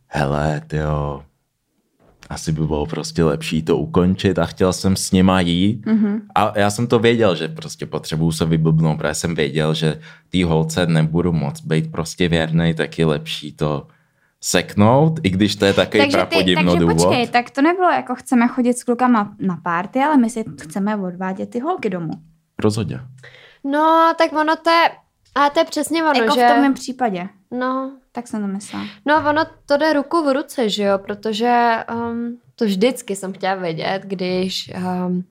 hele, 0.08 0.62
jo, 0.74 1.24
asi 2.30 2.52
by 2.52 2.66
bylo 2.66 2.86
prostě 2.86 3.24
lepší 3.24 3.64
to 3.64 3.78
ukončit 3.78 4.40
a 4.40 4.46
chtěl 4.46 4.74
jsem 4.74 4.96
s 4.96 5.12
nima 5.12 5.40
jít. 5.42 5.86
Mm-hmm. 5.86 6.22
A 6.36 6.60
já 6.60 6.70
jsem 6.70 6.88
to 6.88 7.00
věděl, 7.00 7.36
že 7.36 7.48
prostě 7.48 7.86
potřebuju 7.86 8.32
se 8.32 8.46
vyblbnout, 8.46 8.98
protože 8.98 9.14
jsem 9.14 9.36
věděl, 9.36 9.74
že 9.74 10.00
té 10.30 10.46
holce 10.46 10.86
nebudu 10.88 11.34
moc 11.34 11.62
být 11.62 11.92
prostě 11.92 12.30
věrnej, 12.30 12.74
tak 12.74 13.00
je 13.00 13.06
lepší 13.06 13.54
to 13.54 13.88
seknout, 14.42 15.20
i 15.24 15.30
když 15.30 15.56
to 15.56 15.66
je 15.66 15.74
takový 15.74 16.04
Takže, 16.04 16.18
ty, 16.18 16.26
prapodivno 16.26 16.72
takže 16.72 16.86
důvod. 16.86 17.08
počkej, 17.08 17.28
tak 17.28 17.50
to 17.50 17.62
nebylo 17.62 17.92
jako 17.92 18.16
chceme 18.16 18.48
chodit 18.48 18.78
s 18.78 18.84
klukama 18.84 19.36
na 19.40 19.58
párty, 19.64 20.00
ale 20.00 20.18
my 20.18 20.30
si 20.30 20.46
chceme 20.62 20.96
odvádět 20.96 21.50
ty 21.50 21.60
holky 21.60 21.90
domů. 21.90 22.12
Rozhodně. 22.60 23.00
No, 23.64 24.14
tak 24.18 24.34
ono 24.34 24.56
to 24.56 24.70
je, 24.70 24.90
a 25.36 25.50
to 25.50 25.60
je 25.60 25.66
přesně 25.66 26.04
ono, 26.04 26.24
jako 26.24 26.36
že... 26.36 26.46
v 26.46 26.52
tom 26.52 26.62
mém 26.62 26.74
případě. 26.74 27.30
No, 27.52 27.92
Tak 28.18 28.28
jsem 28.28 28.42
to 28.42 28.48
myslela. 28.48 28.86
no, 29.06 29.30
ono 29.30 29.46
to 29.66 29.78
jde 29.78 29.94
ruku 29.94 30.24
v 30.26 30.34
ruce, 30.34 30.70
že 30.70 30.84
jo, 30.84 30.98
protože 30.98 31.78
um, 31.94 32.38
to 32.56 32.66
vždycky 32.66 33.16
jsem 33.16 33.34
chtěla 33.34 33.56
vědět, 33.56 34.02
když, 34.06 34.72
um, 34.78 35.24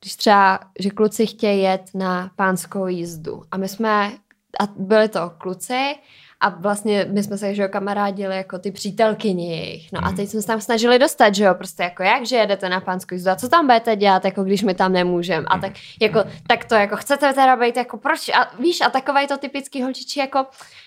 když 0.00 0.16
třeba, 0.16 0.60
že 0.78 0.90
kluci 0.90 1.26
chtějí 1.26 1.62
jet 1.62 1.90
na 1.94 2.30
pánskou 2.36 2.86
jízdu. 2.86 3.42
A 3.50 3.56
my 3.56 3.68
jsme, 3.68 4.12
a 4.60 4.66
byli 4.76 5.08
to 5.08 5.32
kluci 5.38 5.94
a 6.40 6.48
vlastně 6.48 7.06
my 7.10 7.22
jsme 7.22 7.38
se, 7.38 7.54
že 7.54 7.62
jo, 7.62 7.68
kamarádili 7.68 8.36
jako 8.36 8.58
ty 8.58 8.70
přítelkyni 8.70 9.50
jejich. 9.50 9.92
No 9.92 10.00
a 10.04 10.12
teď 10.12 10.28
jsme 10.28 10.40
se 10.40 10.46
tam 10.46 10.60
snažili 10.60 10.98
dostat, 10.98 11.34
že 11.34 11.44
jo, 11.44 11.54
prostě 11.54 11.82
jako 11.82 12.02
jak, 12.02 12.26
že 12.26 12.36
jedete 12.36 12.68
na 12.68 12.80
pánskou 12.80 13.14
jízdu? 13.14 13.30
A 13.30 13.36
co 13.36 13.48
tam 13.48 13.66
budete 13.66 13.96
dělat, 13.96 14.24
jako 14.24 14.44
když 14.44 14.62
my 14.62 14.74
tam 14.74 14.92
nemůžeme. 14.92 15.46
A 15.46 15.58
tak 15.58 15.72
jako, 16.00 16.24
tak 16.46 16.64
to 16.64 16.74
jako 16.74 16.96
chcete 16.96 17.32
teda 17.32 17.56
být 17.56 17.76
jako 17.76 17.96
proč, 17.96 18.28
a 18.28 18.50
víš, 18.58 18.80
a 18.80 18.90
takový 18.90 19.26
to 19.26 19.38
typický 19.38 19.82
holčičí 19.82 20.20
jako, 20.20 20.46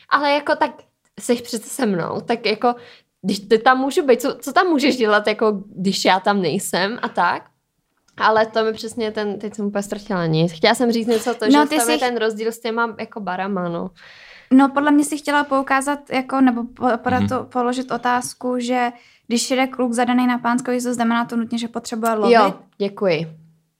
ale 0.09 0.31
jako 0.31 0.55
tak 0.55 0.71
jsi 1.19 1.35
přece 1.35 1.69
se 1.69 1.85
mnou, 1.85 2.21
tak 2.25 2.45
jako 2.45 2.75
když 3.21 3.39
ty 3.39 3.57
tam 3.57 3.77
můžu 3.79 4.05
být, 4.05 4.21
co, 4.21 4.35
co 4.41 4.53
tam 4.53 4.67
můžeš 4.67 4.97
dělat, 4.97 5.27
jako 5.27 5.63
když 5.75 6.05
já 6.05 6.19
tam 6.19 6.41
nejsem 6.41 6.99
a 7.01 7.09
tak. 7.09 7.45
Ale 8.17 8.45
to 8.45 8.63
mi 8.63 8.73
přesně 8.73 9.11
ten, 9.11 9.39
teď 9.39 9.55
jsem 9.55 9.65
úplně 9.65 9.83
ztratila 9.83 10.25
nic. 10.25 10.51
Chtěla 10.51 10.75
jsem 10.75 10.91
říct 10.91 11.07
něco, 11.07 11.33
to, 11.35 11.45
No, 11.45 11.51
že 11.63 11.69
ty 11.69 11.77
tam 11.77 11.89
je 11.89 11.95
jsi- 11.95 11.99
ten 12.05 12.17
rozdíl 12.17 12.47
s 12.51 12.59
těma 12.59 12.95
jako 12.99 13.19
barama, 13.19 13.69
no. 13.69 13.89
No, 14.51 14.69
podle 14.69 14.91
mě 14.91 15.03
si 15.05 15.17
chtěla 15.17 15.43
poukázat, 15.43 15.99
jako, 16.09 16.41
nebo 16.41 16.63
po, 16.63 16.87
podat 16.97 17.19
Mhm. 17.19 17.29
to, 17.29 17.43
položit 17.43 17.91
otázku, 17.91 18.55
že 18.59 18.91
když 19.27 19.51
jede 19.51 19.67
kluk 19.67 19.93
zadaný 19.93 20.27
na 20.27 20.37
pánskou 20.37 20.71
jízdu, 20.71 20.93
znamená 20.93 21.25
to 21.25 21.35
nutně, 21.35 21.57
že 21.57 21.67
potřebuje 21.67 22.13
lovit? 22.13 22.33
Jo, 22.35 22.53
děkuji. 22.77 23.27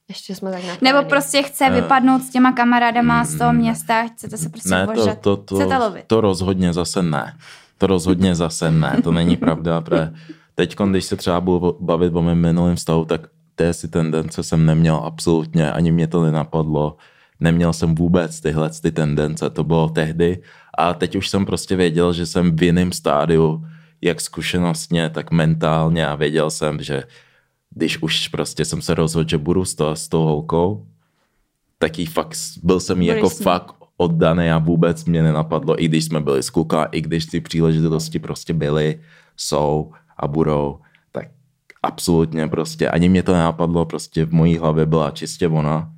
Ještě 0.10 0.36
jsme 0.36 0.52
tak 0.52 0.62
Nebo 0.64 0.74
napravili. 0.78 1.10
prostě 1.10 1.44
chce 1.44 1.66
Eh, 1.66 1.82
vypadnout 1.82 2.22
s 2.22 2.30
těma 2.30 2.52
kamarádama 2.52 3.24
z 3.26 3.38
toho 3.38 3.54
mm, 3.54 3.60
města, 3.60 4.08
chcete 4.08 4.38
se 4.38 4.50
prostě 4.50 4.70
Ne, 4.70 4.88
to, 4.88 5.16
to, 5.16 5.38
to, 5.38 5.56
Chcete 5.56 5.78
lovit. 5.78 6.04
to 6.08 6.22
rozhodně 6.22 6.74
zase 6.74 7.04
ne. 7.04 7.34
To 7.78 7.88
rozhodně 7.88 8.36
zase 8.36 8.72
ne, 8.72 9.02
to 9.04 9.12
není 9.12 9.38
pravda. 9.38 9.82
Pre... 9.82 10.14
Teď, 10.56 10.76
když 10.90 11.06
se 11.06 11.16
třeba 11.16 11.42
budu 11.42 11.78
bavit 11.80 12.16
o 12.16 12.22
mém 12.22 12.38
minulém 12.42 12.78
stavu, 12.78 13.06
tak 13.06 13.22
té 13.56 13.74
si 13.74 13.88
tendence 13.88 14.44
jsem 14.44 14.66
neměl 14.66 14.96
absolutně, 14.96 15.72
ani 15.72 15.92
mě 15.92 16.08
to 16.08 16.24
nenapadlo. 16.24 16.98
Neměl 17.40 17.74
jsem 17.74 17.96
vůbec 17.96 18.42
tyhle 18.42 18.70
ty 18.82 18.92
tendence, 18.92 19.50
to 19.50 19.64
bylo 19.64 19.90
tehdy. 19.90 20.42
A 20.78 20.94
teď 20.94 21.16
už 21.16 21.30
jsem 21.30 21.46
prostě 21.46 21.76
věděl, 21.76 22.14
že 22.14 22.26
jsem 22.26 22.56
v 22.56 22.64
jiném 22.64 22.92
stádiu, 22.92 23.66
jak 24.02 24.22
zkušenostně, 24.22 25.10
tak 25.10 25.32
mentálně 25.32 26.08
a 26.08 26.16
věděl 26.16 26.50
jsem, 26.50 26.84
že 26.84 27.04
když 27.76 28.02
už 28.02 28.28
prostě 28.28 28.66
jsem 28.66 28.82
se 28.82 28.94
rozhodl, 28.94 29.30
že 29.30 29.38
budu 29.38 29.66
s, 29.66 29.76
to, 29.76 29.96
s 29.96 30.08
tou 30.08 30.24
holkou, 30.24 30.86
tak 31.78 32.00
jí 32.00 32.06
fakt, 32.06 32.38
byl 32.64 32.80
jsem 32.80 33.02
jí 33.02 33.08
Budeš 33.08 33.24
jako 33.24 33.36
ní. 33.40 33.44
fakt 33.44 33.76
oddaný 33.98 34.52
a 34.52 34.58
vůbec 34.58 35.06
mě 35.06 35.24
nenapadlo, 35.24 35.84
i 35.84 35.88
když 35.88 36.06
jsme 36.06 36.20
byli 36.20 36.44
s 36.44 36.50
kluka, 36.50 36.84
i 36.84 37.02
když 37.02 37.26
ty 37.26 37.42
příležitosti 37.42 38.20
prostě 38.20 38.54
byly, 38.54 39.00
jsou 39.38 39.92
a 40.18 40.28
budou, 40.28 40.80
tak 41.12 41.28
absolutně 41.84 42.48
prostě, 42.48 42.90
ani 42.90 43.10
mě 43.10 43.24
to 43.24 43.34
nenapadlo, 43.34 43.86
prostě 43.86 44.26
v 44.26 44.34
mojí 44.34 44.58
hlavě 44.58 44.86
byla 44.86 45.12
čistě 45.12 45.48
ona 45.48 45.92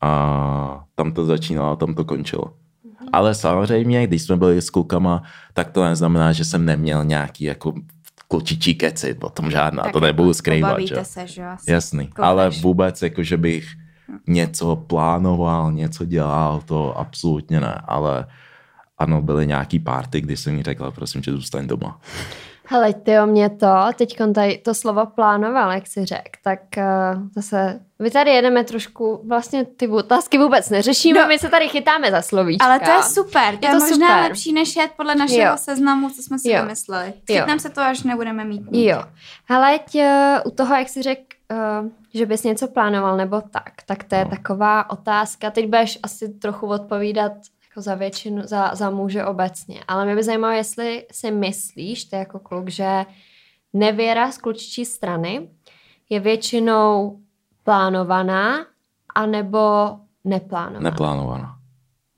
a 0.00 0.84
tam 0.94 1.12
to 1.12 1.24
začínalo, 1.24 1.76
tam 1.76 1.94
to 1.94 2.04
končilo. 2.04 2.54
Ale 3.12 3.34
samozřejmě, 3.34 4.06
když 4.06 4.22
jsme 4.22 4.36
byli 4.36 4.62
s 4.62 4.70
klukama, 4.70 5.22
tak 5.52 5.70
to 5.70 5.84
neznamená, 5.84 6.32
že 6.32 6.44
jsem 6.44 6.64
neměl 6.64 7.04
nějaký 7.04 7.44
jako 7.44 7.74
klučičí 8.28 8.74
keci, 8.74 9.16
o 9.20 9.28
tom 9.30 9.50
žádná, 9.50 9.82
Tak 9.82 9.92
to 9.92 10.00
nebudu 10.00 10.28
jako 10.28 10.34
skrývat. 10.34 10.70
Pobavíte 10.70 10.94
že? 10.94 11.04
se, 11.04 11.26
že 11.26 11.46
asi. 11.46 11.70
Jasný, 11.72 12.06
Koukneš. 12.06 12.26
ale 12.26 12.50
vůbec 12.50 13.02
jako, 13.02 13.22
že 13.22 13.36
bych 13.36 13.68
něco 14.26 14.76
plánoval, 14.76 15.72
něco 15.72 16.04
dělal, 16.04 16.60
to 16.64 16.98
absolutně 16.98 17.60
ne, 17.60 17.82
ale 17.88 18.26
ano, 18.98 19.22
byly 19.22 19.46
nějaký 19.46 19.78
party, 19.78 20.20
kdy 20.20 20.36
jsem 20.36 20.54
mi 20.56 20.62
řekla, 20.62 20.90
prosím 20.90 21.22
tě, 21.22 21.32
zůstaň 21.32 21.66
doma. 21.66 22.00
Hele, 22.66 22.94
ty 22.94 23.18
o 23.18 23.26
mě 23.26 23.50
to, 23.50 23.76
teď 23.96 24.16
tady 24.34 24.58
to 24.58 24.74
slovo 24.74 25.06
plánoval, 25.06 25.72
jak 25.72 25.86
si 25.86 26.04
řekl, 26.04 26.30
tak 26.44 26.60
uh, 26.76 27.22
zase, 27.34 27.80
my 28.02 28.10
tady 28.10 28.30
jedeme 28.30 28.64
trošku, 28.64 29.20
vlastně 29.28 29.64
ty 29.64 29.88
otázky 29.88 30.38
vůbec 30.38 30.70
neřešíme, 30.70 31.20
No. 31.20 31.28
my 31.28 31.38
se 31.38 31.48
tady 31.48 31.68
chytáme 31.68 32.10
za 32.10 32.22
slovíčka. 32.22 32.66
Ale 32.66 32.80
to 32.80 32.90
je 32.90 33.02
super, 33.02 33.56
to 33.56 33.66
je, 33.66 33.72
to 33.72 33.78
možná 33.78 34.08
super. 34.08 34.22
lepší, 34.22 34.52
než 34.52 34.76
jet 34.76 34.90
podle 34.96 35.14
našeho 35.14 35.50
Jo. 35.50 35.56
seznamu, 35.56 36.10
co 36.10 36.22
jsme 36.22 36.38
si 36.38 36.50
Jo. 36.50 36.62
vymysleli. 36.62 37.12
Chytneme 37.32 37.60
se 37.60 37.70
to, 37.70 37.80
až 37.80 38.02
nebudeme 38.02 38.44
mít 38.44 38.70
nic. 38.70 38.86
Jo. 38.90 39.02
Hele, 39.48 39.78
tě, 39.90 40.34
u 40.46 40.50
toho, 40.50 40.74
jak 40.74 40.88
jsi 40.88 41.02
řekl, 41.02 41.22
uh, 41.82 41.88
že 42.14 42.26
bys 42.26 42.42
něco 42.42 42.68
plánoval 42.68 43.16
nebo 43.16 43.40
tak, 43.40 43.72
tak 43.86 44.04
to 44.04 44.14
je 44.14 44.24
No. 44.24 44.30
taková 44.30 44.90
otázka. 44.90 45.50
Teď 45.50 45.64
budeš 45.64 45.98
asi 46.02 46.28
trochu 46.28 46.66
odpovídat 46.66 47.32
jako 47.74 47.82
za 47.82 47.94
většinu, 47.94 48.42
za, 48.44 48.74
za 48.74 48.90
muže 48.90 49.24
obecně. 49.24 49.84
Ale 49.88 50.04
mě 50.04 50.14
by 50.14 50.22
zajímalo, 50.22 50.54
jestli 50.54 51.06
si 51.12 51.30
myslíš, 51.30 52.04
ty 52.04 52.16
jako 52.16 52.38
kluk, 52.38 52.68
že 52.68 53.06
nevěra 53.72 54.32
z 54.32 54.38
klučičí 54.38 54.84
strany 54.84 55.48
je 56.10 56.20
většinou 56.20 57.18
plánovaná 57.64 58.66
anebo 59.14 59.58
neplánovaná. 60.24 60.90
Neplánovaná. 60.90 61.58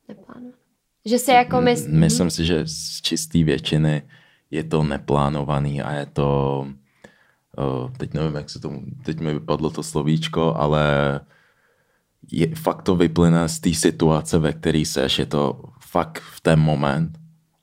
neplánovaná. 0.09 0.57
Že 1.05 1.19
si 1.19 1.31
jako 1.31 1.61
mys... 1.61 1.87
M- 1.87 2.01
Myslím 2.01 2.31
si, 2.31 2.45
že 2.45 2.67
z 2.67 3.01
čisté 3.03 3.45
většiny 3.45 4.03
je 4.51 4.65
to 4.65 4.83
neplánovaný 4.83 5.83
a 5.83 5.93
je 5.93 6.07
to, 6.07 6.61
uh, 7.59 7.91
teď 7.97 8.15
nevím, 8.15 8.35
jak 8.35 8.51
se 8.51 8.61
tomu, 8.61 8.83
teď 9.05 9.21
mi 9.21 9.33
vypadlo 9.35 9.71
to 9.71 9.83
slovíčko, 9.83 10.55
ale 10.57 10.85
je, 12.31 12.55
fakt 12.55 12.83
to 12.83 12.97
vyplyne 12.97 13.49
z 13.49 13.61
té 13.61 13.75
situace, 13.75 14.39
ve 14.39 14.53
které 14.53 14.85
seš, 14.85 15.19
je 15.19 15.27
to 15.27 15.61
fakt 15.81 16.21
v 16.21 16.41
ten 16.41 16.61
moment 16.61 17.19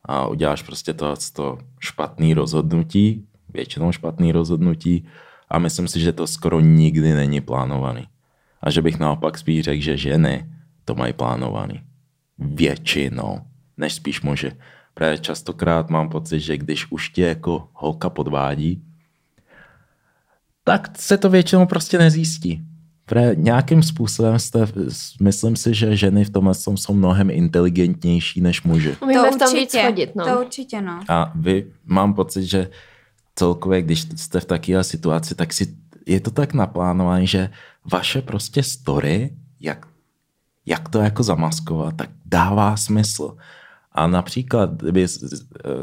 a 0.06 0.28
uděláš 0.28 0.62
prostě 0.62 0.94
to, 0.94 1.16
to 1.34 1.58
špatný 1.80 2.34
rozhodnutí, 2.34 3.28
většinou 3.50 3.92
špatný 3.92 4.32
rozhodnutí 4.32 5.06
a 5.50 5.60
myslím 5.60 5.88
si, 5.88 6.00
že 6.00 6.12
to 6.12 6.28
skoro 6.28 6.60
nikdy 6.60 7.14
není 7.14 7.42
plánovaný. 7.42 8.08
A 8.62 8.70
že 8.70 8.82
bych 8.82 9.00
naopak 9.00 9.38
spíš 9.38 9.64
řekl, 9.64 9.82
že 9.82 9.98
ženy 9.98 10.50
to 10.86 10.96
mají 10.96 11.14
plánovaný. 11.14 11.82
Většinou, 12.38 13.42
než 13.78 13.94
spíš 13.94 14.22
muži. 14.22 14.52
Protože 14.94 15.18
častokrát 15.18 15.90
mám 15.90 16.10
pocit, 16.10 16.40
že 16.40 16.58
když 16.58 16.92
už 16.92 17.10
tě 17.10 17.22
jako 17.22 17.68
holka 17.74 18.10
podvádí, 18.10 18.84
tak 20.64 21.00
se 21.00 21.18
to 21.18 21.30
většinou 21.30 21.66
prostě 21.66 21.98
nezjistí. 21.98 22.64
Protože 23.06 23.36
nějakým 23.36 23.84
způsobem 23.84 24.40
jste, 24.40 24.68
myslím 25.22 25.56
si, 25.56 25.74
že 25.74 25.96
ženy 25.96 26.26
v 26.26 26.30
tomhle 26.30 26.56
tom 26.56 26.78
jsou 26.78 26.94
mnohem 26.94 27.30
inteligentnější 27.30 28.42
než 28.42 28.64
muži. 28.64 28.98
Umíme 29.02 29.32
v 29.32 29.38
tom 29.38 29.54
víc 29.54 29.76
chodit, 29.86 30.16
no. 30.16 30.26
To 30.26 30.42
určitě, 30.42 30.82
no. 30.82 31.00
A 31.10 31.32
vy, 31.36 31.66
mám 31.86 32.14
pocit, 32.14 32.46
že 32.46 32.70
celkově, 33.36 33.82
když 33.82 34.02
jste 34.16 34.40
v 34.40 34.46
takové 34.46 34.84
situaci, 34.84 35.36
tak 35.36 35.54
si, 35.54 35.76
je 36.08 36.20
to 36.20 36.32
tak 36.32 36.54
naplánované, 36.54 37.26
že 37.26 37.50
vaše 37.92 38.22
prostě 38.22 38.64
story, 38.64 39.30
jak, 39.60 39.86
jak 40.66 40.90
to 40.90 41.00
jako 41.00 41.24
zamaskovat, 41.24 41.96
tak 41.96 42.10
dává 42.26 42.78
smysl. 42.78 43.38
A 43.92 44.08
například, 44.08 44.70
kdyby, 44.74 45.08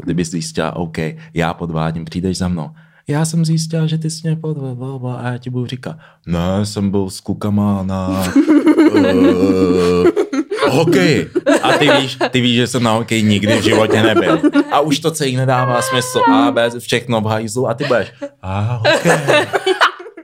kdyby 0.03 0.25
zjistila, 0.25 0.75
OK, 0.75 0.97
já 1.33 1.53
podvádím, 1.53 2.05
přijdeš 2.05 2.37
za 2.37 2.47
mnou. 2.47 2.71
Já 3.11 3.25
jsem 3.25 3.45
zjistila, 3.45 3.87
že 3.87 3.97
ty 3.97 4.09
jsi 4.09 4.27
mě 4.27 4.35
podvedl 4.35 5.15
a 5.17 5.31
já 5.31 5.37
ti 5.37 5.49
budu 5.49 5.65
říkat, 5.65 5.95
ne, 6.25 6.65
jsem 6.65 6.91
byl 6.91 7.09
s 7.09 7.19
klukama 7.19 7.83
na 7.83 8.23
uh, 8.95 10.07
hokej. 10.69 11.27
a 11.63 11.71
ty 11.77 11.89
víš, 11.99 12.17
ty 12.31 12.41
víš, 12.41 12.55
že 12.55 12.67
jsem 12.67 12.83
na 12.83 12.91
hokej 12.91 13.23
nikdy 13.23 13.57
v 13.57 13.63
životě 13.63 14.03
nebyl. 14.03 14.41
A 14.71 14.79
už 14.79 14.99
to 14.99 15.11
celý 15.11 15.37
nedává 15.37 15.81
smysl. 15.81 16.19
A, 16.33 16.51
B, 16.51 16.69
všechno 16.79 17.21
v 17.21 17.25
hajzlu 17.25 17.69
a 17.69 17.73
ty 17.73 17.85
budeš. 17.85 18.13
A, 18.41 18.79
okay. 18.79 19.45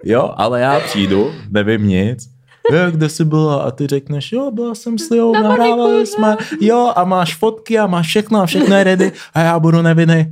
Jo, 0.03 0.33
ale 0.37 0.61
já 0.61 0.79
přijdu, 0.79 1.31
nevím 1.49 1.87
nic, 1.87 2.29
je, 2.73 2.91
kde 2.91 3.09
jsi 3.09 3.25
byla? 3.25 3.63
A 3.63 3.71
ty 3.71 3.87
řekneš, 3.87 4.31
jo, 4.31 4.51
byla 4.51 4.75
jsem 4.75 4.97
s 4.97 5.09
Liou, 5.09 5.33
nahrávali 5.33 6.05
jsme, 6.05 6.37
jo, 6.61 6.93
a 6.95 7.03
máš 7.03 7.35
fotky 7.35 7.79
a 7.79 7.87
máš 7.87 8.07
všechno 8.07 8.39
a 8.41 8.45
všechno 8.45 8.75
je 8.75 8.83
ready 8.83 9.11
a 9.33 9.39
já 9.39 9.59
budu 9.59 9.81
nevinný. 9.81 10.25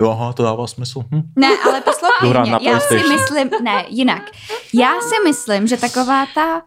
Jo, 0.00 0.10
aha, 0.10 0.32
to 0.32 0.42
dává 0.42 0.66
smysl. 0.66 1.02
Hm. 1.14 1.22
Ne, 1.36 1.48
ale 1.68 1.80
poslouchej 1.80 2.40
mě, 2.42 2.70
já 2.70 2.80
si 2.80 2.94
myslím, 2.94 3.50
ne, 3.64 3.84
jinak. 3.88 4.22
Já 4.74 4.88
si 5.00 5.14
myslím, 5.28 5.66
že 5.66 5.76
taková 5.76 6.26
ta 6.34 6.62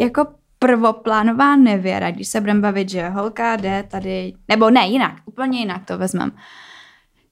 jako 0.00 0.26
prvoplánová 0.58 1.56
nevěra, 1.56 2.10
když 2.10 2.28
se 2.28 2.40
budeme 2.40 2.60
bavit, 2.60 2.88
že 2.90 3.08
holka 3.08 3.56
jde 3.56 3.84
tady, 3.90 4.32
nebo 4.48 4.70
ne, 4.70 4.86
jinak, 4.86 5.12
úplně 5.24 5.58
jinak 5.58 5.82
to 5.84 5.98
vezmem. 5.98 6.32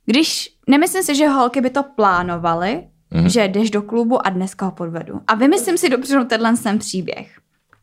Když, 0.07 0.51
nemyslím 0.67 1.03
si, 1.03 1.15
že 1.15 1.29
holky 1.29 1.61
by 1.61 1.71
to 1.71 1.83
plánovaly, 1.83 2.83
Mhm. 3.11 3.23
mm. 3.23 3.29
že 3.29 3.45
jdeš 3.49 3.71
do 3.71 3.83
klubu 3.83 4.27
a 4.27 4.31
dneska 4.31 4.67
ho 4.67 4.73
podvedu. 4.73 5.21
A 5.27 5.35
vymyslím 5.35 5.79
si 5.79 5.89
dopředu 5.89 6.25
tenhle 6.25 6.57
ten 6.57 6.79
příběh. 6.79 7.38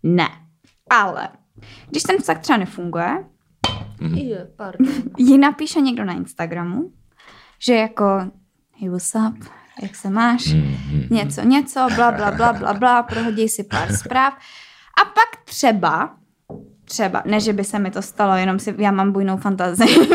Ne. 0.05 0.27
Ale 0.89 1.29
když 1.89 2.03
ten 2.03 2.17
vztah 2.17 2.39
třeba 2.41 2.57
nefunguje, 2.57 3.23
Jo, 4.01 4.37
pardon. 4.55 4.87
ji 5.17 5.37
napíše 5.37 5.81
někdo 5.81 6.05
na 6.05 6.13
Instagramu, 6.13 6.91
že 7.59 7.75
jako 7.75 8.05
hey, 8.79 8.89
what's 8.89 9.15
up, 9.15 9.45
jak 9.81 9.95
se 9.95 10.09
máš, 10.09 10.53
Mhm. 10.53 11.07
něco, 11.11 11.41
něco, 11.41 11.87
bla, 11.95 12.11
bla, 12.11 12.31
bla, 12.31 12.53
bla, 12.53 12.73
bla, 12.73 13.03
prohodí 13.03 13.49
si 13.49 13.63
pár 13.63 13.93
zpráv. 13.95 14.33
A 15.01 15.05
pak 15.05 15.43
třeba, 15.45 16.17
třeba, 16.85 17.23
ne, 17.25 17.39
že 17.39 17.53
by 17.53 17.63
se 17.63 17.79
mi 17.79 17.91
to 17.91 18.01
stalo, 18.01 18.35
jenom 18.35 18.59
si, 18.59 18.75
já 18.77 18.91
mám 18.91 19.11
bujnou 19.11 19.37
fantazii. 19.37 20.07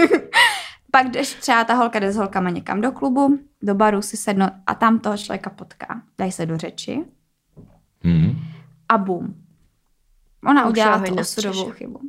pak 0.92 1.10
jdeš 1.10 1.34
třeba 1.34 1.64
ta 1.64 1.74
holka 1.74 1.98
jde 1.98 2.12
s 2.12 2.16
holkama 2.16 2.50
někam 2.50 2.80
do 2.80 2.92
klubu, 2.92 3.38
do 3.62 3.74
baru 3.74 4.02
si 4.02 4.16
sednout 4.16 4.50
a 4.66 4.74
tam 4.74 4.98
toho 4.98 5.16
člověka 5.18 5.50
potká. 5.50 6.02
Dají 6.18 6.32
se 6.32 6.46
do 6.46 6.58
řeči 6.58 7.04
Mhm. 8.04 8.38
a 8.88 8.98
bum. 8.98 9.34
Ona 10.46 10.64
už 10.64 10.70
udělala 10.70 11.02
tu 11.02 11.14
osudovou 11.14 11.70
chybu. 11.70 12.00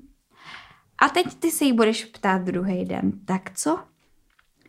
A 1.02 1.10
teď 1.10 1.36
ty 1.36 1.52
se 1.52 1.66
jí 1.66 1.74
budeš 1.74 2.06
ptát 2.06 2.42
druhý 2.42 2.86
den, 2.86 3.12
tak 3.26 3.52
co? 3.58 3.80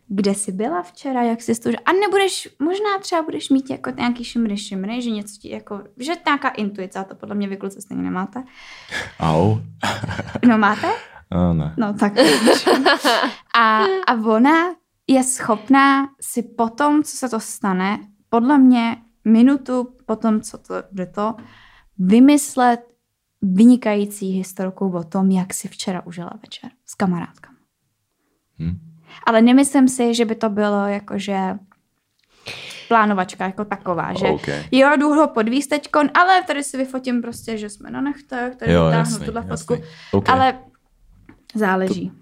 Kde 0.09 0.35
jsi 0.35 0.53
byla 0.53 0.83
včera, 0.83 1.23
jak 1.23 1.43
jsi 1.43 1.61
to... 1.61 1.71
A 1.85 1.93
nebudeš, 1.93 2.49
možná 2.59 2.99
třeba 3.01 3.23
budeš 3.23 3.51
mít 3.51 3.71
jako 3.71 3.91
nějaký 3.91 4.25
šimry, 4.25 4.57
šimry, 4.57 5.03
že 5.03 5.11
něco 5.11 5.35
ti 5.41 5.51
jako, 5.51 5.83
že 5.97 6.13
nějaká 6.27 6.49
intuice, 6.49 6.99
a 6.99 7.05
to 7.05 7.15
podle 7.15 7.35
mě 7.35 7.49
vy 7.49 7.57
kluci 7.57 7.83
stejně 7.83 8.03
nemáte. 8.03 8.45
Au. 9.21 9.59
No 10.49 10.59
máte? 10.59 10.89
A 11.31 11.53
ne. 11.53 11.75
No 11.77 11.95
tak. 11.95 12.13
a, 13.55 13.85
a 14.07 14.15
ona 14.25 14.75
je 15.07 15.25
schopná 15.25 16.09
si 16.21 16.43
potom, 16.43 17.03
co 17.03 17.17
se 17.17 17.29
to 17.29 17.41
stane, 17.41 17.99
podle 18.29 18.59
mě 18.59 18.97
minutu 19.25 19.89
potom, 20.07 20.41
co 20.41 20.59
to 20.59 20.75
bude 20.93 21.07
to, 21.07 21.35
vymyslet 21.99 22.92
vynikající 23.43 24.31
historku 24.31 24.93
o 24.93 25.05
tom, 25.05 25.31
jak 25.31 25.55
si 25.55 25.69
včera 25.69 26.07
užila 26.07 26.31
večer 26.43 26.71
s 26.87 26.95
kamarádkami. 26.95 27.57
Hm. 28.59 28.79
Ale 29.27 29.43
nemyslím 29.43 29.89
si, 29.89 30.15
že 30.15 30.25
by 30.25 30.35
to 30.35 30.49
bylo 30.49 30.87
jakože 30.87 31.55
plánovačka 32.89 33.45
jako 33.45 33.65
taková, 33.65 34.13
že 34.15 34.27
OK. 34.27 34.49
jo, 34.73 34.97
jdu 34.97 35.09
ho 35.09 35.29
teďkon, 35.67 36.11
ale 36.15 36.43
tady 36.43 36.63
si 36.65 36.77
vyfotím 36.77 37.23
prostě, 37.23 37.59
že 37.59 37.71
jsme 37.71 37.91
na 37.91 38.01
nechtech, 38.01 38.57
tady 38.57 38.73
Jo, 38.73 38.85
vytáhnu 38.85 38.99
jasný, 39.11 39.27
tuhle 39.27 39.47
jasný. 39.49 39.67
fotku. 39.67 39.85
OK. 40.13 40.29
Ale 40.29 40.59
záleží 41.55 42.13
asi. 42.15 42.22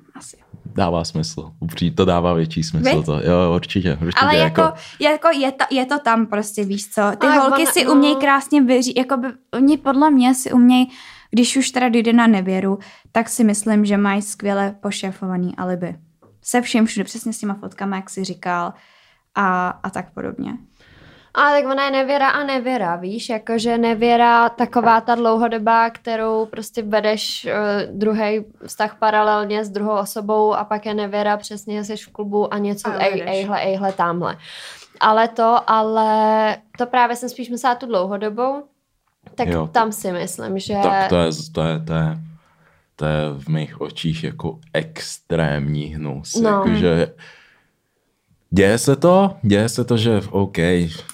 Dává 0.75 1.05
smysl. 1.05 1.53
Upřímně 1.61 1.93
to 1.95 2.05
dává 2.05 2.33
větší 2.35 2.63
smysl. 2.63 2.99
Vy? 2.99 3.05
To. 3.05 3.13
Jo, 3.13 3.55
určitě. 3.55 3.99
určitě 4.03 4.21
Ale 4.27 4.37
jako, 4.37 4.63
jako 5.01 5.29
je, 5.39 5.53
to, 5.53 5.65
je 5.71 5.87
to 5.87 5.99
tam 5.99 6.27
prostě, 6.27 6.65
víš 6.65 6.89
co, 6.91 7.03
ty 7.19 7.27
Ale 7.27 7.39
holky 7.39 7.63
ona- 7.63 7.73
si 7.73 7.85
no. 7.85 7.93
umějí 7.93 8.17
krásně 8.17 8.63
vyříct, 8.63 8.99
jako 8.99 9.17
by, 9.17 9.29
oni 9.55 9.77
podle 9.77 10.11
mě 10.11 10.35
si 10.35 10.53
umějí, 10.53 10.91
když 11.31 11.57
už 11.57 11.71
teda 11.71 11.87
jde 11.89 12.13
na 12.13 12.27
nevěru, 12.27 12.79
tak 13.13 13.29
si 13.29 13.45
myslím, 13.45 13.85
že 13.85 13.97
mají 13.97 14.23
skvěle 14.23 14.75
pošéfovaný 14.81 15.57
alibi. 15.57 15.97
Se 16.43 16.61
vším 16.63 16.87
všude, 16.87 17.05
přesně 17.05 17.33
s 17.33 17.39
těma 17.39 17.55
fotkama, 17.55 17.97
jak 17.97 18.11
jsi 18.11 18.25
říkal, 18.25 18.73
a, 19.35 19.69
a 19.69 19.91
tak 19.91 20.15
podobně. 20.15 20.53
Ale 21.35 21.63
tak 21.63 21.71
ona 21.71 21.85
je 21.85 21.91
nevěra 21.91 22.29
a 22.29 22.45
nevěra, 22.45 22.97
víš, 22.97 23.29
jakože 23.29 23.79
nevěra 23.79 24.49
taková 24.49 25.01
ta 25.01 25.15
dlouhodobá, 25.15 25.91
kterou 25.91 26.47
prostě 26.47 26.83
vedeš 26.83 27.47
uh, 27.47 27.99
druhý 27.99 28.45
vztah 28.67 28.97
paralelně 28.99 29.65
s 29.65 29.71
druhou 29.71 29.99
osobou 29.99 30.55
a 30.55 30.65
pak 30.65 30.87
je 30.87 30.95
nevěra 30.95 31.37
přesně, 31.37 31.85
jsi 31.85 31.97
v 31.97 32.09
klubu 32.09 32.55
a 32.55 32.59
něco, 32.59 32.89
A 32.89 32.95
ej, 32.99 33.23
ejhle, 33.27 33.61
ejhle, 33.61 33.93
tamhle. 33.93 34.37
Ale 35.01 35.29
to, 35.29 35.71
ale 35.71 36.57
to 36.79 36.87
právě 36.87 37.17
jsem 37.17 37.29
spíš 37.29 37.49
myslela 37.51 37.75
tu 37.75 37.87
dlouhodobou, 37.87 38.63
tak 39.35 39.49
Jo. 39.49 39.55
jo. 39.55 39.67
tam 39.67 39.93
si 39.93 40.13
myslím, 40.13 40.59
že... 40.59 40.75
Tak 40.83 41.09
to 41.09 41.17
je, 41.17 41.31
to 41.53 41.63
je, 41.63 41.79
to 41.79 41.93
je, 41.95 42.19
to 42.97 43.07
je 43.07 43.31
v 43.39 43.49
mých 43.49 43.81
očích 43.81 44.25
jako 44.25 44.59
extrémní 44.73 45.85
hnus. 45.85 46.35
No. 46.35 46.51
Jakože 46.51 47.13
děje 48.51 48.79
se 48.79 48.97
to, 48.97 49.37
děje 49.43 49.69
se 49.69 49.85
to, 49.85 49.97
že 49.97 50.21
OK, 50.31 50.57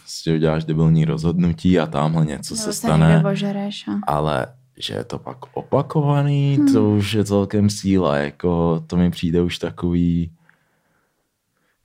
prostě 0.02 0.34
uděláš 0.34 0.64
debilní 0.64 1.04
rozhodnutí 1.04 1.78
a 1.78 1.86
tamhle 1.86 2.26
něco 2.26 2.54
Nebo 2.54 2.64
se 2.64 2.72
stane, 2.72 3.22
a... 3.22 4.00
ale 4.06 4.46
že 4.78 4.94
je 4.94 5.04
to 5.04 5.18
pak 5.18 5.36
opakovaný, 5.56 6.56
hmm. 6.56 6.72
to 6.72 6.90
už 6.90 7.12
je 7.12 7.24
celkem 7.24 7.70
síla, 7.70 8.16
jako 8.16 8.82
to 8.86 8.96
mi 8.96 9.10
přijde 9.10 9.42
už 9.42 9.58
takový, 9.58 10.30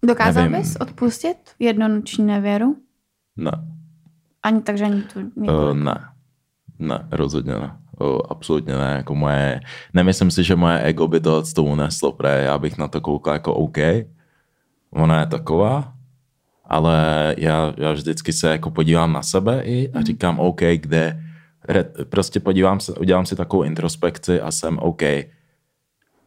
Dokázal 0.05 0.43
Nevím. 0.43 0.59
bys 0.59 0.75
odpustit 0.75 1.37
jednonoční 1.59 2.25
nevěru? 2.25 2.75
ne, 3.37 3.51
Ani 4.43 4.61
takže 4.61 4.83
ani 4.85 5.01
tu 5.01 5.19
uh, 5.35 5.73
ne, 5.73 6.05
ne, 6.79 7.07
rozhodně 7.11 7.53
ne. 7.53 7.77
Uh, 7.99 8.19
absolutně 8.29 8.73
ne, 8.73 8.93
jako 8.97 9.15
moje, 9.15 9.61
nemyslím 9.93 10.31
si, 10.31 10.43
že 10.43 10.55
moje 10.55 10.79
ego 10.79 11.07
by 11.07 11.19
to 11.19 11.45
s 11.45 11.53
tou 11.53 11.65
uneslo, 11.65 12.11
protože 12.11 12.33
já 12.33 12.57
bych 12.57 12.77
na 12.77 12.87
to 12.87 13.01
koukal 13.01 13.33
jako 13.33 13.53
OK, 13.53 13.77
ona 14.91 15.19
je 15.19 15.25
taková, 15.25 15.93
ale 16.65 17.35
já, 17.37 17.73
já 17.77 17.91
vždycky 17.91 18.33
se 18.33 18.49
jako 18.49 18.71
podívám 18.71 19.13
na 19.13 19.23
sebe 19.23 19.61
i 19.63 19.91
a 19.91 20.01
říkám 20.01 20.39
OK, 20.39 20.61
kde, 20.75 21.23
re, 21.67 21.83
prostě 21.83 22.39
podívám 22.39 22.79
se, 22.79 22.93
udělám 22.93 23.25
si 23.25 23.35
takovou 23.35 23.63
introspekci 23.63 24.41
a 24.41 24.51
jsem 24.51 24.79
OK, 24.79 25.01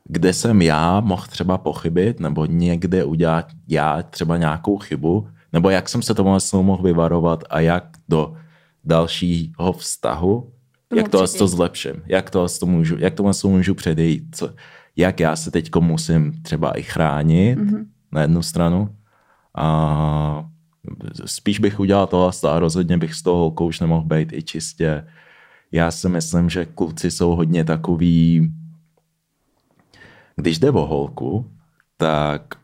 kde 0.05 0.33
jsem 0.33 0.63
já 0.63 1.01
mohl 1.01 1.27
třeba 1.29 1.59
pochybit, 1.59 2.21
nebo 2.21 2.47
někde 2.47 3.05
udělat 3.05 3.49
já 3.69 4.03
třeba 4.03 4.37
nějakou 4.37 4.79
chybu, 4.79 5.29
nebo 5.53 5.71
jak 5.71 5.89
jsem 5.89 6.03
se 6.03 6.15
tomu 6.15 6.39
mohl 6.63 6.83
vyvarovat 6.83 7.45
a 7.51 7.61
jak 7.61 7.85
do 8.09 8.37
dalšího 8.85 9.73
vztahu, 9.73 10.51
Tomu 10.89 10.99
jak 10.99 11.09
to 11.09 11.27
to 11.39 11.49
zlepším, 11.49 12.03
jak 12.07 12.31
to 12.31 12.47
to 12.61 12.67
můžu, 12.67 12.97
jak 12.99 13.15
tomu 13.15 13.31
to 13.43 13.49
můžu 13.49 13.75
předejít, 13.75 14.25
co, 14.37 14.51
jak 14.97 15.21
já 15.21 15.37
se 15.37 15.51
teď 15.51 15.71
musím 15.81 16.43
třeba 16.43 16.79
i 16.79 16.83
chránit? 16.83 17.59
Mm-hmm. 17.59 17.85
Na 18.15 18.23
jednu 18.23 18.43
stranu 18.43 18.97
a 19.57 20.47
spíš 21.25 21.59
bych 21.59 21.81
udělal 21.81 22.07
tohle 22.07 22.31
a 22.51 22.59
rozhodně 22.59 22.99
bych 22.99 23.15
z 23.15 23.23
toho 23.23 23.37
holkou 23.37 23.67
už 23.67 23.81
nemohl 23.81 24.07
být 24.07 24.33
i 24.33 24.43
čistě. 24.43 25.07
Já 25.73 25.91
si 25.91 26.09
myslím, 26.09 26.51
že 26.51 26.67
kluci 26.67 27.11
jsou 27.11 27.37
hodně 27.37 27.65
takový, 27.65 28.53
když 30.37 30.59
jde 30.59 30.71
o 30.71 30.87
holku, 30.87 31.51
tak 31.97 32.55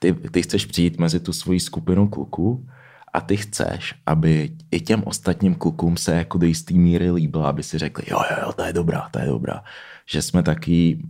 ty, 0.00 0.12
ty 0.12 0.42
chceš 0.42 0.66
přijít 0.66 0.98
mezi 0.98 1.20
tu 1.20 1.32
svoji 1.32 1.60
skupinu 1.60 2.08
kluků 2.08 2.66
a 3.12 3.20
ty 3.20 3.36
chceš, 3.36 3.94
aby 4.06 4.50
i 4.70 4.80
těm 4.80 5.02
ostatním 5.06 5.54
klukům 5.54 5.96
se 5.96 6.14
jako 6.14 6.38
do 6.38 6.46
jistý 6.46 6.78
míry 6.78 7.10
líbila, 7.10 7.48
aby 7.48 7.62
si 7.62 7.78
řekli, 7.78 8.04
jo, 8.10 8.20
jo, 8.30 8.36
jo, 8.46 8.52
to 8.52 8.62
je 8.62 8.72
dobrá, 8.72 9.08
to 9.10 9.18
je 9.18 9.26
dobrá. 9.26 9.62
Že 10.06 10.22
jsme 10.22 10.42
taky, 10.42 11.02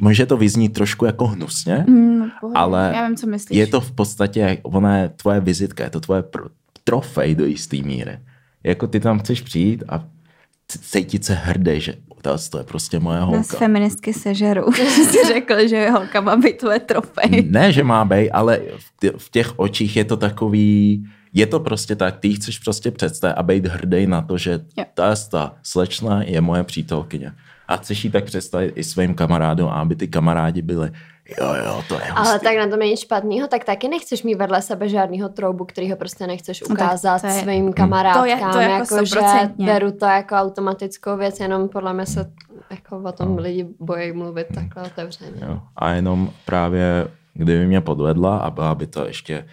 může 0.00 0.26
to 0.26 0.36
vyznít 0.36 0.72
trošku 0.72 1.04
jako 1.04 1.26
hnusně, 1.26 1.84
Mm, 1.88 2.30
pohodě. 2.40 2.54
ale 2.58 2.92
Já 2.96 3.06
vím, 3.08 3.16
co 3.16 3.26
myslíš. 3.26 3.58
je 3.58 3.66
to 3.66 3.80
v 3.80 3.92
podstatě, 3.92 4.58
ona 4.62 4.98
je 4.98 5.08
tvoje 5.08 5.40
vizitka, 5.40 5.84
je 5.84 5.90
to 5.90 6.00
tvoje 6.00 6.24
trofej 6.84 7.34
do 7.34 7.44
jistý 7.44 7.82
míry. 7.82 8.18
Jako 8.64 8.86
ty 8.86 9.00
tam 9.00 9.18
chceš 9.18 9.40
přijít 9.40 9.84
a 9.88 10.04
cítit 10.68 11.24
se 11.24 11.34
hrdý, 11.34 11.80
že 11.80 11.94
to, 12.50 12.58
je 12.58 12.64
prostě 12.64 12.98
moje 12.98 13.20
Nás 13.20 13.28
holka. 13.28 13.56
feministky 13.58 14.12
sežerou. 14.12 14.72
jsi 14.72 15.26
řekl, 15.26 15.68
že 15.68 15.90
holka 15.90 16.20
má 16.20 16.36
být 16.36 16.56
tvoje 16.58 16.80
trofej. 16.80 17.46
Ne, 17.50 17.72
že 17.72 17.84
má 17.84 18.04
být, 18.04 18.30
ale 18.30 18.60
v 18.78 19.00
tě- 19.06 19.12
v 19.18 19.30
těch 19.30 19.58
očích 19.58 19.96
je 19.96 20.04
to 20.04 20.16
takový, 20.16 21.04
je 21.32 21.46
to 21.46 21.60
prostě 21.60 21.96
tak, 21.96 22.16
ty 22.20 22.32
chceš 22.34 22.58
prostě 22.58 22.90
představit 22.90 23.34
a 23.34 23.42
být 23.42 23.66
hrdý 23.66 24.06
na 24.06 24.22
to, 24.22 24.38
že 24.38 24.60
ta 24.94 25.14
slečna 25.62 26.22
je 26.22 26.40
moje 26.40 26.64
přítelkyně. 26.64 27.32
A 27.68 27.76
chceš 27.76 28.04
jí 28.04 28.10
tak 28.10 28.24
představit 28.24 28.72
i 28.76 28.84
svým 28.84 29.14
kamarádům, 29.14 29.68
aby 29.68 29.96
ty 29.96 30.08
kamarádi 30.08 30.62
byli, 30.62 30.90
jo, 31.40 31.54
jo, 31.64 31.82
to 31.88 31.94
je 31.94 32.00
Ale 32.00 32.32
hustý. 32.32 32.44
tak 32.46 32.56
na 32.56 32.66
tom 32.68 32.82
je 32.82 32.88
nic 32.88 33.00
špatného, 33.00 33.48
tak 33.48 33.64
taky 33.64 33.88
nechceš 33.88 34.22
mít 34.22 34.34
vedle 34.34 34.62
sebe 34.62 34.88
žádného 34.88 35.28
troubu, 35.28 35.64
kterýho 35.64 35.96
prostě 35.96 36.26
nechceš 36.26 36.60
No 36.60 36.66
ukázat 36.74 37.20
to 37.20 37.26
je- 37.26 37.32
svým 37.32 37.72
kamarádkám. 37.72 38.22
To 38.22 38.28
je- 38.28 38.36
to 38.36 38.60
jako 38.60 38.94
jako, 38.94 39.04
že 39.04 39.20
beru 39.64 39.92
to 39.92 40.04
jako 40.06 40.34
automatickou 40.34 41.16
věc, 41.16 41.40
jenom 41.40 41.68
podle 41.68 41.92
mě 41.94 42.06
se 42.06 42.30
jako 42.70 42.96
o 43.04 43.12
tom 43.12 43.36
No. 43.36 43.42
lidi 43.42 43.66
bojí 43.80 44.12
mluvit 44.12 44.46
takhle 44.54 44.82
otevřeně. 44.82 45.30
Jo. 45.48 45.60
A 45.76 45.90
jenom 45.90 46.30
právě, 46.44 47.08
kdyby 47.34 47.66
mě 47.66 47.80
podvedla 47.80 48.38
a 48.38 48.50
byla 48.50 48.74
by 48.74 48.86
to 48.86 49.06
ještě 49.06 49.46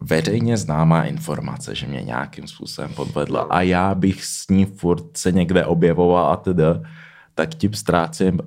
veřejně 0.00 0.56
známá 0.56 1.04
informace, 1.04 1.74
že 1.74 1.86
mě 1.86 2.02
nějakým 2.02 2.46
způsobem 2.46 2.90
podvedla 2.94 3.40
a 3.40 3.60
já 3.60 3.94
bych 3.94 4.24
s 4.24 4.48
ní 4.48 4.64
furt 4.64 5.16
se 5.16 5.32
někde 5.32 5.64
objevoval 5.64 6.32
a 6.32 6.36
tedy, 6.36 6.62
tak 7.34 7.54
tím 7.54 7.74
ztrácím, 7.74 8.38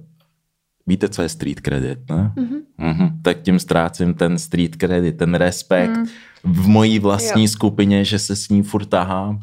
víte, 0.87 1.09
co 1.09 1.21
je 1.21 1.29
street 1.29 1.59
credit, 1.59 1.99
ne? 2.09 2.33
Mm-hmm. 2.35 2.61
Mm-hmm. 2.79 3.11
Tak 3.21 3.41
tím 3.41 3.59
ztrácím 3.59 4.13
ten 4.13 4.37
street 4.37 4.75
credit, 4.75 5.17
ten 5.17 5.35
respekt 5.35 5.97
mm. 5.97 6.05
v 6.43 6.67
mojí 6.67 6.99
vlastní 6.99 7.43
Jo. 7.43 7.47
skupině, 7.47 8.05
že 8.05 8.19
se 8.19 8.35
s 8.35 8.49
ní 8.49 8.63
furt 8.63 8.85
tahám 8.85 9.39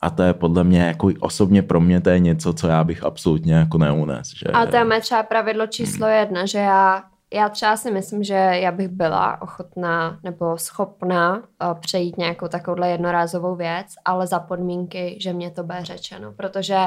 a 0.00 0.10
to 0.10 0.22
je 0.22 0.34
podle 0.34 0.64
mě, 0.64 0.80
jako 0.80 1.10
osobně 1.20 1.62
pro 1.62 1.80
mě 1.80 2.00
to 2.00 2.10
je 2.10 2.18
něco, 2.18 2.52
co 2.52 2.68
já 2.68 2.84
bych 2.84 3.02
absolutně 3.02 3.54
jako 3.54 3.78
neunes. 3.78 4.28
Že... 4.36 4.46
A 4.46 4.66
to 4.66 4.76
je 4.76 4.84
mé 4.84 5.00
třeba 5.00 5.22
pravidlo 5.22 5.66
číslo 5.66 6.06
jedna, 6.06 6.46
že 6.46 6.58
já, 6.58 7.02
já 7.34 7.48
třeba 7.48 7.76
si 7.76 7.90
myslím, 7.90 8.24
že 8.24 8.34
já 8.34 8.72
bych 8.72 8.88
byla 8.88 9.42
ochotná 9.42 10.18
nebo 10.22 10.58
schopná 10.58 11.36
uh, 11.36 11.42
přejít 11.80 12.18
nějakou 12.18 12.48
takovouhle 12.48 12.90
jednorázovou 12.90 13.54
věc, 13.56 13.86
ale 14.04 14.26
za 14.26 14.38
podmínky, 14.38 15.16
že 15.20 15.32
mě 15.32 15.50
to 15.50 15.62
bude 15.62 15.84
řečeno, 15.84 16.32
protože 16.32 16.78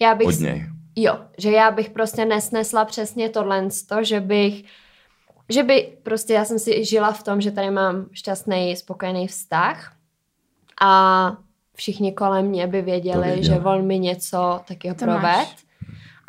já 0.00 0.14
bych... 0.14 0.28
Od 0.28 0.40
něj. 0.40 0.66
Jo, 0.96 1.18
že 1.38 1.50
já 1.50 1.70
bych 1.70 1.90
prostě 1.90 2.24
nesnesla 2.24 2.84
přesně 2.84 3.28
tohle, 3.28 3.68
že 4.02 4.20
bych, 4.20 4.64
že 5.48 5.62
by 5.62 5.92
prostě 6.02 6.32
já 6.32 6.44
jsem 6.44 6.58
si 6.58 6.84
žila 6.84 7.12
v 7.12 7.22
tom, 7.22 7.40
že 7.40 7.50
tady 7.50 7.70
mám 7.70 8.06
šťastný, 8.12 8.76
spokojený 8.76 9.26
vztah 9.28 9.92
a 10.82 11.32
všichni 11.74 12.12
kolem 12.12 12.46
mě 12.46 12.66
by 12.66 12.82
věděli, 12.82 13.22
věděli. 13.26 13.44
že 13.46 13.60
on 13.60 13.86
mi 13.86 13.98
něco 13.98 14.60
To 14.66 14.94
proved. 15.04 15.22
máš. 15.22 15.56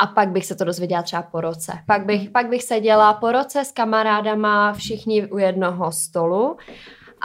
A 0.03 0.07
pak 0.07 0.29
bych 0.29 0.45
se 0.45 0.55
to 0.55 0.63
dozvěděla 0.65 1.01
třeba 1.03 1.21
po 1.21 1.41
roce. 1.41 1.71
Pak 1.85 2.05
bych, 2.05 2.29
pak 2.29 2.49
bych 2.49 2.63
seděla 2.63 3.13
po 3.13 3.31
roce 3.31 3.65
s 3.65 3.71
kamarádama, 3.71 4.73
všichni 4.73 5.25
u 5.27 5.37
jednoho 5.37 5.91
stolu 5.91 6.57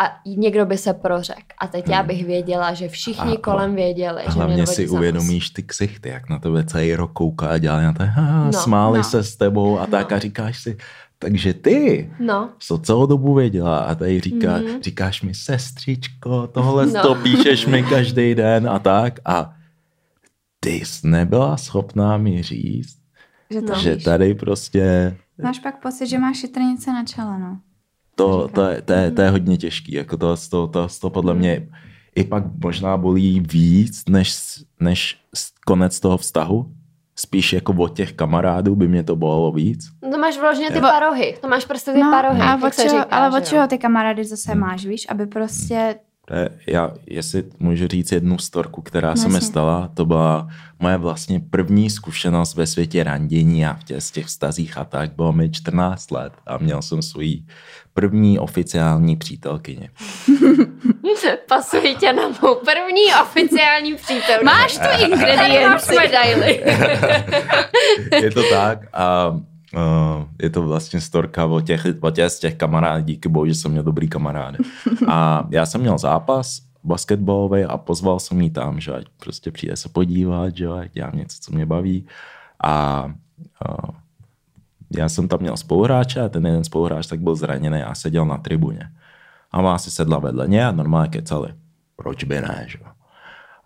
a 0.01 0.17
někdo 0.27 0.67
by 0.67 0.79
se 0.79 0.95
prořek. 0.95 1.45
A 1.59 1.67
teď 1.67 1.89
já 1.89 2.03
bych 2.03 2.27
věděla, 2.27 2.75
že 2.75 2.89
všichni 2.89 3.37
A- 3.37 3.41
kolem 3.41 3.75
věděli, 3.75 4.23
A 4.23 4.23
že 4.23 4.29
mě 4.31 4.35
hlavně 4.37 4.63
odvodí 4.63 4.75
si 4.77 4.89
uvědomíš 4.89 5.51
ty 5.51 5.63
ksichty, 5.63 6.09
jak 6.09 6.29
na 6.31 6.39
tebe 6.39 6.65
celý 6.65 6.95
rok 6.95 7.13
kouká 7.13 7.49
a 7.49 7.59
dělá 7.59 7.81
na 7.83 7.93
to, 7.93 8.03
"Ha, 8.07 8.45
No, 8.47 8.53
smáli 8.53 8.99
no. 8.99 9.05
se 9.05 9.25
s 9.25 9.37
tebou 9.37 9.79
a 9.79 9.87
tak 9.87 10.11
No. 10.11 10.17
a 10.17 10.21
říkáš 10.21 10.63
si, 10.63 10.77
takže 11.19 11.55
ty 11.55 12.11
No, 12.21 12.49
co 12.59 12.79
celou 12.79 13.07
dobu 13.07 13.35
věděla 13.35 13.79
a 13.79 13.95
tady 13.95 14.21
říká, 14.21 14.53
Mhm. 14.53 14.63
mm-hmm. 14.67 14.83
říkáš 14.83 15.23
mi 15.23 15.35
sestřičko, 15.35 16.47
tohle 16.47 16.87
No. 16.87 16.93
no. 16.95 17.03
to 17.03 17.15
píšeš 17.15 17.67
mi 17.67 17.83
každý 17.83 18.35
den 18.35 18.69
a 18.69 18.79
tak 18.79 19.19
a 19.25 19.53
ty 20.69 20.85
jsi 20.87 21.09
nebyla 21.09 21.57
schopná 21.57 22.17
mi 22.17 22.43
říct, 22.43 22.97
Že 23.51 23.63
to 23.63 23.75
že 23.75 23.95
víš. 23.95 24.05
tady 24.05 24.35
prostě 24.35 25.17
Máš 25.43 25.59
pak 25.59 25.83
pocit, 25.83 26.07
že 26.07 26.19
máš 26.19 26.37
šitrnice 26.39 26.93
na 26.93 27.05
čele, 27.05 27.39
no. 27.39 27.59
to, 28.15 28.49
to, 28.49 28.63
je, 28.69 28.83
to, 28.83 28.93
je, 28.93 29.11
to 29.11 29.23
je 29.23 29.31
hodně 29.31 29.57
těžký, 29.57 29.93
jako 29.93 30.17
to, 30.17 30.37
to, 30.51 30.67
to, 30.67 30.89
to 31.01 31.11
podle 31.11 31.35
mě 31.35 31.69
i 32.17 32.25
pak 32.25 32.45
možná 32.63 32.97
bolí 32.97 33.41
víc, 33.41 34.03
než, 34.09 34.35
než 34.81 35.21
konec 35.67 36.01
toho 36.01 36.17
vztahu. 36.19 36.67
Spíš 37.17 37.53
jako 37.53 37.73
od 37.73 37.97
těch 37.97 38.13
kamarádů 38.13 38.77
by 38.77 38.89
mě 38.89 39.03
to 39.03 39.17
bolelo 39.17 39.53
víc. 39.53 39.91
No 40.03 40.11
to 40.11 40.19
máš 40.19 40.39
vložně 40.39 40.69
ty 40.71 40.75
Jo. 40.75 40.81
parohy. 40.81 41.37
To 41.41 41.49
máš 41.49 41.65
prostě 41.65 41.93
ty 41.93 41.99
no 41.99 42.11
parohy. 42.11 42.41
a 42.41 42.67
od 42.67 42.75
čeho, 42.75 42.89
říká, 42.89 43.03
ale 43.17 43.39
od 43.39 43.47
čeho 43.49 43.67
ty 43.67 43.79
kamarády 43.79 44.25
zase 44.25 44.53
Hmm. 44.53 44.61
máš, 44.61 44.87
víš? 44.87 45.07
Aby 45.09 45.27
prostě... 45.27 45.95
To 46.29 46.35
je, 46.35 46.51
já, 46.67 46.93
jestli 47.07 47.45
můžu 47.59 47.89
říct 47.89 48.13
jednu 48.13 48.39
storku, 48.39 48.83
která 48.83 49.17
se 49.17 49.29
mi 49.29 49.35
Jasně. 49.35 49.49
stala, 49.49 49.91
to 49.95 50.07
byla 50.07 50.49
moje 50.81 50.97
vlastně 50.97 51.41
první 51.51 51.91
zkušenost 51.91 52.55
ve 52.55 52.67
světě 52.67 53.05
randění 53.05 53.67
a 53.67 53.75
v 53.75 53.85
těch, 53.85 54.03
z 54.03 54.11
těch 54.11 54.27
vztazích 54.27 54.79
a 54.79 54.85
tak. 54.85 55.13
Bylo 55.13 55.33
mi 55.33 55.51
14 55.51 56.11
let 56.11 56.33
a 56.47 56.59
měl 56.59 56.83
jsem 56.83 57.03
svoji 57.03 57.43
první 57.95 58.39
oficiální 58.39 59.17
přítelkyni. 59.17 59.91
Pasuji 61.49 61.95
tě 61.95 62.13
na 62.13 62.23
mou 62.29 62.55
první 62.55 63.15
oficiální 63.23 63.95
přítel. 63.95 64.39
Máš 64.45 64.73
tu 64.73 64.85
máš 64.85 65.03
ingredienci. 65.03 65.95
medaily. 65.95 66.65
je 68.23 68.31
to 68.31 68.43
tak 68.51 68.79
a 68.93 69.37
uh, 69.79 70.25
je 70.43 70.51
to 70.51 70.63
vlastně 70.63 71.01
storka 71.01 71.47
o 71.47 71.61
těch, 71.61 71.87
o 72.01 72.11
těch 72.11 72.31
z 72.31 72.39
těch 72.39 72.55
kamarádů, 72.55 73.05
díky 73.05 73.29
bohu, 73.29 73.47
že 73.47 73.55
jsem 73.55 73.71
měl 73.71 73.83
dobrý 73.83 74.09
kamarády. 74.09 74.59
A 75.09 75.47
já 75.51 75.67
jsem 75.67 75.81
měl 75.81 75.99
zápas 75.99 76.61
basketbalový 76.85 77.65
a 77.65 77.79
pozval 77.79 78.21
jsem 78.21 78.41
jí 78.41 78.51
tam, 78.51 78.81
že 78.81 78.93
ať 78.93 79.05
prostě 79.23 79.51
přijde 79.51 79.77
se 79.77 79.89
podívat, 79.89 80.57
že 80.57 80.69
ať 80.69 80.93
dělám 80.93 81.17
něco, 81.17 81.37
co 81.41 81.55
mě 81.55 81.67
baví. 81.67 82.07
A 82.65 83.05
uh, 83.69 83.91
já 84.97 85.09
jsem 85.09 85.29
tam 85.29 85.41
měl 85.41 85.57
spoluhráče 85.57 86.21
a 86.21 86.29
ten 86.29 86.47
jeden 86.47 86.65
spoluhráč 86.65 87.07
tak 87.07 87.21
byl 87.21 87.35
zraněný 87.35 87.83
a 87.83 87.95
seděl 87.95 88.27
na 88.27 88.39
tribuně. 88.39 88.91
A 89.53 89.63
má 89.63 89.79
si 89.79 89.91
sedla 89.91 90.19
vedle 90.19 90.49
mě 90.49 90.67
a 90.67 90.73
normálně 90.73 91.09
kecali. 91.09 91.55
Proč 91.97 92.25
by 92.25 92.41
ne, 92.41 92.65
že? 92.69 92.79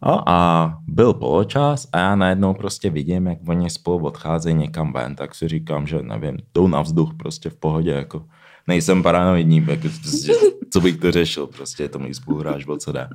No 0.07 0.29
a 0.29 0.79
byl 0.87 1.13
poločas 1.15 1.89
a 1.93 1.99
já 1.99 2.17
najednou 2.17 2.55
prostě 2.55 2.91
vidím, 2.91 3.27
jak 3.27 3.39
oni 3.49 3.71
spolu 3.71 4.07
odcházejí 4.07 4.57
někam 4.57 4.93
ven, 4.93 5.15
tak 5.15 5.35
si 5.35 5.49
říkám, 5.49 5.87
že 5.87 6.03
nevím, 6.03 6.39
jdou 6.55 6.69
na 6.69 6.83
vzduch 6.83 7.15
prostě 7.15 7.51
v 7.51 7.55
pohodě, 7.55 7.91
jako 7.91 8.25
nejsem 8.67 9.03
paranoidní, 9.03 9.67
jako, 9.69 9.89
prostě, 10.03 10.33
co 10.73 10.81
bych 10.81 10.97
to 10.97 11.13
řešil, 11.13 11.47
prostě 11.47 11.83
je 11.83 11.89
to 11.89 11.99
můj 11.99 12.15
spoluhráč, 12.15 12.65
byl 12.65 12.79
co 12.79 12.93
jde. 12.93 13.09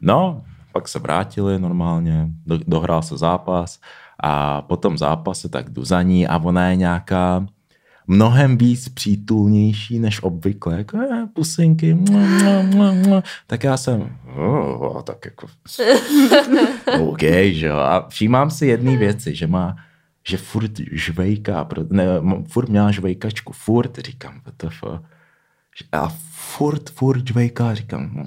No, 0.00 0.42
pak 0.72 0.88
se 0.88 0.98
vrátili 0.98 1.58
normálně, 1.58 2.28
do, 2.46 2.58
dohrál 2.66 3.02
se 3.02 3.16
zápas 3.16 3.80
a 4.22 4.62
po 4.62 4.76
tom 4.76 4.98
zápase 4.98 5.48
tak 5.48 5.70
jdu 5.70 5.84
za 5.84 6.02
ní 6.02 6.26
a 6.26 6.38
ona 6.38 6.68
je 6.68 6.76
nějaká 6.76 7.46
mnohem 8.08 8.58
víc 8.58 8.88
přítulnější 8.88 9.98
než 9.98 10.22
obvykle. 10.22 10.76
Jako, 10.78 10.98
eh, 10.98 11.26
pusinky, 11.32 11.94
mua, 11.94 12.20
mua, 12.20 12.62
mua, 12.62 12.92
mua. 12.92 13.22
tak 13.46 13.64
já 13.64 13.76
jsem, 13.76 14.16
oh, 14.36 15.02
tak 15.02 15.24
jako, 15.24 15.46
OK, 17.00 17.22
že 17.50 17.66
jo. 17.66 17.76
A 17.76 18.08
všímám 18.08 18.50
si 18.50 18.66
jedné 18.66 18.96
věci, 18.96 19.34
že 19.34 19.46
má, 19.46 19.76
že 20.28 20.36
furt 20.36 20.70
žvejká, 20.92 21.64
pro- 21.64 21.84
ne, 21.90 22.04
furt 22.48 22.68
měla 22.68 22.90
žvejkačku, 22.90 23.52
furt, 23.52 23.98
říkám, 23.98 24.40
WTF. 24.46 24.84
A 25.92 26.08
furt, 26.30 26.90
furt 26.90 27.26
žvejká, 27.26 27.74
říkám, 27.74 28.10
no, 28.14 28.24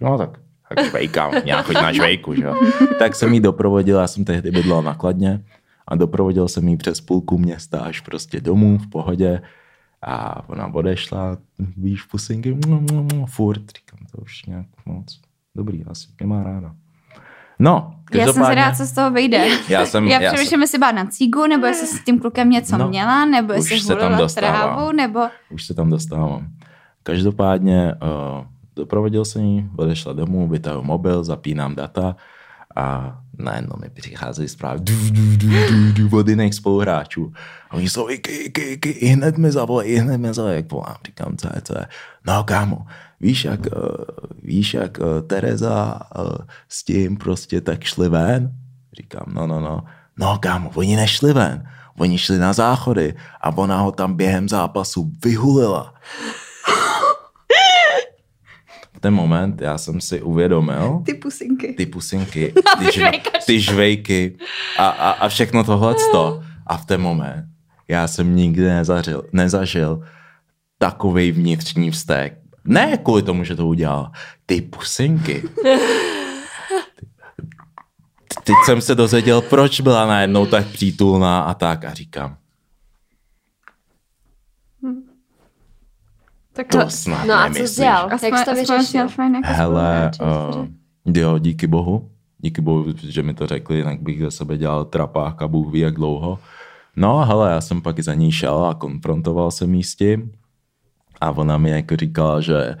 no 0.00 0.18
tak, 0.18 0.30
tak 0.68 0.86
žvejkám, 0.86 1.32
choď 1.62 1.74
na 1.74 1.92
žvejku, 1.92 2.34
že 2.34 2.42
jo. 2.42 2.54
Tak 2.98 3.14
jsem 3.14 3.34
jí 3.34 3.40
doprovodil, 3.40 3.98
já 3.98 4.06
jsem 4.06 4.24
tehdy 4.24 4.50
bydlel 4.50 4.82
na 4.82 4.94
Kladně 4.94 5.44
a 5.88 5.94
doprovodil 5.96 6.48
jsem 6.48 6.68
jí 6.68 6.76
přes 6.76 7.00
půlku 7.00 7.38
města 7.38 7.80
až 7.80 8.00
prostě 8.00 8.40
domů 8.40 8.78
v 8.78 8.86
pohodě 8.90 9.42
a 10.02 10.48
ona 10.48 10.74
odešla, 10.74 11.36
víš, 11.76 12.02
pusinky, 12.02 12.58
mu, 12.66 12.80
mu, 12.80 13.02
mu, 13.14 13.26
furt, 13.26 13.60
říkám, 13.60 14.06
to 14.12 14.18
už 14.22 14.44
nějak 14.46 14.66
moc, 14.86 15.20
dobrý, 15.54 15.84
asi 15.84 16.08
mě 16.20 16.26
má 16.26 16.42
ráda. 16.42 16.74
No, 17.58 17.94
Já 18.12 18.18
jsem 18.18 18.26
každopádně- 18.26 18.44
zvědavá, 18.44 18.74
co 18.76 18.84
z 18.86 18.92
toho 18.92 19.10
vyjde. 19.10 19.48
Já 19.68 19.86
jsem, 19.86 20.06
Já 20.08 20.20
já 20.20 20.32
přemýšlím, 20.32 20.60
jestli 20.60 20.78
byla 20.78 20.92
na 20.92 21.06
cígu, 21.06 21.46
nebo 21.46 21.66
jestli 21.66 21.86
s 21.86 22.04
tím 22.04 22.18
klukem 22.20 22.50
něco 22.50 22.78
No, 22.78 22.88
měla, 22.88 23.24
nebo 23.24 23.52
jestli 23.52 23.80
se 23.80 23.96
tam 23.96 24.16
dostávám. 24.18 24.54
trávu, 24.54 24.92
nebo... 24.92 25.20
už 25.50 25.64
se 25.66 25.74
tam 25.74 25.90
dostávám. 25.90 26.48
Každopádně 27.02 27.94
uh, 27.94 28.46
doprovodil 28.76 29.24
jsem 29.24 29.42
ji, 29.42 29.68
odešla 29.76 30.12
domů, 30.12 30.48
vytahu 30.48 30.82
mobil, 30.82 31.24
zapínám 31.24 31.74
data 31.74 32.16
a 32.76 33.18
najednou 33.38 33.76
mi 33.80 33.88
přicházejí 33.90 34.48
zprávy 34.48 34.80
du, 34.80 35.10
du, 35.10 35.36
du, 35.36 35.48
du, 35.48 36.08
du, 36.08 36.18
od 36.18 36.28
jiných 36.28 36.54
spoluhráčů. 36.54 37.32
A 37.70 37.74
oni 37.74 37.88
jsou, 37.88 38.08
iky, 38.08 38.32
iky, 38.32 38.60
iky, 38.60 38.88
i 38.88 39.06
hned 39.06 39.38
mi 39.38 39.52
zavolej, 39.52 39.92
i 39.92 39.96
hned 39.96 40.18
mi 40.18 40.34
zavolej, 40.34 40.56
jak 40.56 40.72
volám, 40.72 40.96
říkám, 41.06 41.36
co 41.36 41.48
je, 41.54 41.62
co 41.62 41.78
je. 41.78 41.86
No 42.26 42.44
kámo, 42.44 42.86
víš, 43.20 43.44
jak, 43.44 43.60
uh, 43.60 43.94
víš, 44.42 44.74
jak 44.74 44.98
uh, 44.98 45.26
Tereza 45.26 46.00
uh, 46.18 46.36
s 46.68 46.84
tím 46.84 47.16
prostě 47.16 47.60
tak 47.60 47.84
šli 47.84 48.08
ven? 48.08 48.52
Říkám, 48.96 49.26
no, 49.26 49.46
no, 49.46 49.60
no. 49.60 49.84
No 50.18 50.38
kámo, 50.38 50.70
oni 50.74 50.96
nešli 50.96 51.32
ven, 51.32 51.68
oni 51.98 52.18
šli 52.18 52.38
na 52.38 52.52
záchody 52.52 53.14
a 53.40 53.56
ona 53.56 53.80
ho 53.80 53.92
tam 53.92 54.14
během 54.14 54.48
zápasu 54.48 55.12
vyhulila. 55.24 55.94
V 58.96 59.00
ten 59.00 59.14
moment 59.14 59.60
já 59.60 59.78
jsem 59.78 60.00
si 60.00 60.22
uvědomil, 60.22 61.02
Ty 61.06 61.14
pusinky. 61.14 61.72
ty 61.72 61.86
pusinky, 61.86 62.54
ty, 62.78 62.92
žve, 62.92 63.10
ty 63.46 63.60
žvejky 63.60 64.36
a, 64.78 64.88
a, 64.88 65.10
a 65.10 65.28
všechno 65.28 65.64
tohle. 65.64 65.94
A 66.66 66.76
v 66.76 66.86
ten 66.86 67.00
moment 67.00 67.44
já 67.88 68.08
jsem 68.08 68.36
nikdy 68.36 68.62
nezažil, 68.62 69.22
nezažil 69.32 70.02
takový 70.78 71.32
vnitřní 71.32 71.90
vztek. 71.90 72.38
Ne 72.64 72.96
kvůli 72.96 73.22
tomu, 73.22 73.44
že 73.44 73.56
to 73.56 73.66
udělal. 73.66 74.10
Ty 74.46 74.60
pusinky. 74.60 75.42
Teď 78.44 78.54
jsem 78.64 78.80
se 78.80 78.94
dozvěděl, 78.94 79.40
proč 79.40 79.80
byla 79.80 80.06
najednou 80.06 80.46
tak 80.46 80.66
přítulná 80.66 81.40
a 81.40 81.54
tak 81.54 81.84
a 81.84 81.94
říkám, 81.94 82.36
Tak 86.56 86.66
to 86.66 86.90
snad 86.90 87.26
No 87.26 87.34
a 87.34 87.50
co 87.50 87.62
jsi 87.62 87.80
dělal? 87.80 88.08
Aspoň, 88.12 88.28
Jak 88.28 88.38
jsi 88.38 88.44
to 88.44 88.54
vyřešil? 88.54 89.00
jako 89.00 89.42
Hele, 89.44 90.10
uh, 90.22 90.66
jo, 91.16 91.38
díky 91.38 91.66
bohu. 91.66 92.10
díky 92.38 92.60
bohu, 92.60 92.84
že 93.02 93.22
mi 93.22 93.34
to 93.34 93.46
řekli, 93.46 93.76
jinak 93.76 94.00
bych 94.02 94.20
ze 94.20 94.30
sebe 94.30 94.58
dělal 94.58 94.84
trapák 94.84 95.42
a 95.42 95.48
Bůh 95.48 95.72
ví 95.72 95.80
jak 95.80 95.94
dlouho. 95.94 96.38
No 96.96 97.24
hele, 97.24 97.50
já 97.50 97.60
jsem 97.60 97.82
pak 97.82 98.00
za 98.00 98.14
ní 98.14 98.32
šel 98.32 98.64
a 98.64 98.74
konfrontoval 98.74 99.50
jsem 99.50 99.74
jí 99.74 99.82
s 99.82 99.94
tím 99.96 100.32
a 101.20 101.30
ona 101.30 101.58
mi 101.58 101.70
jako 101.70 101.96
říkala, 101.96 102.40
že 102.40 102.76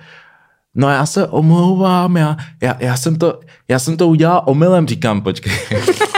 no 0.74 0.88
já 0.88 1.06
se 1.06 1.26
omlouvám, 1.28 2.16
já, 2.16 2.36
já, 2.62 2.76
já, 2.80 2.96
jsem, 2.96 3.16
to, 3.18 3.40
já 3.68 3.78
jsem 3.78 3.96
to 3.96 4.08
udělal 4.08 4.42
omylem, 4.46 4.86
říkám, 4.86 5.20
počkej. 5.22 5.52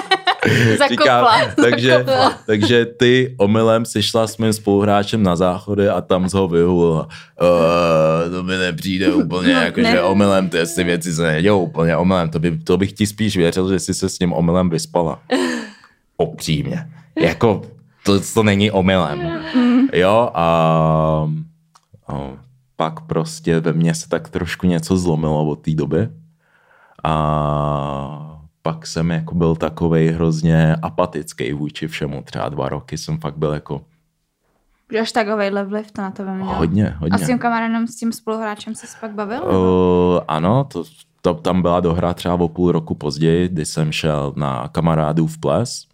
Zakopla, 0.79 1.39
takže, 1.63 1.91
zakopla. 1.91 2.39
takže 2.47 2.87
ty 2.87 3.35
omylem 3.39 3.85
si 3.85 4.03
šla 4.03 4.27
s 4.27 4.39
mým 4.39 4.53
spoluhráčem 4.53 5.23
na 5.23 5.37
záchody 5.37 5.89
a 5.89 6.01
tam 6.01 6.29
z 6.29 6.33
ho 6.33 6.49
vyhulila. 6.49 7.09
Uh, 7.43 8.33
to 8.33 8.43
mi 8.43 8.57
nepřijde 8.57 9.13
úplně, 9.15 9.55
No, 9.55 9.61
jako, 9.61 9.81
ne. 9.81 9.91
že 9.91 10.03
omylem 10.03 10.49
ty, 10.49 10.59
ty 10.75 10.85
věci 10.85 11.13
se 11.13 11.23
nedějou 11.23 11.61
úplně 11.63 11.97
omylem. 11.97 12.29
To, 12.29 12.39
by, 12.39 12.59
to 12.59 12.79
bych 12.79 12.93
ti 12.93 13.07
spíš 13.07 13.37
věřil, 13.37 13.73
že 13.73 13.79
jsi 13.79 13.95
se 13.95 14.09
s 14.09 14.19
tím 14.19 14.33
omylem 14.33 14.71
vyspala. 14.71 15.19
Opřímně. 16.17 16.87
Jako, 17.21 17.63
to, 18.05 18.21
to 18.35 18.43
není 18.43 18.71
omylem. 18.71 19.41
Jo, 19.93 20.31
a, 20.35 20.45
a 22.09 22.21
pak 22.77 23.01
prostě 23.01 23.61
ve 23.61 23.73
mně 23.73 23.95
se 23.95 24.09
tak 24.09 24.29
trošku 24.29 24.67
něco 24.67 24.97
zlomilo 24.99 25.47
od 25.47 25.57
té 25.57 25.75
doby. 25.75 26.09
A 27.05 28.28
pak 28.69 28.87
jsem 28.87 29.11
jako 29.11 29.35
byl 29.35 29.57
takovej 29.57 30.09
hrozně 30.09 30.77
apatický 30.83 31.53
vůči 31.53 31.89
všemu. 31.89 32.23
Třeba 32.23 32.49
dva 32.49 32.69
roky 32.69 32.99
jsem 32.99 33.19
fakt 33.19 33.37
byl 33.37 33.53
jako 33.53 33.81
Že 34.93 35.01
až 35.01 35.13
takovejhle 35.13 35.65
vliv 35.65 35.93
to 35.93 36.03
na 36.03 36.11
tebe 36.11 36.35
mělo. 36.35 36.55
hodně, 36.55 36.91
A 36.91 36.99
hodně. 36.99 37.19
s 37.19 37.27
tím 37.27 37.39
kamarádem, 37.39 37.87
s 37.87 37.97
tím 37.97 38.13
spoluhráčem 38.13 38.75
se 38.75 38.87
pak 39.01 39.15
bavil? 39.15 39.43
Uh, 39.45 40.21
ano, 40.29 40.65
to, 40.65 40.85
to, 41.23 41.35
tam 41.35 41.63
byla 41.63 41.81
dohra 41.81 42.15
třeba 42.15 42.35
o 42.35 42.49
půl 42.49 42.73
roku 42.73 42.95
později, 42.95 43.49
kdy 43.49 43.67
jsem 43.67 43.93
šel 43.93 44.33
na 44.37 44.69
kamarádův 44.69 45.39
ples 45.39 45.87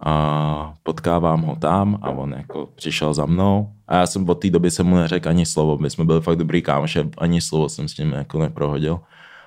a 0.00 0.74
potkávám 0.82 1.42
ho 1.42 1.56
tam 1.56 1.98
a 2.02 2.10
on 2.10 2.34
jako 2.36 2.68
přišel 2.74 3.14
za 3.14 3.26
mnou 3.26 3.72
a 3.88 3.96
já 3.96 4.06
jsem 4.06 4.28
od 4.28 4.34
té 4.34 4.50
doby 4.50 4.70
jsem 4.70 4.86
mu 4.86 4.96
neřekl 4.96 5.28
ani 5.28 5.46
slovo, 5.46 5.78
my 5.78 5.90
jsme 5.90 6.04
byli 6.04 6.20
fakt 6.20 6.36
dobrý 6.36 6.62
kámoši, 6.62 7.10
ani 7.18 7.40
slovo 7.40 7.68
jsem 7.68 7.88
s 7.88 7.98
ním 7.98 8.12
jako 8.12 8.38
neprohodil 8.38 9.00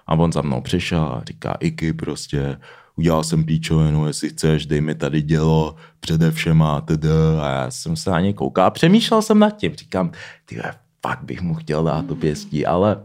a 0.08 0.14
on 0.14 0.32
za 0.32 0.42
mnou 0.42 0.62
přišel 0.62 1.04
a 1.04 1.24
říká, 1.28 1.58
Iky 1.60 1.94
prostě, 1.94 2.58
udělal 2.96 3.24
jsem 3.24 3.44
píčovinu, 3.44 4.08
jestli 4.08 4.30
chceš, 4.30 4.66
dej 4.66 4.82
mi 4.82 4.96
tady 4.96 5.22
dělo 5.22 5.76
přede 6.00 6.32
všema, 6.32 6.82
tedy. 6.82 7.10
A 7.42 7.50
já 7.50 7.72
jsem 7.72 7.96
se 7.96 8.12
na 8.12 8.20
něj 8.20 8.34
koukal 8.34 8.66
a 8.66 8.70
přemýšlel 8.70 9.22
jsem 9.22 9.40
nad 9.40 9.50
tím. 9.50 9.76
Říkám, 9.76 10.12
ty 10.46 10.62
fakt 11.02 11.24
bych 11.24 11.42
mu 11.42 11.56
chtěl 11.56 11.84
dát 11.84 12.06
to 12.06 12.16
pěstí, 12.16 12.66
ale 12.66 13.04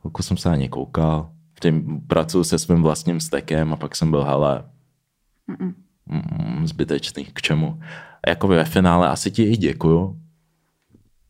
chvilku 0.00 0.22
jsem 0.22 0.36
se 0.36 0.48
na 0.48 0.56
něj 0.56 0.68
koukal, 0.68 1.30
tím 1.60 2.00
pracuji 2.06 2.44
se 2.44 2.58
svým 2.58 2.82
vlastním 2.82 3.20
stekem 3.20 3.72
a 3.72 3.76
pak 3.76 3.96
jsem 3.96 4.10
byl, 4.10 4.24
hele, 4.24 4.64
mm, 6.06 6.66
zbytečný, 6.66 7.24
k 7.24 7.42
čemu. 7.42 7.80
A 8.26 8.30
jako 8.30 8.48
ve 8.48 8.64
finále 8.64 9.08
asi 9.08 9.30
ti 9.30 9.42
i 9.42 9.56
děkuju. 9.56 10.20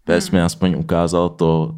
To 0.05 0.13
jsi 0.13 0.33
mi 0.33 0.41
aspoň 0.43 0.75
ukázal 0.75 1.29
to, 1.29 1.78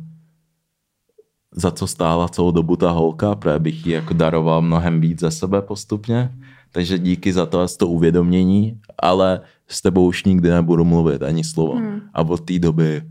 za 1.52 1.70
co 1.70 1.86
stála 1.86 2.28
celou 2.28 2.50
dobu 2.50 2.76
ta 2.76 2.90
holka, 2.90 3.34
protože 3.34 3.58
bych 3.58 3.86
jí 3.86 3.92
jako 3.92 4.14
daroval 4.14 4.62
mnohem 4.62 5.00
víc 5.00 5.20
ze 5.20 5.30
sebe 5.30 5.62
postupně. 5.62 6.30
Takže 6.72 6.98
díky 6.98 7.32
za 7.32 7.46
to 7.46 7.60
a 7.60 7.66
to 7.78 7.88
uvědomění, 7.88 8.80
ale 8.98 9.40
s 9.68 9.82
tebou 9.82 10.06
už 10.06 10.24
nikdy 10.24 10.50
nebudu 10.50 10.84
mluvit 10.84 11.22
ani 11.22 11.44
slovo. 11.44 11.74
Hmm. 11.74 12.00
A 12.14 12.20
od 12.20 12.40
té 12.40 12.58
doby, 12.58 13.02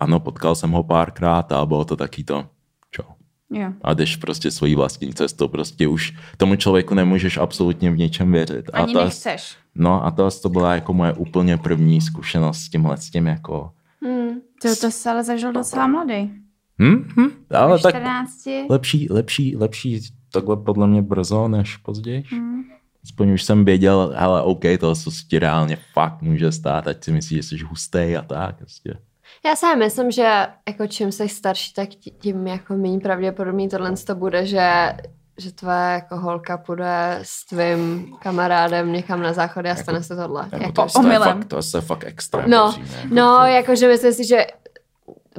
ano, 0.00 0.20
potkal 0.20 0.54
jsem 0.54 0.70
ho 0.70 0.82
párkrát 0.82 1.52
a 1.52 1.66
bylo 1.66 1.84
to 1.84 1.96
taky 1.96 2.24
to, 2.24 2.44
čo. 2.90 3.02
Jo. 3.50 3.72
A 3.82 3.94
jdeš 3.94 4.16
prostě 4.16 4.50
svojí 4.50 4.74
vlastní 4.74 5.14
cestou, 5.14 5.48
prostě 5.48 5.88
už 5.88 6.16
tomu 6.36 6.56
člověku 6.56 6.94
nemůžeš 6.94 7.38
absolutně 7.38 7.90
v 7.90 7.98
ničem 7.98 8.32
věřit. 8.32 8.70
Ani 8.72 8.94
a 8.94 8.98
to, 8.98 9.04
nechceš. 9.04 9.56
No 9.74 10.04
a 10.04 10.10
to, 10.10 10.30
to 10.30 10.48
byla 10.48 10.74
jako 10.74 10.92
moje 10.92 11.12
úplně 11.12 11.56
první 11.56 12.00
zkušenost 12.00 12.58
s 12.58 12.68
tímhle, 12.68 12.96
s 12.96 13.10
tím 13.10 13.26
jako... 13.26 13.70
Hmm. 14.02 14.40
To, 14.62 14.76
to 14.76 14.90
jsi 14.90 15.08
ale 15.08 15.24
zažil 15.24 15.52
docela 15.52 15.86
mladý. 15.86 16.41
Hm, 16.78 17.08
hm, 17.16 17.30
ale 17.50 17.78
tak 17.78 17.94
14. 17.94 18.30
lepší, 18.70 19.06
lepší, 19.10 19.56
lepší 19.56 20.00
takhle 20.32 20.56
podle 20.56 20.86
mě 20.86 21.02
brzo 21.02 21.48
než 21.48 21.76
později. 21.76 22.24
Hmm. 22.30 22.62
Aspoň 23.04 23.30
už 23.30 23.42
jsem 23.42 23.64
věděl, 23.64 24.12
hele, 24.16 24.42
OK, 24.42 24.62
to 24.80 24.94
co 24.94 25.10
se 25.10 25.22
ti 25.28 25.38
reálně 25.38 25.78
fakt 25.92 26.22
může 26.22 26.52
stát, 26.52 26.86
ať 26.88 27.04
si 27.04 27.12
myslíš, 27.12 27.36
že 27.38 27.42
jsi 27.58 27.64
hustý 27.64 28.16
a 28.16 28.22
tak. 28.22 28.56
Prostě. 28.56 28.94
Já 29.46 29.56
si 29.56 29.76
myslím, 29.76 30.10
že 30.10 30.46
jako 30.68 30.86
čím 30.86 31.12
jsi 31.12 31.28
starší, 31.28 31.72
tak 31.74 31.88
tí- 31.88 32.10
tím 32.10 32.46
jako 32.46 32.76
méně 32.76 32.98
pravděpodobný 33.00 33.68
tohle 33.68 33.92
to 34.06 34.14
bude, 34.14 34.46
že 34.46 34.92
že 35.38 35.52
tvoje 35.52 35.76
jako 35.76 36.16
holka 36.16 36.58
půjde 36.58 37.18
s 37.22 37.46
tvým 37.46 38.12
kamarádem 38.22 38.92
někam 38.92 39.22
na 39.22 39.32
záchody 39.32 39.70
a 39.70 39.76
stane 39.76 40.02
se 40.02 40.16
tohle. 40.16 40.48
Jako 40.52 40.56
Jako, 40.64 40.72
to, 40.72 40.86
to, 41.02 41.08
je 41.08 41.18
fakt, 41.18 41.44
to 41.44 41.56
je 41.76 41.80
fakt 41.82 42.04
extrém. 42.04 42.50
no, 42.50 42.74
jako 42.78 43.14
no, 43.14 43.36
to- 43.38 43.44
jakože 43.44 43.88
myslím 43.88 44.12
si, 44.12 44.24
že 44.26 44.46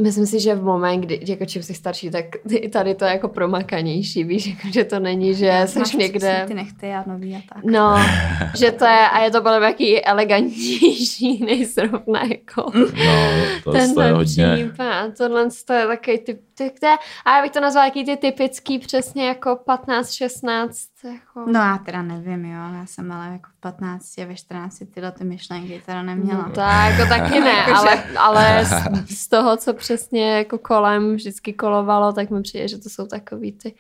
Myslím 0.02 0.26
si, 0.26 0.40
že 0.40 0.56
v 0.56 0.64
moment, 0.64 1.02
kdy 1.02 1.20
jako 1.28 1.46
čím 1.46 1.64
jsi 1.64 1.74
starší, 1.74 2.12
tak 2.12 2.26
i 2.50 2.70
tady 2.70 2.96
to 2.96 3.06
je 3.06 3.12
jako 3.12 3.28
promakanější, 3.28 4.24
víš, 4.24 4.48
jako, 4.48 4.68
že 4.74 4.84
to 4.84 5.00
není, 5.00 5.34
že 5.34 5.66
Máš 5.78 5.90
jsi 5.90 5.98
někde... 5.98 6.44
Ty 6.48 6.54
nechty 6.54 6.94
a 6.94 7.04
nový 7.08 7.36
a 7.36 7.54
tak. 7.54 7.64
No, 7.64 7.96
že 8.58 8.72
to 8.72 8.86
je, 8.86 9.10
a 9.10 9.20
je 9.24 9.32
to 9.32 9.42
podle 9.42 9.60
mě 9.60 9.68
jaký 9.68 10.06
elegantnější, 10.06 11.44
než 11.46 11.74
zrovna 11.74 12.24
jako 12.24 12.72
No, 12.74 12.86
to, 13.64 13.72
to 13.72 13.78
je 13.78 13.82
tenhle 13.82 14.12
hodně... 14.12 14.56
případ. 14.56 15.18
Tohle 15.18 15.48
to 15.66 15.74
je 15.74 15.88
takový 15.88 16.18
typ, 16.18 16.42
ty, 16.58 16.70
ty, 16.80 16.88
a 17.26 17.38
já 17.38 17.42
bych 17.42 17.52
to 17.52 17.60
nazvala 17.60 17.86
jaký 17.86 18.06
ty 18.06 18.18
typický 18.18 18.80
přesně 18.80 19.28
jako 19.28 19.60
15, 19.66 20.12
16, 20.12 20.93
jako. 21.08 21.52
No 21.52 21.60
já 21.60 21.78
teda 21.78 22.02
nevím, 22.02 22.46
jo. 22.46 22.62
Já 22.74 22.86
jsem 22.86 23.12
ale 23.12 23.28
jako 23.28 23.50
v 23.58 23.60
15, 23.60 24.18
ve 24.18 24.36
14 24.36 24.84
tyhle 24.94 25.12
ty 25.12 25.24
myšlenky 25.24 25.82
teda 25.86 26.02
neměla. 26.04 26.46
No, 26.48 26.54
tak, 26.54 26.92
jako 26.92 27.10
taky 27.10 27.40
ne, 27.40 27.66
ale, 27.76 28.04
ale 28.18 28.66
z, 28.66 28.74
z 29.24 29.28
toho, 29.28 29.58
co 29.58 29.74
přesně 29.74 30.32
jako 30.38 30.58
kolem 30.58 31.16
vždycky 31.16 31.54
kolovalo, 31.54 32.14
tak 32.14 32.30
mi 32.30 32.42
přijde, 32.42 32.68
že 32.68 32.78
to 32.78 32.90
jsou 32.90 33.08
takový 33.08 33.52
ty 33.52 33.76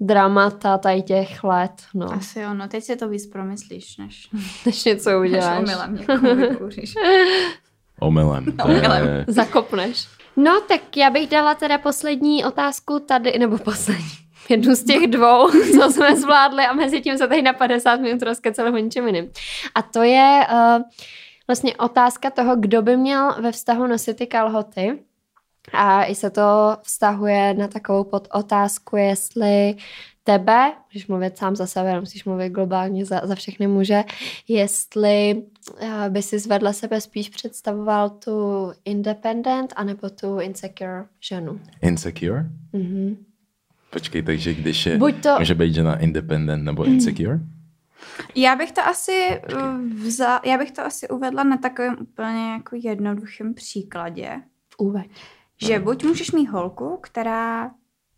dramata 0.00 0.78
tady 0.78 1.02
těch 1.02 1.44
let, 1.44 1.72
no, 1.94 2.12
Asi 2.12 2.40
jo, 2.40 2.54
no 2.54 2.68
teď 2.68 2.84
si 2.84 2.96
to 2.96 3.08
víc 3.08 3.26
promyslíš, 3.26 3.96
než, 3.96 4.28
než 4.66 4.84
něco 4.84 5.10
než 5.20 5.30
uděláš. 5.30 5.58
omylem 5.58 5.96
někomu 5.96 6.34
vykouříš. 6.36 6.94
Omylem. 8.00 8.44
To 8.44 8.64
Omylem. 8.64 9.04
je, 9.06 9.24
Zakopneš. 9.28 10.08
No, 10.36 10.60
tak 10.68 10.96
já 10.96 11.10
bych 11.10 11.28
dala 11.28 11.54
teda 11.54 11.78
poslední 11.78 12.44
otázku 12.44 12.98
tady, 12.98 13.38
nebo 13.38 13.58
poslední. 13.58 14.23
Jednu 14.48 14.74
z 14.74 14.84
těch 14.84 15.06
dvou, 15.06 15.50
co 15.80 15.92
jsme 15.92 16.16
zvládli 16.16 16.64
a 16.64 16.72
mezi 16.72 17.00
tím 17.00 17.18
se 17.18 17.28
tady 17.28 17.42
na 17.42 17.52
50 17.52 18.00
minut 18.00 18.22
rozkecali 18.22 18.70
o 18.70 18.76
ničem 18.76 19.06
jiným. 19.06 19.30
A 19.74 19.82
to 19.82 20.02
je 20.02 20.46
uh, 20.52 20.82
vlastně 21.46 21.76
otázka 21.76 22.30
toho, 22.30 22.56
kdo 22.56 22.82
by 22.82 22.96
měl 22.96 23.34
ve 23.40 23.52
vztahu 23.52 23.86
nosit 23.86 24.16
ty 24.16 24.26
kalhoty. 24.26 24.98
A 25.72 26.04
i 26.04 26.14
se 26.14 26.30
to 26.30 26.76
vztahuje 26.82 27.54
na 27.54 27.68
takovou 27.68 28.04
podotázku, 28.04 28.96
jestli 28.96 29.76
tebe, 30.24 30.72
můžeš 30.88 31.06
mluvit 31.06 31.38
sám 31.38 31.56
za 31.56 31.66
sebe, 31.66 32.00
musíš 32.00 32.24
mluvit 32.24 32.50
globálně 32.50 33.04
za, 33.04 33.20
za 33.24 33.34
všechny 33.34 33.66
muže, 33.66 34.04
jestli 34.48 35.42
uh, 35.82 35.88
by 36.08 36.22
si 36.22 36.48
vedle 36.48 36.74
sebe 36.74 37.00
spíš 37.00 37.28
představoval 37.28 38.10
tu 38.10 38.72
independent 38.84 39.72
anebo 39.76 40.10
tu 40.10 40.40
insecure 40.40 41.04
ženu. 41.20 41.60
insecure? 41.82 42.46
Mhm. 42.72 43.16
Počkej, 43.94 44.22
takže 44.22 44.54
když 44.54 44.86
je, 44.86 44.98
Buď 44.98 45.22
to- 45.22 45.38
může 45.38 45.54
být 45.54 45.74
žena 45.74 45.98
independent 45.98 46.64
nebo 46.64 46.84
insecure? 46.84 47.40
Já 48.34 48.56
bych 48.56 48.72
to 48.72 48.80
asi 48.80 49.40
uh, 49.54 49.78
vzal, 50.06 50.40
já 50.44 50.58
bych 50.58 50.70
to 50.72 50.82
asi 50.82 51.08
uvedla 51.08 51.44
na 51.44 51.56
takovém 51.56 51.96
úplně 52.00 52.50
jako 52.52 52.76
jednoduchém 52.82 53.54
příkladě, 53.54 54.42
Uveď. 54.78 55.10
že 55.64 55.78
buď 55.78 56.04
můžeš 56.04 56.32
mít 56.32 56.46
holku, 56.46 56.98
která 57.02 57.70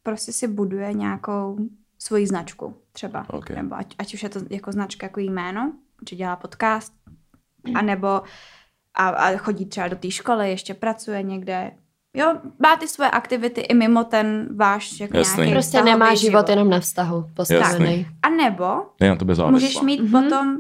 prostě 0.03 0.33
si 0.33 0.49
buduje 0.49 0.93
nějakou 0.95 1.59
svoji 1.99 2.27
značku 2.27 2.77
třeba, 2.93 3.27
Ok. 3.31 3.51
nebo 3.51 3.75
ať, 3.75 3.95
ať 3.99 4.15
už 4.15 4.23
je 4.23 4.29
to 4.29 4.41
jako 4.51 4.73
značka, 4.73 5.07
jako 5.07 5.21
jméno, 5.21 5.73
že 6.11 6.17
dělá 6.17 6.37
podcast, 6.37 6.93
anebo 7.75 8.07
a, 8.95 9.09
a 9.09 9.37
chodí 9.37 9.67
třeba 9.67 9.89
do 9.89 9.97
té 9.97 10.11
školy, 10.11 10.51
ještě 10.51 10.75
pracuje 10.75 11.23
někde, 11.23 11.71
jo, 12.17 12.35
má 12.59 12.77
ty 12.77 12.89
svoje 12.89 13.11
aktivity 13.11 13.61
i 13.61 13.75
mimo 13.75 14.05
ten 14.05 14.49
váš 14.57 15.01
jako 15.01 15.17
Jasný. 15.17 15.37
nějaký 15.37 15.53
Prostě 15.53 15.83
nemá 15.83 16.15
život 16.15 16.49
jenom 16.49 16.71
na 16.71 16.81
vztahu 16.81 17.25
postavený. 17.35 18.07
A 18.23 18.29
nebo 18.29 18.65
Je 19.01 19.09
na 19.09 19.17
tebe 19.17 19.35
závislá. 19.35 19.51
můžeš 19.51 19.81
mít 19.81 20.01
Mhm. 20.01 20.11
potom 20.11 20.57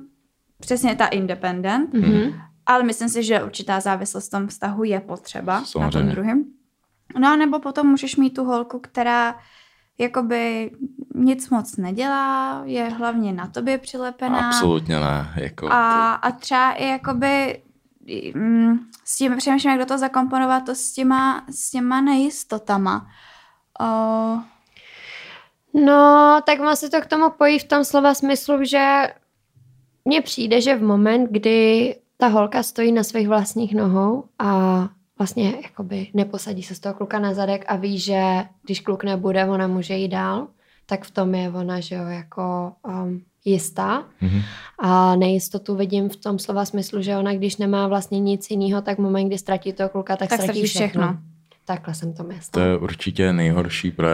přesně 0.61 0.97
ta 0.97 1.07
independent, 1.07 1.95
Mhm. 1.95 2.33
ale 2.67 2.83
myslím 2.83 3.09
si, 3.09 3.23
že 3.23 3.43
určitá 3.43 3.81
závislost 3.81 4.29
v 4.29 4.31
tom 4.31 4.47
vztahu 4.47 4.85
je 4.85 5.01
potřeba 5.01 5.53
na 5.53 5.59
tom 5.61 5.67
Samozřejmě. 5.67 6.13
druhém. 6.13 6.45
No 7.21 7.29
a 7.33 7.37
nebo 7.37 7.59
potom 7.59 7.87
můžeš 7.87 8.17
mít 8.17 8.31
tu 8.35 8.45
holku, 8.45 8.79
která 8.79 9.37
jakoby 9.99 10.71
nic 11.15 11.51
moc 11.51 11.77
nedělá, 11.77 12.63
je 12.65 12.85
hlavně 12.89 13.33
na 13.33 13.47
tobě 13.47 13.79
přilepená. 13.79 14.47
Absolutně 14.49 15.01
ne. 15.01 15.33
Jako, 15.37 15.69
A, 15.73 16.13
a 16.13 16.31
třeba 16.31 16.73
i 16.73 16.89
jakoby 16.89 17.63
s 19.05 19.17
tím 19.17 19.37
přemýšlím, 19.37 19.71
jak 19.71 19.81
do 19.81 19.87
toho 19.87 19.99
zakomponovat 19.99 20.65
to 20.67 20.75
s 20.75 20.93
těma, 20.93 21.47
s 21.51 21.71
těma 21.71 22.01
nejistotama. 22.01 23.07
O, 23.81 24.39
No, 25.85 26.41
tak 26.47 26.59
mám 26.59 26.77
se 26.77 26.91
to 26.91 27.01
k 27.01 27.07
tomu 27.07 27.31
pojí 27.31 27.59
v 27.59 27.65
tom 27.65 27.85
slova 27.85 28.15
smyslu, 28.15 28.65
že 28.65 29.07
mně 30.05 30.23
přijde, 30.23 30.61
že 30.61 30.77
v 30.77 30.83
moment, 30.83 31.31
kdy 31.31 31.95
ta 32.17 32.27
holka 32.27 32.63
stojí 32.63 32.93
na 32.93 33.05
svých 33.05 33.29
vlastních 33.29 33.75
nohou 33.75 34.25
a 34.39 34.89
vlastně 35.19 35.55
jakoby 35.63 36.11
neposadí 36.15 36.63
se 36.63 36.75
z 36.75 36.81
toho 36.81 36.95
kluka 36.95 37.19
na 37.19 37.35
zadek 37.35 37.65
a 37.69 37.77
ví, 37.77 37.99
že 37.99 38.23
když 38.63 38.81
kluk 38.81 39.05
nebude, 39.05 39.45
ona 39.45 39.67
může 39.67 39.95
jít 39.95 40.09
dál, 40.09 40.49
tak 40.87 41.05
v 41.05 41.11
tom 41.11 41.35
je 41.35 41.51
ona, 41.51 41.81
že 41.81 41.95
jo, 41.95 42.05
jako 42.07 42.73
um, 42.89 43.23
jistá. 43.47 44.05
Mm-hmm. 44.23 44.43
A 44.79 45.17
nejistotu 45.17 45.77
vidím 45.77 46.09
v 46.09 46.17
tom 46.17 46.39
slova 46.39 46.65
smyslu, 46.65 47.03
že 47.03 47.17
ona, 47.17 47.35
když 47.35 47.57
nemá 47.57 47.89
vlastně 47.89 48.21
nic 48.21 48.51
jiného, 48.51 48.83
tak 48.83 48.99
v 48.99 49.01
moment, 49.01 49.29
kdy 49.29 49.39
ztratí 49.39 49.73
toho 49.73 49.89
kluka, 49.89 50.17
tak, 50.17 50.29
tak 50.29 50.41
ztratí 50.41 50.63
všechno. 50.63 51.03
všechno. 51.03 51.19
Takhle 51.65 51.95
jsem 51.95 52.13
to 52.13 52.23
myslela. 52.23 52.51
To 52.51 52.61
je 52.61 52.79
určitě 52.79 53.33
nejhorší, 53.33 53.91
pro 53.91 54.09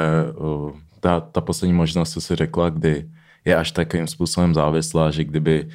ta, 1.01 1.20
ta 1.20 1.41
poslední 1.41 1.72
možnost, 1.72 2.12
co 2.12 2.20
jsi 2.20 2.37
řekla, 2.37 2.68
kdy 2.68 3.11
je 3.45 3.57
až 3.57 3.72
takovým 3.72 4.07
způsobem 4.07 4.55
závislá, 4.55 5.11
že 5.11 5.24
kdyby 5.24 5.68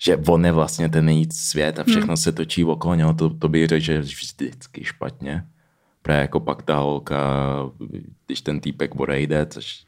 že 0.00 0.16
on 0.16 0.46
je 0.46 0.52
vlastně 0.52 0.88
ten 0.88 1.04
nejít 1.04 1.32
svět 1.32 1.78
a 1.78 1.84
všechno 1.84 2.06
hmm. 2.06 2.16
se 2.16 2.32
točí 2.32 2.64
okolo 2.64 2.94
něho, 2.94 3.14
to, 3.14 3.30
to 3.30 3.48
by 3.48 3.66
řekl, 3.66 3.84
že 3.84 3.92
je 3.92 4.00
vždycky 4.00 4.84
špatně. 4.84 5.44
Právě 6.02 6.20
jako 6.20 6.40
pak 6.40 6.62
ta 6.62 6.78
holka, 6.78 7.20
když 8.26 8.40
ten 8.40 8.60
týpek 8.60 9.00
odejde, 9.00 9.46
což 9.46 9.84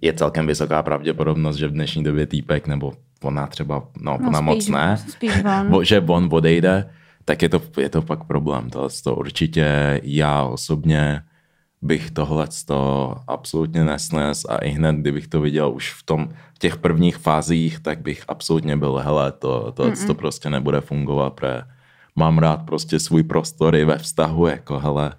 je 0.00 0.12
celkem 0.12 0.46
vysoká 0.46 0.82
pravděpodobnost, 0.82 1.56
že 1.56 1.68
v 1.68 1.72
dnešní 1.72 2.04
době 2.04 2.26
týpek, 2.26 2.66
nebo 2.66 2.92
ona 3.22 3.46
třeba, 3.46 3.82
no, 4.00 4.18
no 4.20 4.28
ona 4.28 4.38
spíš, 4.38 4.44
moc 4.44 4.68
ne, 4.68 4.96
spíš 5.08 5.32
on. 5.44 5.80
že 5.84 6.00
on 6.00 6.28
odejde, 6.32 6.90
tak 7.24 7.42
je 7.42 7.48
to, 7.48 7.62
je 7.80 7.88
to 7.88 8.02
pak 8.02 8.24
problém. 8.24 8.70
To, 8.70 8.88
to 9.04 9.14
určitě 9.14 10.00
já 10.04 10.42
osobně 10.42 11.22
bych 11.82 12.10
tohle 12.10 12.48
to 12.66 13.14
absolutně 13.26 13.84
nesnes 13.84 14.44
a 14.44 14.56
i 14.56 14.70
hned, 14.70 14.96
kdybych 14.96 15.28
to 15.28 15.40
viděl 15.40 15.72
už 15.72 15.92
v 15.92 16.02
tom 16.02 16.28
v 16.54 16.58
těch 16.58 16.76
prvních 16.76 17.16
fázích, 17.16 17.80
tak 17.80 18.00
bych 18.00 18.24
absolutně 18.28 18.76
byl, 18.76 18.96
hele, 18.96 19.32
to, 19.32 19.72
to, 19.72 19.92
to 20.06 20.14
prostě 20.14 20.50
nebude 20.50 20.80
fungovat, 20.80 21.30
protože 21.30 21.62
mám 22.16 22.38
rád 22.38 22.62
prostě 22.62 22.98
svůj 22.98 23.22
prostory 23.22 23.84
ve 23.84 23.98
vztahu, 23.98 24.46
jako 24.46 24.78
hele, 24.78 25.12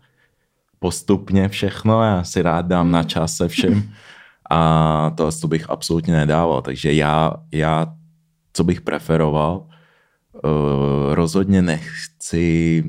postupně 0.80 1.50
všechno, 1.50 2.04
já 2.04 2.24
si 2.24 2.42
rád 2.42 2.66
dám 2.66 2.92
na 2.92 3.04
čas 3.04 3.38
se 3.38 3.48
všem 3.48 3.84
a 4.52 5.12
to, 5.16 5.32
to 5.42 5.48
bych 5.48 5.70
absolutně 5.70 6.14
nedával, 6.14 6.62
takže 6.62 6.94
já, 6.94 7.34
já 7.52 7.88
co 8.54 8.64
bych 8.64 8.82
preferoval, 8.82 9.66
uh, 10.44 11.14
rozhodně 11.14 11.62
nechci 11.62 12.84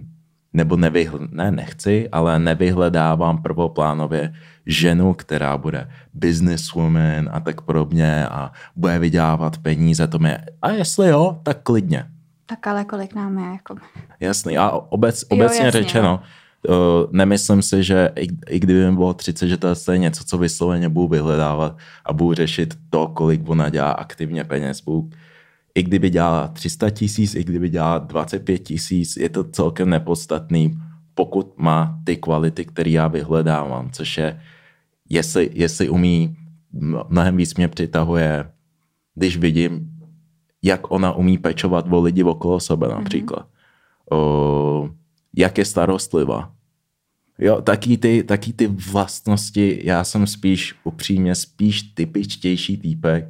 nebo 0.53 0.77
nevyhl, 0.77 1.19
ne, 1.31 1.51
nechci, 1.51 2.09
ale 2.09 2.39
nevyhledávám 2.39 3.43
prvoplánově 3.43 4.33
ženu, 4.67 5.15
která 5.15 5.59
bude 5.59 5.91
businesswoman 6.15 7.29
a 7.33 7.41
tak 7.41 7.61
podobně 7.61 8.29
a 8.29 8.53
bude 8.77 8.99
vydělávat 8.99 9.59
peníze, 9.59 10.07
to 10.07 10.19
mě, 10.19 10.39
a 10.63 10.71
jestli 10.71 11.09
jo, 11.09 11.41
tak 11.43 11.63
klidně. 11.63 12.05
Tak 12.47 12.67
ale 12.67 12.85
kolik 12.85 13.15
nám 13.15 13.39
je, 13.39 13.53
jako... 13.53 13.75
Jasný, 14.21 14.59
a 14.59 14.71
obec, 14.71 15.25
obecně 15.29 15.61
jo, 15.61 15.65
jasně, 15.67 15.71
řečeno, 15.71 16.09
jo. 16.09 16.21
Nemyslím 17.11 17.63
si, 17.63 17.83
že 17.83 18.11
i, 18.17 18.29
i 18.49 18.61
kdyby 18.61 18.91
mi 18.91 18.97
bylo 18.97 19.15
30, 19.15 19.49
že 19.49 19.57
to 19.57 19.93
je 19.93 19.99
něco, 19.99 20.25
co 20.25 20.39
vysloveně 20.39 20.89
budu 20.89 21.09
vyhledávat 21.09 21.79
a 22.05 22.13
budu 22.13 22.35
řešit 22.35 22.75
to, 22.91 23.09
kolik 23.09 23.49
ona 23.49 23.69
dělá 23.69 23.91
aktivně 23.91 24.45
peněz, 24.45 24.81
budu 24.81 25.11
i 25.75 25.83
kdyby 25.83 26.11
dělala 26.11 26.49
300 26.49 26.91
tisíc, 26.91 27.35
i 27.35 27.45
kdyby 27.45 27.69
dělala 27.69 27.99
25 27.99 28.59
tisíc, 28.59 29.17
je 29.17 29.29
to 29.29 29.45
celkem 29.45 29.91
nepodstatný, 29.91 30.79
pokud 31.15 31.59
má 31.59 31.99
ty 32.05 32.17
kvality, 32.17 32.65
které 32.65 32.91
já 32.91 33.09
vyhledávám, 33.09 33.91
což 33.91 34.19
je, 34.19 34.41
jestli, 35.09 35.51
jestli 35.53 35.89
umí, 35.89 36.37
mnohem 37.09 37.37
víc 37.37 37.55
mě 37.55 37.69
přitahuje, 37.69 38.51
když 39.15 39.37
vidím, 39.37 39.91
jak 40.63 40.91
ona 40.91 41.13
umí 41.13 41.39
pečovat 41.39 41.87
o 41.91 42.01
lidi 42.01 42.23
okolo 42.23 42.61
sebe 42.61 42.89
mhm. 42.89 42.97
například. 42.97 43.43
Mm-hmm. 43.43 44.17
O, 44.17 44.91
jak 45.37 45.59
je 45.59 45.65
starostlivá. 45.65 46.53
Jo, 47.39 47.63
taky 47.63 47.97
ty, 47.97 48.23
taky 48.23 48.53
ty 48.53 48.67
vlastnosti, 48.67 49.81
já 49.85 50.05
jsem 50.05 50.27
spíš 50.27 50.75
upřímně 50.85 51.35
spíš 51.35 51.83
typičtější 51.83 52.77
týpek, 52.77 53.25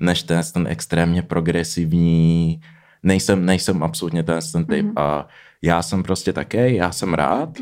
než 0.00 0.22
ten, 0.22 0.40
ten 0.52 0.66
extrémně 0.66 1.22
progresivní, 1.22 2.60
nejsem, 3.02 3.44
nejsem 3.44 3.82
absolutně 3.82 4.22
ten, 4.22 4.40
ten 4.52 4.64
typ 4.64 4.86
mm-hmm. 4.86 5.02
a 5.02 5.28
já 5.62 5.82
jsem 5.82 6.02
prostě 6.02 6.32
také, 6.32 6.72
já 6.72 6.92
jsem 6.92 7.14
rád 7.14 7.58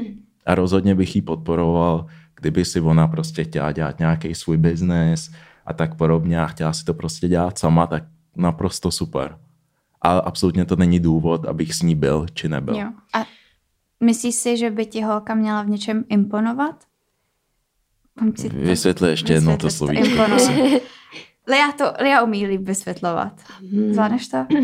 a 0.46 0.54
rozhodně 0.54 0.94
bych 0.94 1.16
ji 1.16 1.22
podporoval, 1.22 2.06
kdyby 2.40 2.64
si 2.64 2.80
ona 2.80 3.08
prostě 3.08 3.44
chtěla 3.44 3.72
dělat 3.72 3.98
nějaký 3.98 4.34
svůj 4.34 4.56
biznes 4.56 5.30
a 5.66 5.72
tak 5.72 5.94
podobně 5.94 6.40
a 6.40 6.46
chtěla 6.46 6.72
si 6.72 6.84
to 6.84 6.94
prostě 6.94 7.28
dělat 7.28 7.58
sama, 7.58 7.86
tak 7.86 8.04
naprosto 8.36 8.90
super. 8.90 9.38
A 10.02 10.18
absolutně 10.18 10.64
to 10.64 10.76
není 10.76 11.00
důvod, 11.00 11.44
abych 11.44 11.74
s 11.74 11.82
ní 11.82 11.94
byl, 11.94 12.26
či 12.34 12.48
nebyl. 12.48 12.76
Jo. 12.76 12.92
A 13.14 13.24
myslíš 14.00 14.34
si, 14.34 14.56
že 14.56 14.70
by 14.70 14.86
ti 14.86 15.00
holka 15.00 15.34
měla 15.34 15.62
v 15.62 15.68
něčem 15.68 16.04
imponovat? 16.08 16.84
Vysvětli 18.52 19.10
ještě 19.10 19.32
jednou 19.32 19.56
to 19.56 19.70
slovíčko. 19.70 20.22
Lea 21.48 21.72
to, 21.78 21.92
Lea 22.00 22.22
umí 22.22 22.46
líp 22.46 22.60
vysvětlovat. 22.60 23.32
Hmm. 23.60 23.92
Zvládneš 23.92 24.28
to? 24.28 24.46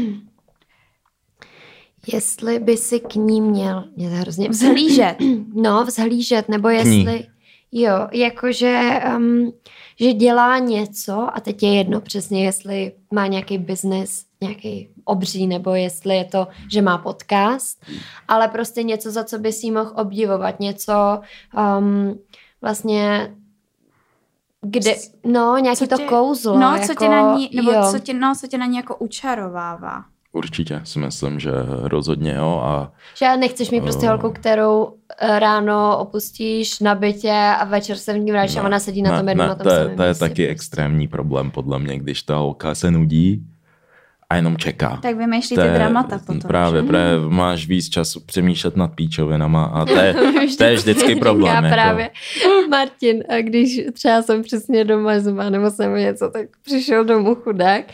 Jestli 2.12 2.58
by 2.58 2.76
si 2.76 3.00
k 3.00 3.14
ní 3.14 3.40
měl, 3.40 3.84
mě 3.96 4.10
to 4.10 4.16
hrozně... 4.16 4.48
Vzhlížet. 4.48 5.16
No, 5.54 5.84
vzhlížet, 5.84 6.48
nebo 6.48 6.68
jestli... 6.68 7.26
Jo, 7.74 8.08
jakože, 8.12 9.00
um, 9.16 9.52
že 10.00 10.12
dělá 10.12 10.58
něco 10.58 11.36
a 11.36 11.40
teď 11.40 11.62
je 11.62 11.74
jedno 11.74 12.00
přesně, 12.00 12.44
jestli 12.44 12.92
má 13.14 13.26
nějaký 13.26 13.58
biznis, 13.58 14.24
nějaký 14.40 14.88
obří, 15.04 15.46
nebo 15.46 15.74
jestli 15.74 16.16
je 16.16 16.24
to, 16.24 16.46
že 16.70 16.82
má 16.82 16.98
podcast, 16.98 17.84
ale 18.28 18.48
prostě 18.48 18.82
něco, 18.82 19.10
za 19.10 19.24
co 19.24 19.38
by 19.38 19.52
si 19.52 19.70
mohl 19.70 19.92
obdivovat, 19.96 20.60
něco 20.60 21.20
um, 21.78 22.18
vlastně 22.62 23.34
kde, 24.66 24.94
no, 25.24 25.58
nějaký 25.58 25.78
co 25.78 25.86
to 25.86 25.96
tě, 25.96 26.04
kouzlo. 26.04 26.58
No, 26.58 26.72
jako, 26.72 26.86
co 26.86 26.94
tě 26.94 27.08
na 27.08 27.36
ní, 27.36 27.50
nebo 27.54 27.72
co 27.90 27.98
tě, 27.98 28.14
no, 28.14 28.34
co 28.40 28.46
tě 28.46 28.58
na 28.58 28.66
ní 28.66 28.76
jako 28.76 28.96
učarovává. 28.96 30.04
Určitě 30.32 30.80
si 30.84 30.98
myslím, 30.98 31.40
že 31.40 31.50
rozhodně 31.82 32.34
jo. 32.34 32.60
A, 32.64 32.92
že 33.16 33.36
nechceš 33.36 33.70
mít 33.70 33.80
prostě 33.80 34.08
holku, 34.08 34.30
kterou 34.30 34.94
eh, 35.18 35.38
ráno 35.38 35.98
opustíš 35.98 36.80
na 36.80 36.94
bytě 36.94 37.32
a 37.32 37.64
večer 37.64 37.96
se 37.96 38.12
v 38.12 38.18
ní 38.18 38.32
vrátíš 38.32 38.56
a 38.56 38.62
ona 38.62 38.80
sedí 38.80 39.02
na 39.02 39.18
tom 39.18 39.28
jednom 39.28 39.48
na 39.48 39.54
tom 39.54 39.66
to, 39.66 39.72
je, 39.72 39.96
to 39.96 40.02
je 40.02 40.14
taky 40.14 40.48
extrémní 40.48 41.08
problém 41.08 41.50
podle 41.50 41.78
mě, 41.78 41.98
když 41.98 42.22
ta 42.22 42.36
holka 42.36 42.74
se 42.74 42.90
nudí 42.90 43.46
a 44.32 44.36
jenom 44.36 44.56
čeká. 44.56 44.98
Tak 45.02 45.16
vymýšlí 45.16 45.56
ty 45.56 45.62
dramata 45.62 46.18
potom. 46.18 46.40
Právě, 46.40 46.82
právě 46.82 47.28
máš 47.28 47.66
víc 47.66 47.88
času 47.88 48.20
přemýšlet 48.20 48.76
nad 48.76 48.88
píčovinama 48.94 49.64
a 49.64 49.84
to 49.84 49.96
je, 49.96 50.14
to 50.58 50.64
je 50.64 50.74
vždycky 50.74 51.16
problém. 51.26 51.54
Já 51.54 51.62
jako. 51.62 51.74
právě. 51.74 52.10
Martin, 52.70 53.24
a 53.28 53.42
když 53.42 53.80
třeba 53.92 54.22
jsem 54.22 54.42
přesně 54.42 54.84
doma 54.84 55.20
zuma 55.20 55.50
nebo 55.50 55.70
jsem 55.70 55.94
něco, 55.94 56.30
tak 56.30 56.46
přišel 56.64 57.04
domů 57.04 57.34
chudák 57.34 57.84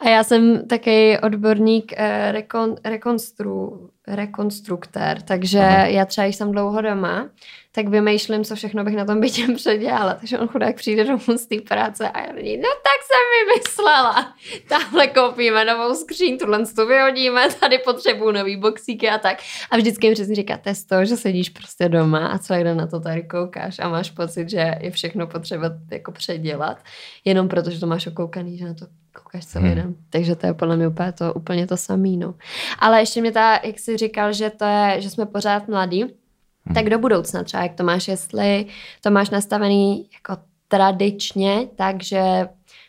a 0.00 0.08
já 0.08 0.24
jsem 0.24 0.68
taky 0.68 1.18
odborník 1.22 1.92
eh, 1.96 2.32
rekon, 2.32 2.74
rekonstru, 2.84 3.88
rekonstruktér, 4.06 5.22
takže 5.22 5.58
Aha. 5.58 5.86
já 5.86 6.04
třeba, 6.04 6.24
když 6.24 6.36
jsem 6.36 6.52
dlouho 6.52 6.80
doma, 6.82 7.28
tak 7.72 7.88
vymýšlím, 7.88 8.44
co 8.44 8.56
všechno 8.56 8.84
bych 8.84 8.96
na 8.96 9.04
tom 9.04 9.20
bytě 9.20 9.46
předělala. 9.56 10.14
Takže 10.14 10.38
on 10.38 10.48
chudák 10.48 10.76
přijde 10.76 11.04
domů 11.04 11.38
z 11.38 11.46
té 11.46 11.56
práce 11.68 12.08
a 12.08 12.20
já 12.20 12.32
ní, 12.32 12.56
no 12.56 12.68
tak 12.68 13.00
jsem 13.06 13.46
vymyslela. 13.46 14.34
Tamhle 14.68 15.06
koupíme 15.06 15.64
novou 15.64 15.94
skříň, 15.94 16.38
tuhle 16.38 16.66
tu 16.66 16.86
vyhodíme, 16.86 17.48
tady 17.60 17.78
potřebuju 17.78 18.32
nový 18.32 18.56
boxíky 18.56 19.08
a 19.10 19.18
tak. 19.18 19.38
A 19.70 19.76
vždycky 19.76 20.08
mi 20.08 20.14
přesně 20.14 20.34
říká, 20.34 20.56
to 20.56 20.70
to, 20.88 21.04
že 21.04 21.16
sedíš 21.16 21.48
prostě 21.48 21.88
doma 21.88 22.26
a 22.26 22.38
celý 22.38 22.64
den 22.64 22.76
na 22.76 22.86
to 22.86 23.00
tady 23.00 23.22
koukáš 23.22 23.78
a 23.78 23.88
máš 23.88 24.10
pocit, 24.10 24.50
že 24.50 24.74
je 24.80 24.90
všechno 24.90 25.26
potřeba 25.26 25.70
jako 25.92 26.12
předělat, 26.12 26.78
jenom 27.24 27.48
protože 27.48 27.80
to 27.80 27.86
máš 27.86 28.06
okoukaný, 28.06 28.58
že 28.58 28.64
na 28.64 28.74
to 28.74 28.86
koukáš 29.22 29.46
celý 29.46 29.66
hmm. 29.66 29.74
den. 29.74 29.94
Takže 30.10 30.36
to 30.36 30.46
je 30.46 30.54
podle 30.54 30.76
mě 30.76 30.88
úplně 30.88 31.12
to, 31.12 31.34
úplně 31.34 31.66
to 31.66 31.76
samý. 31.76 32.16
No. 32.16 32.34
Ale 32.78 33.00
ještě 33.00 33.20
mě 33.20 33.32
ta, 33.32 33.60
jak 33.64 33.78
jsi 33.78 33.96
říkal, 33.96 34.32
že 34.32 34.50
to 34.50 34.64
je, 34.64 35.00
že 35.00 35.10
jsme 35.10 35.26
pořád 35.26 35.68
mladí, 35.68 36.02
hmm. 36.02 36.74
tak 36.74 36.90
do 36.90 36.98
budoucna 36.98 37.42
třeba, 37.42 37.62
jak 37.62 37.74
to 37.74 37.84
máš, 37.84 38.08
jestli 38.08 38.66
to 39.00 39.10
máš 39.10 39.30
nastavený 39.30 40.08
jako 40.12 40.42
tradičně, 40.68 41.68
takže 41.76 42.48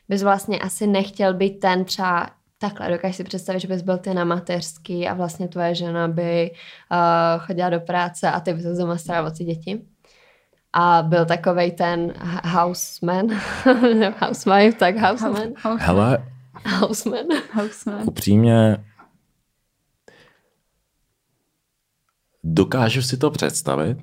bys 0.10 0.24
vlastně 0.24 0.60
asi 0.60 0.88
nechtěl 0.88 1.34
být 1.34 1.60
ten 1.60 1.86
třeba 1.86 2.30
takhle, 2.60 2.90
dokážeš 2.90 3.16
si 3.16 3.24
představit, 3.24 3.60
že 3.60 3.68
bys 3.68 3.82
byl 3.82 3.98
ty 3.98 4.14
na 4.14 4.26
mateřský 4.26 5.08
a 5.08 5.14
vlastně 5.14 5.48
tvoje 5.48 5.76
žena 5.76 6.08
by 6.08 6.52
uh, 6.52 7.46
chodila 7.46 7.70
do 7.70 7.80
práce 7.80 8.32
a 8.32 8.40
ty 8.40 8.54
bys 8.54 8.66
doma 8.66 8.98
starala 8.98 9.28
o 9.28 9.32
ty 9.32 9.44
děti? 9.44 9.82
A 10.74 11.04
byl 11.04 11.26
takový 11.26 11.72
ten 11.72 12.14
houseman, 12.44 13.28
housewife, 14.20 14.78
tak 14.78 14.98
houseman. 14.98 15.54
Hele, 15.78 16.28
houseman. 16.66 17.26
houseman. 17.54 18.02
Upřímně 18.06 18.78
dokážu 22.44 23.02
si 23.02 23.18
to 23.18 23.32
představit, 23.32 23.98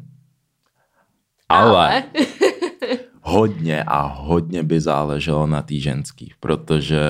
ale, 1.48 1.70
ale. 1.70 2.04
hodně 3.22 3.84
a 3.84 4.02
hodně 4.02 4.62
by 4.62 4.80
záleželo 4.80 5.46
na 5.46 5.62
té 5.62 5.74
ženský, 5.74 6.32
protože 6.40 7.02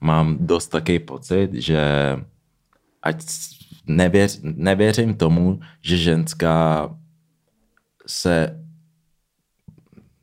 mám 0.00 0.36
dost 0.40 0.68
takový 0.68 0.98
pocit, 0.98 1.50
že 1.52 1.80
ať 3.02 3.16
nevěř, 3.86 4.40
nevěřím 4.42 5.14
tomu, 5.14 5.60
že 5.82 5.96
ženská 5.96 6.90
se 8.06 8.65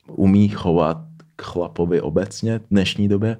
umí 0.08 0.48
chovat 0.48 0.98
k 1.36 1.42
chlapovi 1.42 2.00
obecně 2.00 2.58
v 2.58 2.68
dnešní 2.70 3.08
době. 3.08 3.36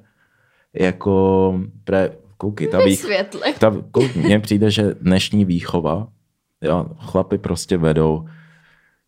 Jako, 0.75 1.61
pre, 1.85 2.11
koukej, 2.37 2.69
ta 2.69 2.79
výchova, 2.79 3.15
ta, 3.59 3.73
kouk, 3.91 4.15
mně 4.15 4.41
přijde, 4.41 4.71
že 4.71 4.95
dnešní 5.01 5.45
výchova, 5.45 6.09
jo, 6.63 6.87
chlapy 6.99 7.39
prostě 7.39 7.77
vedou 7.77 8.25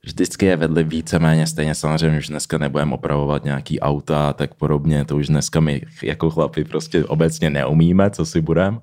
vždycky 0.07 0.47
je 0.47 0.57
vedli 0.57 0.85
víceméně 0.85 1.47
stejně. 1.47 1.75
Samozřejmě 1.75 2.19
už 2.19 2.29
dneska 2.29 2.59
nebudeme 2.59 2.95
opravovat 2.95 3.45
nějaký 3.45 3.81
auta 3.81 4.29
a 4.29 4.33
tak 4.33 4.55
podobně, 4.55 5.05
to 5.05 5.17
už 5.17 5.27
dneska 5.27 5.61
my 5.61 5.83
jako 6.03 6.31
chlapi 6.31 6.65
prostě 6.65 7.05
obecně 7.05 7.51
neumíme, 7.51 8.11
co 8.11 8.27
si 8.27 8.41
budeme, 8.41 8.79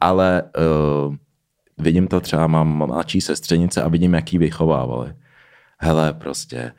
ale 0.00 0.42
uh, 0.42 1.14
vidím 1.78 2.08
to 2.08 2.20
třeba, 2.20 2.46
mám 2.46 2.68
mladší 2.68 3.20
sestřenice 3.20 3.82
a 3.82 3.88
vidím, 3.88 4.14
jaký 4.14 4.38
vychovávali. 4.38 5.14
Hele, 5.78 6.12
prostě 6.12 6.72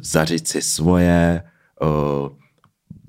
zařiď 0.00 0.46
si 0.46 0.62
svoje, 0.62 1.42
uh, 1.82 2.28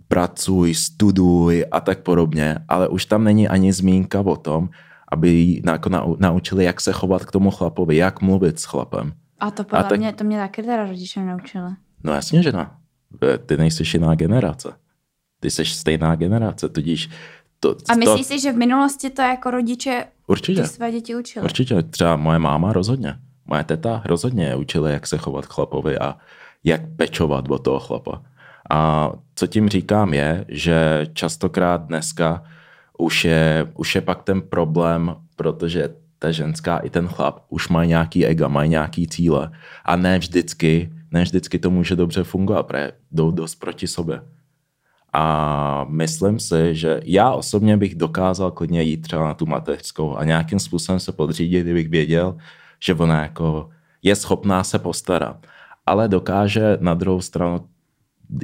pracuj, 0.08 0.76
studuj 0.76 1.66
a 1.72 1.80
tak 1.80 2.00
podobně, 2.00 2.58
ale 2.68 2.88
už 2.88 3.06
tam 3.06 3.24
není 3.24 3.48
ani 3.48 3.74
zmínka 3.74 4.22
o 4.22 4.36
tom, 4.36 4.70
aby 5.12 5.62
jako 5.66 5.90
naučili, 6.20 6.64
jak 6.64 6.82
se 6.82 6.92
chovat 6.92 7.26
k 7.26 7.32
tomu 7.32 7.52
chlapovi, 7.52 7.96
jak 7.96 8.22
mluvit 8.22 8.60
s 8.60 8.64
chlapem. 8.64 9.14
A 9.40 9.52
to 9.52 9.64
podle 9.64 9.80
a 9.80 9.84
tak... 9.84 10.00
mě, 10.00 10.14
to 10.14 10.24
mě 10.24 10.38
taky 10.38 10.64
teda 10.64 10.86
rodiče 10.86 11.20
naučili. 11.20 11.72
No 12.04 12.14
jasně, 12.14 12.44
že 12.44 12.52
ne. 12.52 12.70
Ty 13.46 13.58
nejsi 13.58 13.84
jiná 13.94 14.16
generace. 14.16 14.74
Ty 15.40 15.52
jsi 15.52 15.66
stejná 15.66 16.16
generace, 16.16 16.70
tudíž 16.70 17.10
to, 17.60 17.76
a 17.90 17.96
myslíš 17.96 18.28
to... 18.28 18.34
si, 18.34 18.40
že 18.40 18.52
v 18.52 18.56
minulosti 18.56 19.10
to 19.10 19.22
jako 19.22 19.52
rodiče 19.52 20.06
Určitě. 20.28 20.62
ty 20.62 20.68
své 20.68 20.92
děti 20.92 21.16
učili? 21.16 21.44
Určitě. 21.44 21.84
Třeba 21.84 22.16
moje 22.16 22.40
máma 22.40 22.74
rozhodně. 22.74 23.16
Moje 23.46 23.64
teta 23.64 24.02
rozhodně 24.06 24.56
učila, 24.56 24.90
jak 24.90 25.08
se 25.08 25.18
chovat 25.18 25.46
chlapovi 25.46 25.98
a 25.98 26.16
jak 26.64 26.82
pečovat 26.96 27.46
od 27.50 27.64
toho 27.64 27.80
chlapa. 27.80 28.22
A 28.70 29.12
co 29.36 29.48
tím 29.48 29.70
říkám 29.70 30.14
je, 30.14 30.46
že 30.48 31.08
častokrát 31.14 31.82
dneska 31.86 32.44
už 32.98 33.26
je, 33.26 33.68
už 33.76 33.96
je 33.96 34.02
pak 34.02 34.24
ten 34.24 34.42
problém, 34.42 35.16
protože 35.36 35.90
ta 36.20 36.32
ženská 36.32 36.78
i 36.78 36.90
ten 36.90 37.08
chlap 37.08 37.40
už 37.50 37.70
mají 37.70 37.90
nějaký 37.90 38.26
ega, 38.26 38.48
mají 38.48 38.70
nějaký 38.70 39.08
cíle 39.08 39.52
a 39.86 39.96
ne 39.96 40.20
vždycky, 40.20 40.92
ne 41.12 41.24
vždycky 41.24 41.60
to 41.60 41.70
může 41.70 41.96
dobře 41.96 42.24
fungovat, 42.24 42.64
protože 42.64 42.92
jdou 43.12 43.32
dost 43.32 43.56
proti 43.56 43.88
sobě. 43.88 44.22
A 45.14 45.86
myslím 45.90 46.40
si, 46.40 46.76
že 46.76 47.02
já 47.04 47.32
osobně 47.32 47.78
bych 47.78 47.96
dokázal 47.96 48.52
klidně 48.52 48.82
jít 48.82 49.02
třeba 49.02 49.26
na 49.26 49.34
tu 49.34 49.46
mateřskou 49.46 50.18
a 50.18 50.24
nějakým 50.24 50.60
způsobem 50.60 51.00
se 51.00 51.12
podřídit, 51.12 51.62
kdybych 51.62 51.90
věděl, 51.90 52.38
že 52.84 52.94
ona 52.94 53.22
jako 53.22 53.70
je 54.02 54.16
schopná 54.16 54.64
se 54.64 54.80
postarat. 54.80 55.46
Ale 55.86 56.08
dokáže 56.08 56.78
na 56.82 56.94
druhou 56.94 57.22
stranu, 57.22 57.68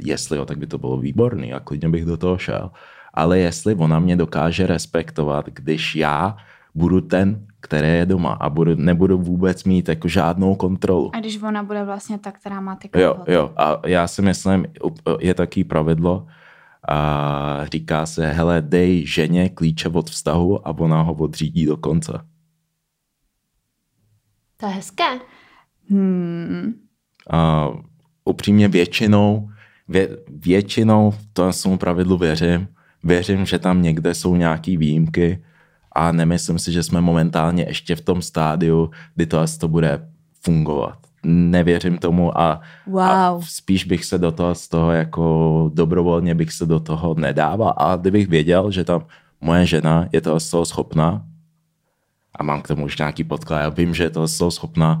jestli 0.04 0.38
jo, 0.38 0.44
tak 0.44 0.58
by 0.58 0.66
to 0.66 0.78
bylo 0.78 0.96
výborný 0.96 1.52
a 1.52 1.60
klidně 1.60 1.88
bych 1.88 2.04
do 2.04 2.16
toho 2.16 2.38
šel. 2.38 2.70
Ale 3.14 3.38
jestli 3.38 3.74
ona 3.74 4.00
mě 4.00 4.16
dokáže 4.16 4.66
respektovat, 4.66 5.46
když 5.46 5.96
já 5.96 6.36
budu 6.74 7.00
ten, 7.00 7.46
který 7.60 7.88
je 7.88 8.06
doma 8.06 8.32
a 8.32 8.50
budu, 8.50 8.74
nebudu 8.74 9.18
vůbec 9.18 9.64
mít 9.64 9.88
jako 9.88 10.08
žádnou 10.08 10.54
kontrolu. 10.54 11.10
A 11.14 11.20
když 11.20 11.42
ona 11.42 11.62
bude 11.62 11.84
vlastně 11.84 12.18
ta, 12.18 12.32
která 12.32 12.60
má 12.60 12.76
ty 12.76 12.90
Jo, 13.00 13.16
jo. 13.26 13.52
A 13.56 13.80
já 13.86 14.06
si 14.06 14.22
myslím, 14.22 14.66
je 15.20 15.34
taký 15.34 15.64
pravidlo, 15.64 16.26
a 16.88 17.60
říká 17.72 18.06
se, 18.06 18.32
hele, 18.32 18.62
dej 18.62 19.06
ženě 19.06 19.48
klíče 19.48 19.88
od 19.88 20.10
vztahu 20.10 20.68
a 20.68 20.78
ona 20.78 21.02
ho 21.02 21.14
odřídí 21.14 21.66
do 21.66 21.76
konce. 21.76 22.12
To 24.60 24.66
je 24.66 24.72
hezké. 24.72 25.18
Hmm. 25.90 26.74
A 27.30 27.68
upřímně 28.24 28.68
většinou, 28.68 29.50
vě, 29.88 30.08
většinou 30.28 31.14
to 31.32 31.50
tomu 31.62 31.78
pravidlu 31.78 32.18
věřím. 32.18 32.68
Věřím, 33.04 33.46
že 33.46 33.58
tam 33.58 33.82
někde 33.82 34.14
jsou 34.14 34.36
nějaký 34.36 34.76
výjimky, 34.76 35.42
a 35.92 36.12
nemyslím 36.12 36.58
si, 36.58 36.72
že 36.72 36.82
jsme 36.82 37.00
momentálně 37.00 37.64
ještě 37.68 37.96
v 37.96 38.00
tom 38.00 38.22
stádiu, 38.22 38.90
kdy 39.14 39.26
to 39.26 39.38
asi 39.40 39.58
to 39.58 39.68
bude 39.68 40.08
fungovat. 40.40 40.98
Nevěřím 41.24 41.98
tomu 41.98 42.38
a, 42.38 42.60
wow. 42.86 43.00
a 43.00 43.38
spíš 43.40 43.84
bych 43.84 44.04
se 44.04 44.18
do 44.18 44.32
toho 44.32 44.54
z 44.54 44.68
toho 44.68 44.92
jako 44.92 45.70
dobrovolně 45.74 46.34
bych 46.34 46.52
se 46.52 46.66
do 46.66 46.80
toho 46.80 47.14
nedával 47.14 47.74
a 47.76 47.96
kdybych 47.96 48.28
věděl, 48.28 48.70
že 48.70 48.84
tam 48.84 49.06
moje 49.40 49.66
žena 49.66 50.08
je 50.12 50.20
toho 50.20 50.40
z 50.40 50.50
toho 50.50 50.64
schopná 50.64 51.22
a 52.40 52.42
mám 52.42 52.62
k 52.62 52.68
tomu 52.68 52.84
už 52.84 52.98
nějaký 52.98 53.24
podklad, 53.24 53.60
já 53.60 53.68
vím, 53.68 53.94
že 53.94 54.10
z 54.26 54.38
toho 54.38 54.50
schopná, 54.50 55.00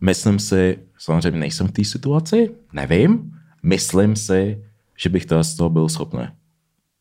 myslím 0.00 0.38
si, 0.38 0.78
samozřejmě 0.98 1.38
nejsem 1.38 1.68
v 1.68 1.72
té 1.72 1.84
situaci, 1.84 2.54
nevím, 2.72 3.32
myslím 3.62 4.16
si, 4.16 4.64
že 4.98 5.08
bych 5.08 5.26
toho 5.26 5.44
z 5.44 5.56
toho 5.56 5.70
byl 5.70 5.88
schopný. 5.88 6.28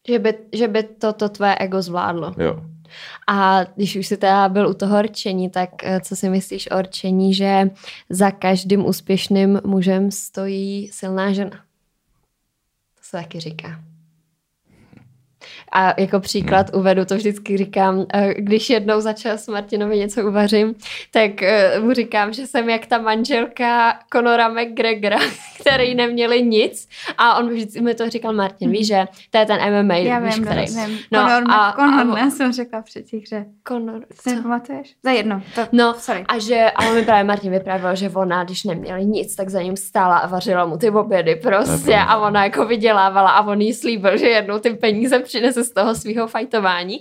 Že 0.08 0.20
by, 0.20 0.34
že 0.54 0.68
by 0.68 0.84
to, 0.84 1.14
to 1.14 1.30
tvé 1.30 1.56
ego 1.60 1.82
zvládlo. 1.82 2.34
Jo. 2.38 2.66
A 3.28 3.64
když 3.64 3.96
už 3.96 4.08
jsi 4.08 4.18
teda 4.18 4.50
byl 4.50 4.68
u 4.68 4.74
toho 4.74 5.02
rčení, 5.02 5.50
tak 5.50 5.70
eh, 5.84 6.02
co 6.02 6.16
si 6.16 6.30
myslíš 6.30 6.72
o 6.72 6.82
rčení, 6.82 7.34
že 7.34 7.70
za 8.10 8.32
každým 8.32 8.86
úspěšným 8.86 9.62
mužem 9.66 10.12
stojí 10.12 10.88
silná 10.88 11.34
žena? 11.34 11.58
To 12.96 13.02
se 13.02 13.12
taky 13.12 13.40
říká. 13.40 13.80
A 15.72 16.02
jako 16.02 16.20
příklad 16.20 16.70
hmm. 16.72 16.80
uvedu, 16.80 17.06
to 17.06 17.16
vždycky 17.16 17.58
říkám, 17.58 18.06
eh, 18.14 18.34
když 18.38 18.70
jednou 18.70 19.02
začal 19.02 19.38
s 19.38 19.48
Martinovi 19.48 19.98
něco 19.98 20.28
uvařím, 20.28 20.76
tak 21.12 21.44
eh, 21.44 21.80
mu 21.80 21.94
říkám, 21.94 22.34
že 22.34 22.48
jsem 22.48 22.70
jak 22.70 22.86
ta 22.86 22.98
manželka 22.98 24.00
Conora 24.14 24.50
McGregora, 24.50 25.20
který 25.62 25.96
neměli 25.96 26.44
nic 26.44 26.90
a 27.18 27.38
on 27.38 27.50
vždycky 27.50 27.82
mi 27.82 27.96
to 27.96 28.10
říkal 28.10 28.34
Martin, 28.34 28.72
víš, 28.72 28.88
že 28.88 29.06
to 29.30 29.38
je 29.38 29.46
ten 29.46 29.84
MMA, 29.84 29.96
Já 29.96 30.20
víš, 30.20 30.36
vím, 30.36 30.46
který. 30.46 30.66
Vím. 30.66 31.00
No, 31.12 31.20
Conor, 31.20 31.44
a, 31.50 31.74
Conor, 31.76 32.18
a, 32.18 32.20
já 32.20 32.30
jsem 32.30 32.54
řekla 32.54 32.84
těch, 33.10 33.28
že 33.28 33.46
Conor, 33.68 34.06
co? 34.24 34.42
pamatuješ? 34.42 34.96
Za 35.04 35.12
jedno. 35.12 35.42
To, 35.56 35.62
no, 35.72 35.94
sorry. 35.98 36.26
a 36.28 36.40
že, 36.40 36.72
a 36.76 36.88
on 36.88 36.96
mi 36.96 37.04
právě 37.04 37.24
Martin 37.24 37.52
vyprávěl, 37.52 37.96
že 37.96 38.10
ona, 38.10 38.44
když 38.44 38.64
neměli 38.64 39.06
nic, 39.06 39.36
tak 39.36 39.50
za 39.50 39.62
ním 39.62 39.78
stála 39.78 40.18
a 40.18 40.28
vařila 40.28 40.66
mu 40.66 40.78
ty 40.78 40.90
obědy 40.90 41.36
prostě 41.36 41.96
a 41.96 42.18
ona 42.18 42.44
jako 42.44 42.66
vydělávala 42.66 43.30
a 43.30 43.48
on 43.48 43.62
jí 43.62 43.74
slíbil, 43.74 44.18
že 44.18 44.28
jednou 44.28 44.60
ty 44.60 44.70
peníze 44.70 45.20
přinese 45.20 45.64
z 45.66 45.72
toho 45.74 45.96
svého 45.96 46.28
fajtování. 46.28 47.00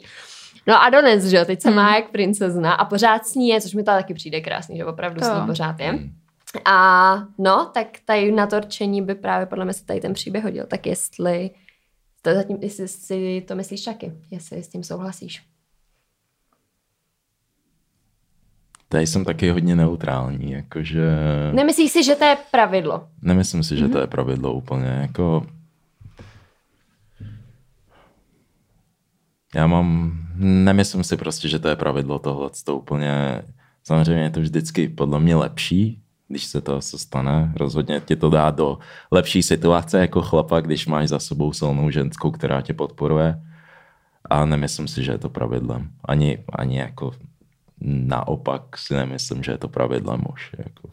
No 0.67 0.83
a 0.83 0.91
Dones, 0.91 1.25
že 1.25 1.37
jo, 1.37 1.45
teď 1.45 1.62
se 1.62 1.71
má 1.71 1.87
hmm. 1.87 1.95
jak 1.95 2.11
princezna 2.11 2.73
a 2.73 2.85
pořád 2.85 3.27
s 3.27 3.35
ní 3.35 3.49
je, 3.49 3.61
což 3.61 3.75
mi 3.75 3.83
to 3.83 3.91
taky 3.91 4.15
přijde 4.15 4.41
krásný, 4.41 4.77
že 4.77 4.85
opravdu 4.85 5.21
to. 5.21 5.27
s 5.27 5.41
ní 5.41 5.47
pořád 5.47 5.81
je. 5.81 5.91
Hmm. 5.91 6.12
A 6.65 7.17
no, 7.39 7.71
tak 7.75 7.87
tady 8.05 8.33
na 8.33 8.47
torčení 8.47 9.03
by 9.03 9.15
právě 9.15 9.47
podle 9.47 9.65
mě 9.65 9.75
se 9.75 9.85
tady 9.85 10.01
ten 10.01 10.12
příběh 10.12 10.45
hodil. 10.45 10.67
Tak 10.67 10.87
jestli, 10.87 11.51
to 12.23 12.35
zatím, 12.35 12.59
jestli 12.61 12.89
si 12.89 13.45
to 13.49 13.55
myslíš 13.55 13.85
taky, 13.85 14.12
jestli 14.31 14.62
s 14.62 14.69
tím 14.69 14.85
souhlasíš. 14.85 15.43
Tady 18.89 19.07
jsem 19.07 19.25
taky 19.25 19.51
hodně 19.51 19.77
neutrální, 19.77 20.53
jakože... 20.53 21.11
Nemyslíš 21.53 21.93
si, 21.93 22.05
že 22.05 22.15
to 22.15 22.25
je 22.25 22.37
pravidlo? 22.51 23.09
Nemyslím 23.23 23.62
si, 23.62 23.77
že 23.77 23.87
mm-hmm. 23.87 23.93
to 23.93 23.99
je 23.99 24.07
pravidlo 24.07 24.53
úplně, 24.53 24.87
jako... 24.89 25.47
Já 29.55 29.66
mám, 29.66 30.18
nemyslím 30.36 31.05
si 31.05 31.16
prostě, 31.16 31.48
že 31.48 31.59
to 31.59 31.68
je 31.68 31.76
pravidlo 31.76 32.18
tohle, 32.18 32.50
to 32.64 32.76
úplně, 32.76 33.42
samozřejmě 33.84 34.22
je 34.22 34.30
to 34.30 34.40
vždycky 34.40 34.88
podle 34.88 35.20
mě 35.20 35.36
lepší, 35.36 36.02
když 36.28 36.44
se 36.44 36.61
to 36.61 36.80
stane. 36.80 37.52
Rozhodně 37.57 38.00
tě 38.00 38.16
to 38.16 38.30
dá 38.30 38.50
do 38.50 38.78
lepší 39.11 39.42
situace 39.42 40.00
jako 40.00 40.22
chlapa, 40.22 40.61
když 40.61 40.86
máš 40.86 41.09
za 41.09 41.18
sebou 41.18 41.52
silnou 41.52 41.90
ženskou, 41.90 42.30
která 42.30 42.61
tě 42.61 42.74
podporuje. 42.74 43.42
A 44.30 44.44
nemyslím 44.44 44.88
si, 44.88 45.05
že 45.05 45.12
je 45.12 45.18
to 45.18 45.28
pravidlem. 45.28 45.90
Ani, 46.05 46.44
ani 46.52 46.78
jako 46.78 47.12
naopak 47.80 48.78
si 48.78 48.94
nemyslím, 48.94 49.42
že 49.42 49.52
je 49.52 49.59
to 49.59 49.68
pravidlem 49.68 50.24
už. 50.32 50.50
Jako, 50.59 50.90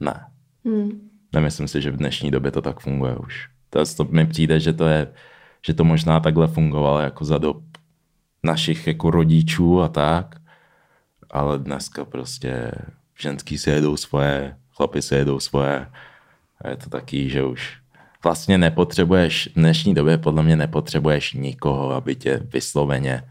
ne. 0.00 0.26
Hmm. 0.64 0.90
Nemyslím 1.34 1.68
si, 1.68 1.82
že 1.82 1.90
v 1.90 1.96
dnešní 1.96 2.30
době 2.30 2.50
to 2.50 2.62
tak 2.62 2.80
funguje 2.80 3.16
už. 3.16 3.48
To, 3.70 3.84
to 3.96 4.04
mi 4.04 4.26
přijde, 4.26 4.60
že 4.60 4.72
to 4.72 4.86
je, 4.86 5.12
že 5.66 5.74
to 5.74 5.84
možná 5.84 6.20
takhle 6.20 6.46
fungovalo 6.46 7.00
jako 7.00 7.24
za 7.24 7.38
dob 7.38 7.62
našich 8.42 8.86
jako 8.86 9.10
rodičů 9.10 9.82
a 9.82 9.88
tak, 9.88 10.36
ale 11.30 11.58
dneska 11.58 12.04
prostě 12.04 12.72
ženský 13.18 13.58
si 13.58 13.70
jedou 13.70 13.96
svoje, 13.96 14.56
chlapi 14.76 15.02
si 15.02 15.14
jedou 15.14 15.40
svoje 15.40 15.86
a 16.60 16.68
je 16.68 16.76
to 16.76 16.90
taky, 16.90 17.30
že 17.30 17.44
už 17.44 17.78
vlastně 18.24 18.58
nepotřebuješ, 18.58 19.48
v 19.52 19.54
dnešní 19.54 19.94
době 19.94 20.18
podle 20.18 20.42
mě 20.42 20.56
nepotřebuješ 20.56 21.32
nikoho, 21.32 21.92
aby 21.92 22.16
tě 22.16 22.40
vysloveně 22.52 23.22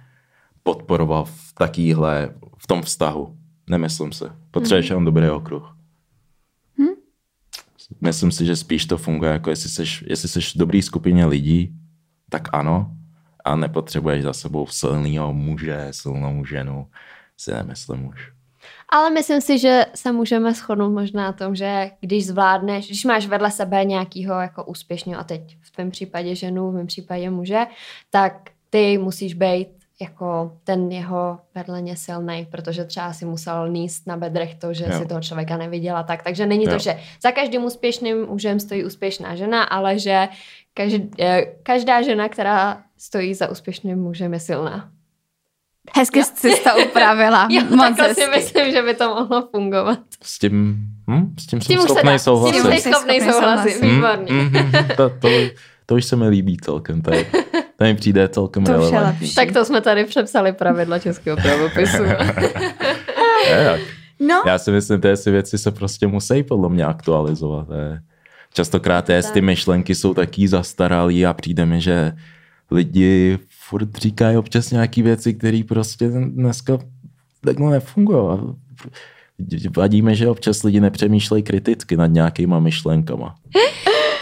podporoval 0.63 1.25
v 1.25 1.53
takýhle, 1.53 2.29
v 2.57 2.67
tom 2.67 2.81
vztahu. 2.81 3.37
Nemyslím 3.69 4.11
si. 4.11 4.25
Potřebuješ 4.51 4.85
mm. 4.85 4.91
jenom 4.91 5.05
dobrý 5.05 5.29
okruh. 5.29 5.75
Hmm. 6.77 6.93
myslím 8.01 8.31
si, 8.31 8.45
že 8.45 8.55
spíš 8.55 8.85
to 8.85 8.97
funguje, 8.97 9.31
jako 9.31 9.49
jestli 9.49 9.69
seš, 9.69 10.03
jestli 10.07 10.29
seš 10.29 10.55
v 10.55 10.57
dobrý 10.57 10.81
skupině 10.81 11.25
lidí, 11.25 11.75
tak 12.29 12.49
ano, 12.53 12.91
a 13.49 13.55
nepotřebuješ 13.55 14.23
za 14.23 14.33
sebou 14.33 14.67
silného 14.67 15.33
muže, 15.33 15.87
silnou 15.91 16.45
ženu, 16.45 16.87
si 17.37 17.51
nemyslím 17.53 18.07
už. 18.07 18.31
Ale 18.89 19.09
myslím 19.09 19.41
si, 19.41 19.59
že 19.59 19.85
se 19.95 20.11
můžeme 20.11 20.53
shodnout 20.53 20.89
možná 20.89 21.23
na 21.23 21.33
tom, 21.33 21.55
že 21.55 21.91
když 22.01 22.27
zvládneš, 22.27 22.87
když 22.87 23.05
máš 23.05 23.27
vedle 23.27 23.51
sebe 23.51 23.85
nějakého 23.85 24.39
jako 24.39 24.63
úspěšného, 24.63 25.21
a 25.21 25.23
teď 25.23 25.57
v 25.61 25.71
tvém 25.71 25.91
případě 25.91 26.35
ženu, 26.35 26.71
v 26.71 26.73
mém 26.73 26.87
případě 26.87 27.29
muže, 27.29 27.59
tak 28.09 28.49
ty 28.69 28.97
musíš 28.97 29.33
být 29.33 29.67
jako 30.01 30.57
ten 30.63 30.91
jeho 30.91 31.39
vedleně 31.55 31.95
silný, 31.95 32.47
protože 32.51 32.85
třeba 32.85 33.13
si 33.13 33.25
musel 33.25 33.69
níst 33.69 34.07
na 34.07 34.17
bedrech 34.17 34.55
to, 34.55 34.73
že 34.73 34.85
jo. 34.85 34.99
si 34.99 35.05
toho 35.05 35.21
člověka 35.21 35.57
neviděla 35.57 36.03
tak. 36.03 36.23
Takže 36.23 36.45
není 36.45 36.65
jo. 36.65 36.71
to, 36.71 36.79
že 36.79 36.99
za 37.23 37.31
každým 37.31 37.63
úspěšným 37.63 38.25
mužem 38.25 38.59
stojí 38.59 38.85
úspěšná 38.85 39.35
žena, 39.35 39.63
ale 39.63 39.99
že 39.99 40.27
každá, 40.73 41.07
každá 41.63 42.01
žena, 42.01 42.29
která 42.29 42.83
stojí 42.99 43.33
za 43.33 43.49
úspěšným 43.49 43.99
mužem, 43.99 44.33
je 44.33 44.39
silná. 44.39 44.89
Hezky 45.95 46.23
jsi 46.23 46.49
to 46.49 46.69
upravila. 46.89 47.47
jo, 47.51 47.63
Moc 47.69 47.97
takhle 47.97 48.15
si 48.15 48.27
myslím, 48.35 48.71
že 48.71 48.81
by 48.81 48.93
to 48.93 49.15
mohlo 49.15 49.47
fungovat. 49.51 49.99
S 50.23 50.39
tím, 50.39 50.77
hm, 51.09 51.35
s 51.39 51.45
tím, 51.45 51.61
s 51.61 51.67
tím 51.67 51.79
jsem 51.79 51.87
schopný 51.87 52.19
souhlasit. 52.19 52.59
S 52.59 52.61
tím 52.61 52.71
jsem 52.71 52.93
schopný 52.93 53.21
souhlasit, 53.21 53.81
výborně. 53.81 54.33
Mm, 54.33 54.41
mm, 54.41 54.71
to, 54.97 55.09
to, 55.09 55.29
to 55.85 55.95
už 55.95 56.05
se 56.05 56.15
mi 56.15 56.27
líbí 56.27 56.57
celkem. 56.57 57.01
To, 57.01 57.13
je, 57.13 57.25
to 57.75 57.83
mi 57.83 57.95
přijde 57.95 58.27
celkem 58.27 58.63
to 58.63 58.71
relevantní. 58.71 59.33
Tak 59.33 59.51
to 59.51 59.65
jsme 59.65 59.81
tady 59.81 60.05
přepsali 60.05 60.53
pravidla 60.53 60.99
českého 60.99 61.37
pravopisu. 61.37 62.03
no. 64.19 64.43
Já 64.45 64.57
si 64.57 64.71
myslím, 64.71 65.01
že 65.03 65.23
ty 65.23 65.31
věci 65.31 65.57
se 65.57 65.71
prostě 65.71 66.07
musí 66.07 66.43
podle 66.43 66.69
mě 66.69 66.85
aktualizovat. 66.85 67.67
Je. 67.69 68.01
Častokrát 68.53 69.09
je, 69.09 69.23
ty 69.23 69.41
myšlenky 69.41 69.95
jsou 69.95 70.13
taký 70.13 70.47
zastaralý 70.47 71.25
a 71.25 71.33
přijde 71.33 71.65
mi, 71.65 71.81
že 71.81 72.13
lidi 72.71 73.39
furt 73.49 73.95
říkají 73.97 74.37
občas 74.37 74.71
nějaké 74.71 75.03
věci, 75.03 75.33
které 75.33 75.61
prostě 75.67 76.07
dneska 76.09 76.77
takhle 77.45 77.71
nefungují. 77.71 78.39
Vadíme, 79.77 80.15
že 80.15 80.29
občas 80.29 80.63
lidi 80.63 80.79
nepřemýšlejí 80.79 81.43
kriticky 81.43 81.97
nad 81.97 82.07
nějakýma 82.07 82.59
myšlenkama. 82.59 83.35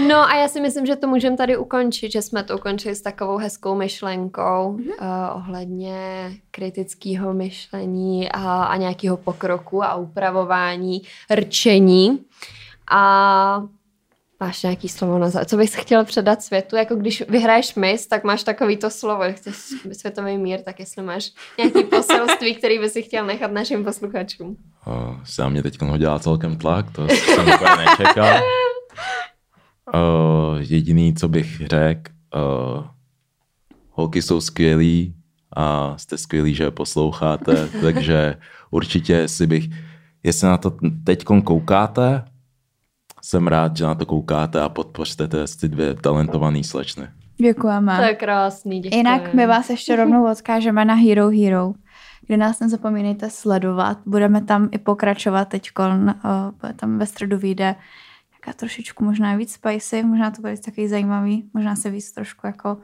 No 0.08 0.16
a 0.16 0.36
já 0.36 0.48
si 0.48 0.62
myslím, 0.62 0.86
že 0.86 0.96
to 0.96 1.08
můžeme 1.08 1.38
tady 1.38 1.58
ukončit, 1.58 2.12
že 2.12 2.22
jsme 2.22 2.44
to 2.44 2.56
ukončili 2.56 2.96
s 2.96 3.02
takovou 3.02 3.38
hezkou 3.38 3.76
myšlenkou 3.76 4.42
mm-hmm. 4.42 5.32
uh, 5.32 5.38
ohledně 5.38 6.32
kritického 6.52 7.34
myšlení 7.34 8.32
a, 8.32 8.64
a 8.64 8.78
nějakého 8.78 9.18
pokroku 9.18 9.84
a 9.84 9.96
upravování, 9.96 11.02
rčení. 11.36 12.20
A 12.92 13.64
Máš 14.40 14.64
nějaký 14.64 14.90
slovo 14.90 15.18
na 15.18 15.30
Co 15.30 15.58
bys 15.58 15.76
chtěl 15.76 16.06
předat 16.06 16.42
světu? 16.42 16.76
Jako 16.76 16.96
když 16.96 17.24
vyhraješ 17.30 17.76
mis, 17.76 18.08
tak 18.08 18.24
máš 18.24 18.44
takový 18.44 18.78
to 18.78 18.90
slovo, 18.90 19.24
chceš 19.32 19.56
světový 19.92 20.38
mír, 20.38 20.60
tak 20.62 20.80
jestli 20.80 21.04
máš 21.04 21.32
nějaký 21.58 21.84
poselství, 21.84 22.56
který 22.56 22.80
bys 22.80 22.94
si 22.94 23.02
chtěl 23.02 23.26
nechat 23.26 23.52
našim 23.52 23.84
posluchačům. 23.84 24.58
Uh, 24.88 25.24
se 25.24 25.42
na 25.42 25.50
mě 25.50 25.64
teď 25.64 25.82
hodila 25.82 26.20
celkem 26.20 26.58
tlak, 26.58 26.92
to 26.92 27.08
jsem 27.08 27.40
úplně 27.40 27.86
nečekal. 27.86 28.42
Uh, 29.94 30.58
jediný, 30.60 31.14
co 31.14 31.28
bych 31.28 31.68
řekl, 31.68 32.12
uh, 32.36 32.86
holky 33.90 34.22
jsou 34.22 34.42
skvělí 34.42 35.16
a 35.56 35.98
jste 35.98 36.18
skvělí, 36.18 36.56
že 36.56 36.64
je 36.64 36.72
posloucháte, 36.72 37.70
takže 37.82 38.36
určitě 38.72 39.28
si 39.28 39.48
bych, 39.48 39.66
jestli 40.24 40.48
na 40.48 40.58
to 40.58 40.74
teď 41.04 41.24
koukáte, 41.24 42.24
jsem 43.22 43.48
rád, 43.48 43.78
že 43.78 43.86
na 43.86 43.96
to 43.96 44.06
koukáte 44.06 44.62
a 44.62 44.70
podpořte 44.70 45.28
ty 45.60 45.68
dvě 45.68 45.94
talentované 45.94 46.64
slečny. 46.64 47.08
Děkujeme. 47.42 47.98
To 47.98 48.04
je 48.04 48.16
krásný, 48.16 48.80
děkujeme. 48.80 49.10
Jinak 49.10 49.34
my 49.34 49.48
vás 49.48 49.70
ještě 49.70 49.96
rovnou 49.96 50.32
odkážeme 50.32 50.86
na 50.86 50.94
Hero 50.94 51.30
Hero, 51.30 51.74
kde 52.28 52.38
nás 52.38 52.60
nezapomínejte 52.60 53.30
sledovat. 53.30 53.98
Budeme 54.06 54.42
tam 54.42 54.70
i 54.72 54.78
pokračovat 54.78 55.46
teď, 55.46 55.70
tam 56.76 56.98
ve 56.98 57.06
středu 57.06 57.38
vyjde 57.38 57.76
jaká 58.34 58.58
trošičku 58.58 59.04
možná 59.04 59.36
víc 59.36 59.54
spicy, 59.54 60.04
možná 60.04 60.32
to 60.32 60.42
bude 60.42 60.58
takový 60.58 60.88
zajímavý, 60.88 61.50
možná 61.54 61.76
se 61.76 61.90
víc 61.90 62.12
trošku 62.12 62.48
jako 62.48 62.78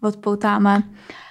odpoutáme 0.00 0.82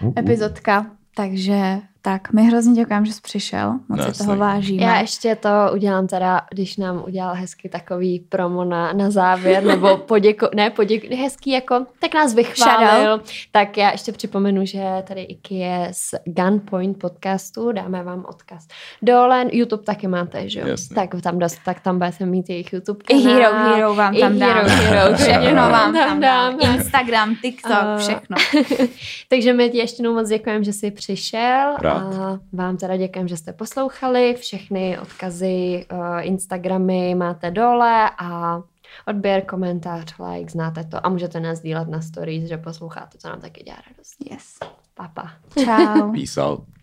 uh-uh. 0.01 0.13
epizodka, 0.19 0.85
takže 1.15 1.81
tak, 2.07 2.33
my 2.33 2.43
hrozně 2.43 2.73
děkujeme, 2.73 3.05
že 3.05 3.13
jsi 3.13 3.21
přišel, 3.21 3.73
moc 3.89 4.03
si 4.03 4.23
toho 4.23 4.37
vážíme. 4.37 4.83
Já 4.83 4.99
ještě 4.99 5.35
to 5.35 5.49
udělám 5.73 6.07
teda, 6.07 6.41
když 6.51 6.77
nám 6.77 7.03
udělal 7.07 7.35
hezky 7.35 7.69
takový 7.69 8.19
promo 8.19 8.65
na, 8.65 8.93
na 8.93 9.11
závěr, 9.11 9.63
nebo 9.63 9.97
poděko, 10.07 10.49
ne 10.55 10.69
poděko, 10.69 11.15
hezký 11.15 11.51
jako, 11.51 11.85
tak 11.99 12.13
nás 12.13 12.33
vychválil, 12.33 13.21
tak 13.51 13.77
já 13.77 13.91
ještě 13.91 14.11
připomenu, 14.11 14.65
že 14.65 14.83
tady 15.07 15.21
Iki 15.21 15.55
je 15.55 15.89
z 15.91 16.15
Gunpoint 16.25 16.99
podcastu, 16.99 17.71
dáme 17.71 18.03
vám 18.03 18.25
odkaz 18.29 18.67
dole, 19.01 19.45
YouTube 19.51 19.83
taky 19.83 20.07
máte, 20.07 20.49
že 20.49 20.59
jo? 20.59 20.67
Tak 20.95 21.09
tam, 21.23 21.39
dost, 21.39 21.59
tak 21.65 21.79
tam 21.79 21.97
budete 21.97 22.25
mít 22.25 22.49
jejich 22.49 22.73
YouTube 22.73 23.03
kanál. 23.03 23.23
I 23.23 23.33
Hero 23.33 23.53
Hero 23.53 23.95
vám 23.95 24.15
tam 24.15 24.39
dám. 24.39 24.49
Hero 24.49 24.69
Hero, 24.69 25.15
všechno 25.17 25.55
vám 25.55 25.93
tam 25.93 26.19
dám. 26.19 26.57
Instagram, 26.75 27.35
TikTok, 27.41 27.97
všechno. 27.97 28.37
Takže 29.29 29.53
my 29.53 29.69
ti 29.69 29.77
ještě 29.77 30.09
moc 30.09 30.29
děkujeme, 30.29 30.63
že 30.63 30.73
jsi 30.73 30.91
přišel. 30.91 31.75
Rád. 31.81 31.96
A 31.99 32.39
vám 32.53 32.77
teda 32.77 32.97
děkujem, 32.97 33.27
že 33.27 33.37
jste 33.37 33.53
poslouchali. 33.53 34.35
Všechny 34.35 34.99
odkazy, 34.99 35.85
uh, 35.91 35.99
Instagramy 36.21 37.15
máte 37.15 37.51
dole 37.51 38.09
a 38.19 38.61
odběr, 39.07 39.45
komentář, 39.45 40.13
like, 40.19 40.51
znáte 40.51 40.83
to 40.83 41.05
a 41.05 41.09
můžete 41.09 41.39
nás 41.39 41.59
dílet 41.59 41.87
na 41.87 42.01
stories, 42.01 42.49
že 42.49 42.57
posloucháte, 42.57 43.17
co 43.17 43.29
nám 43.29 43.41
taky 43.41 43.63
dělá 43.63 43.77
radost. 43.89 44.15
Yes. 44.31 44.57
Papa. 44.93 45.31
Ciao. 45.63 46.11
Peace 46.11 46.41
out. 46.41 46.76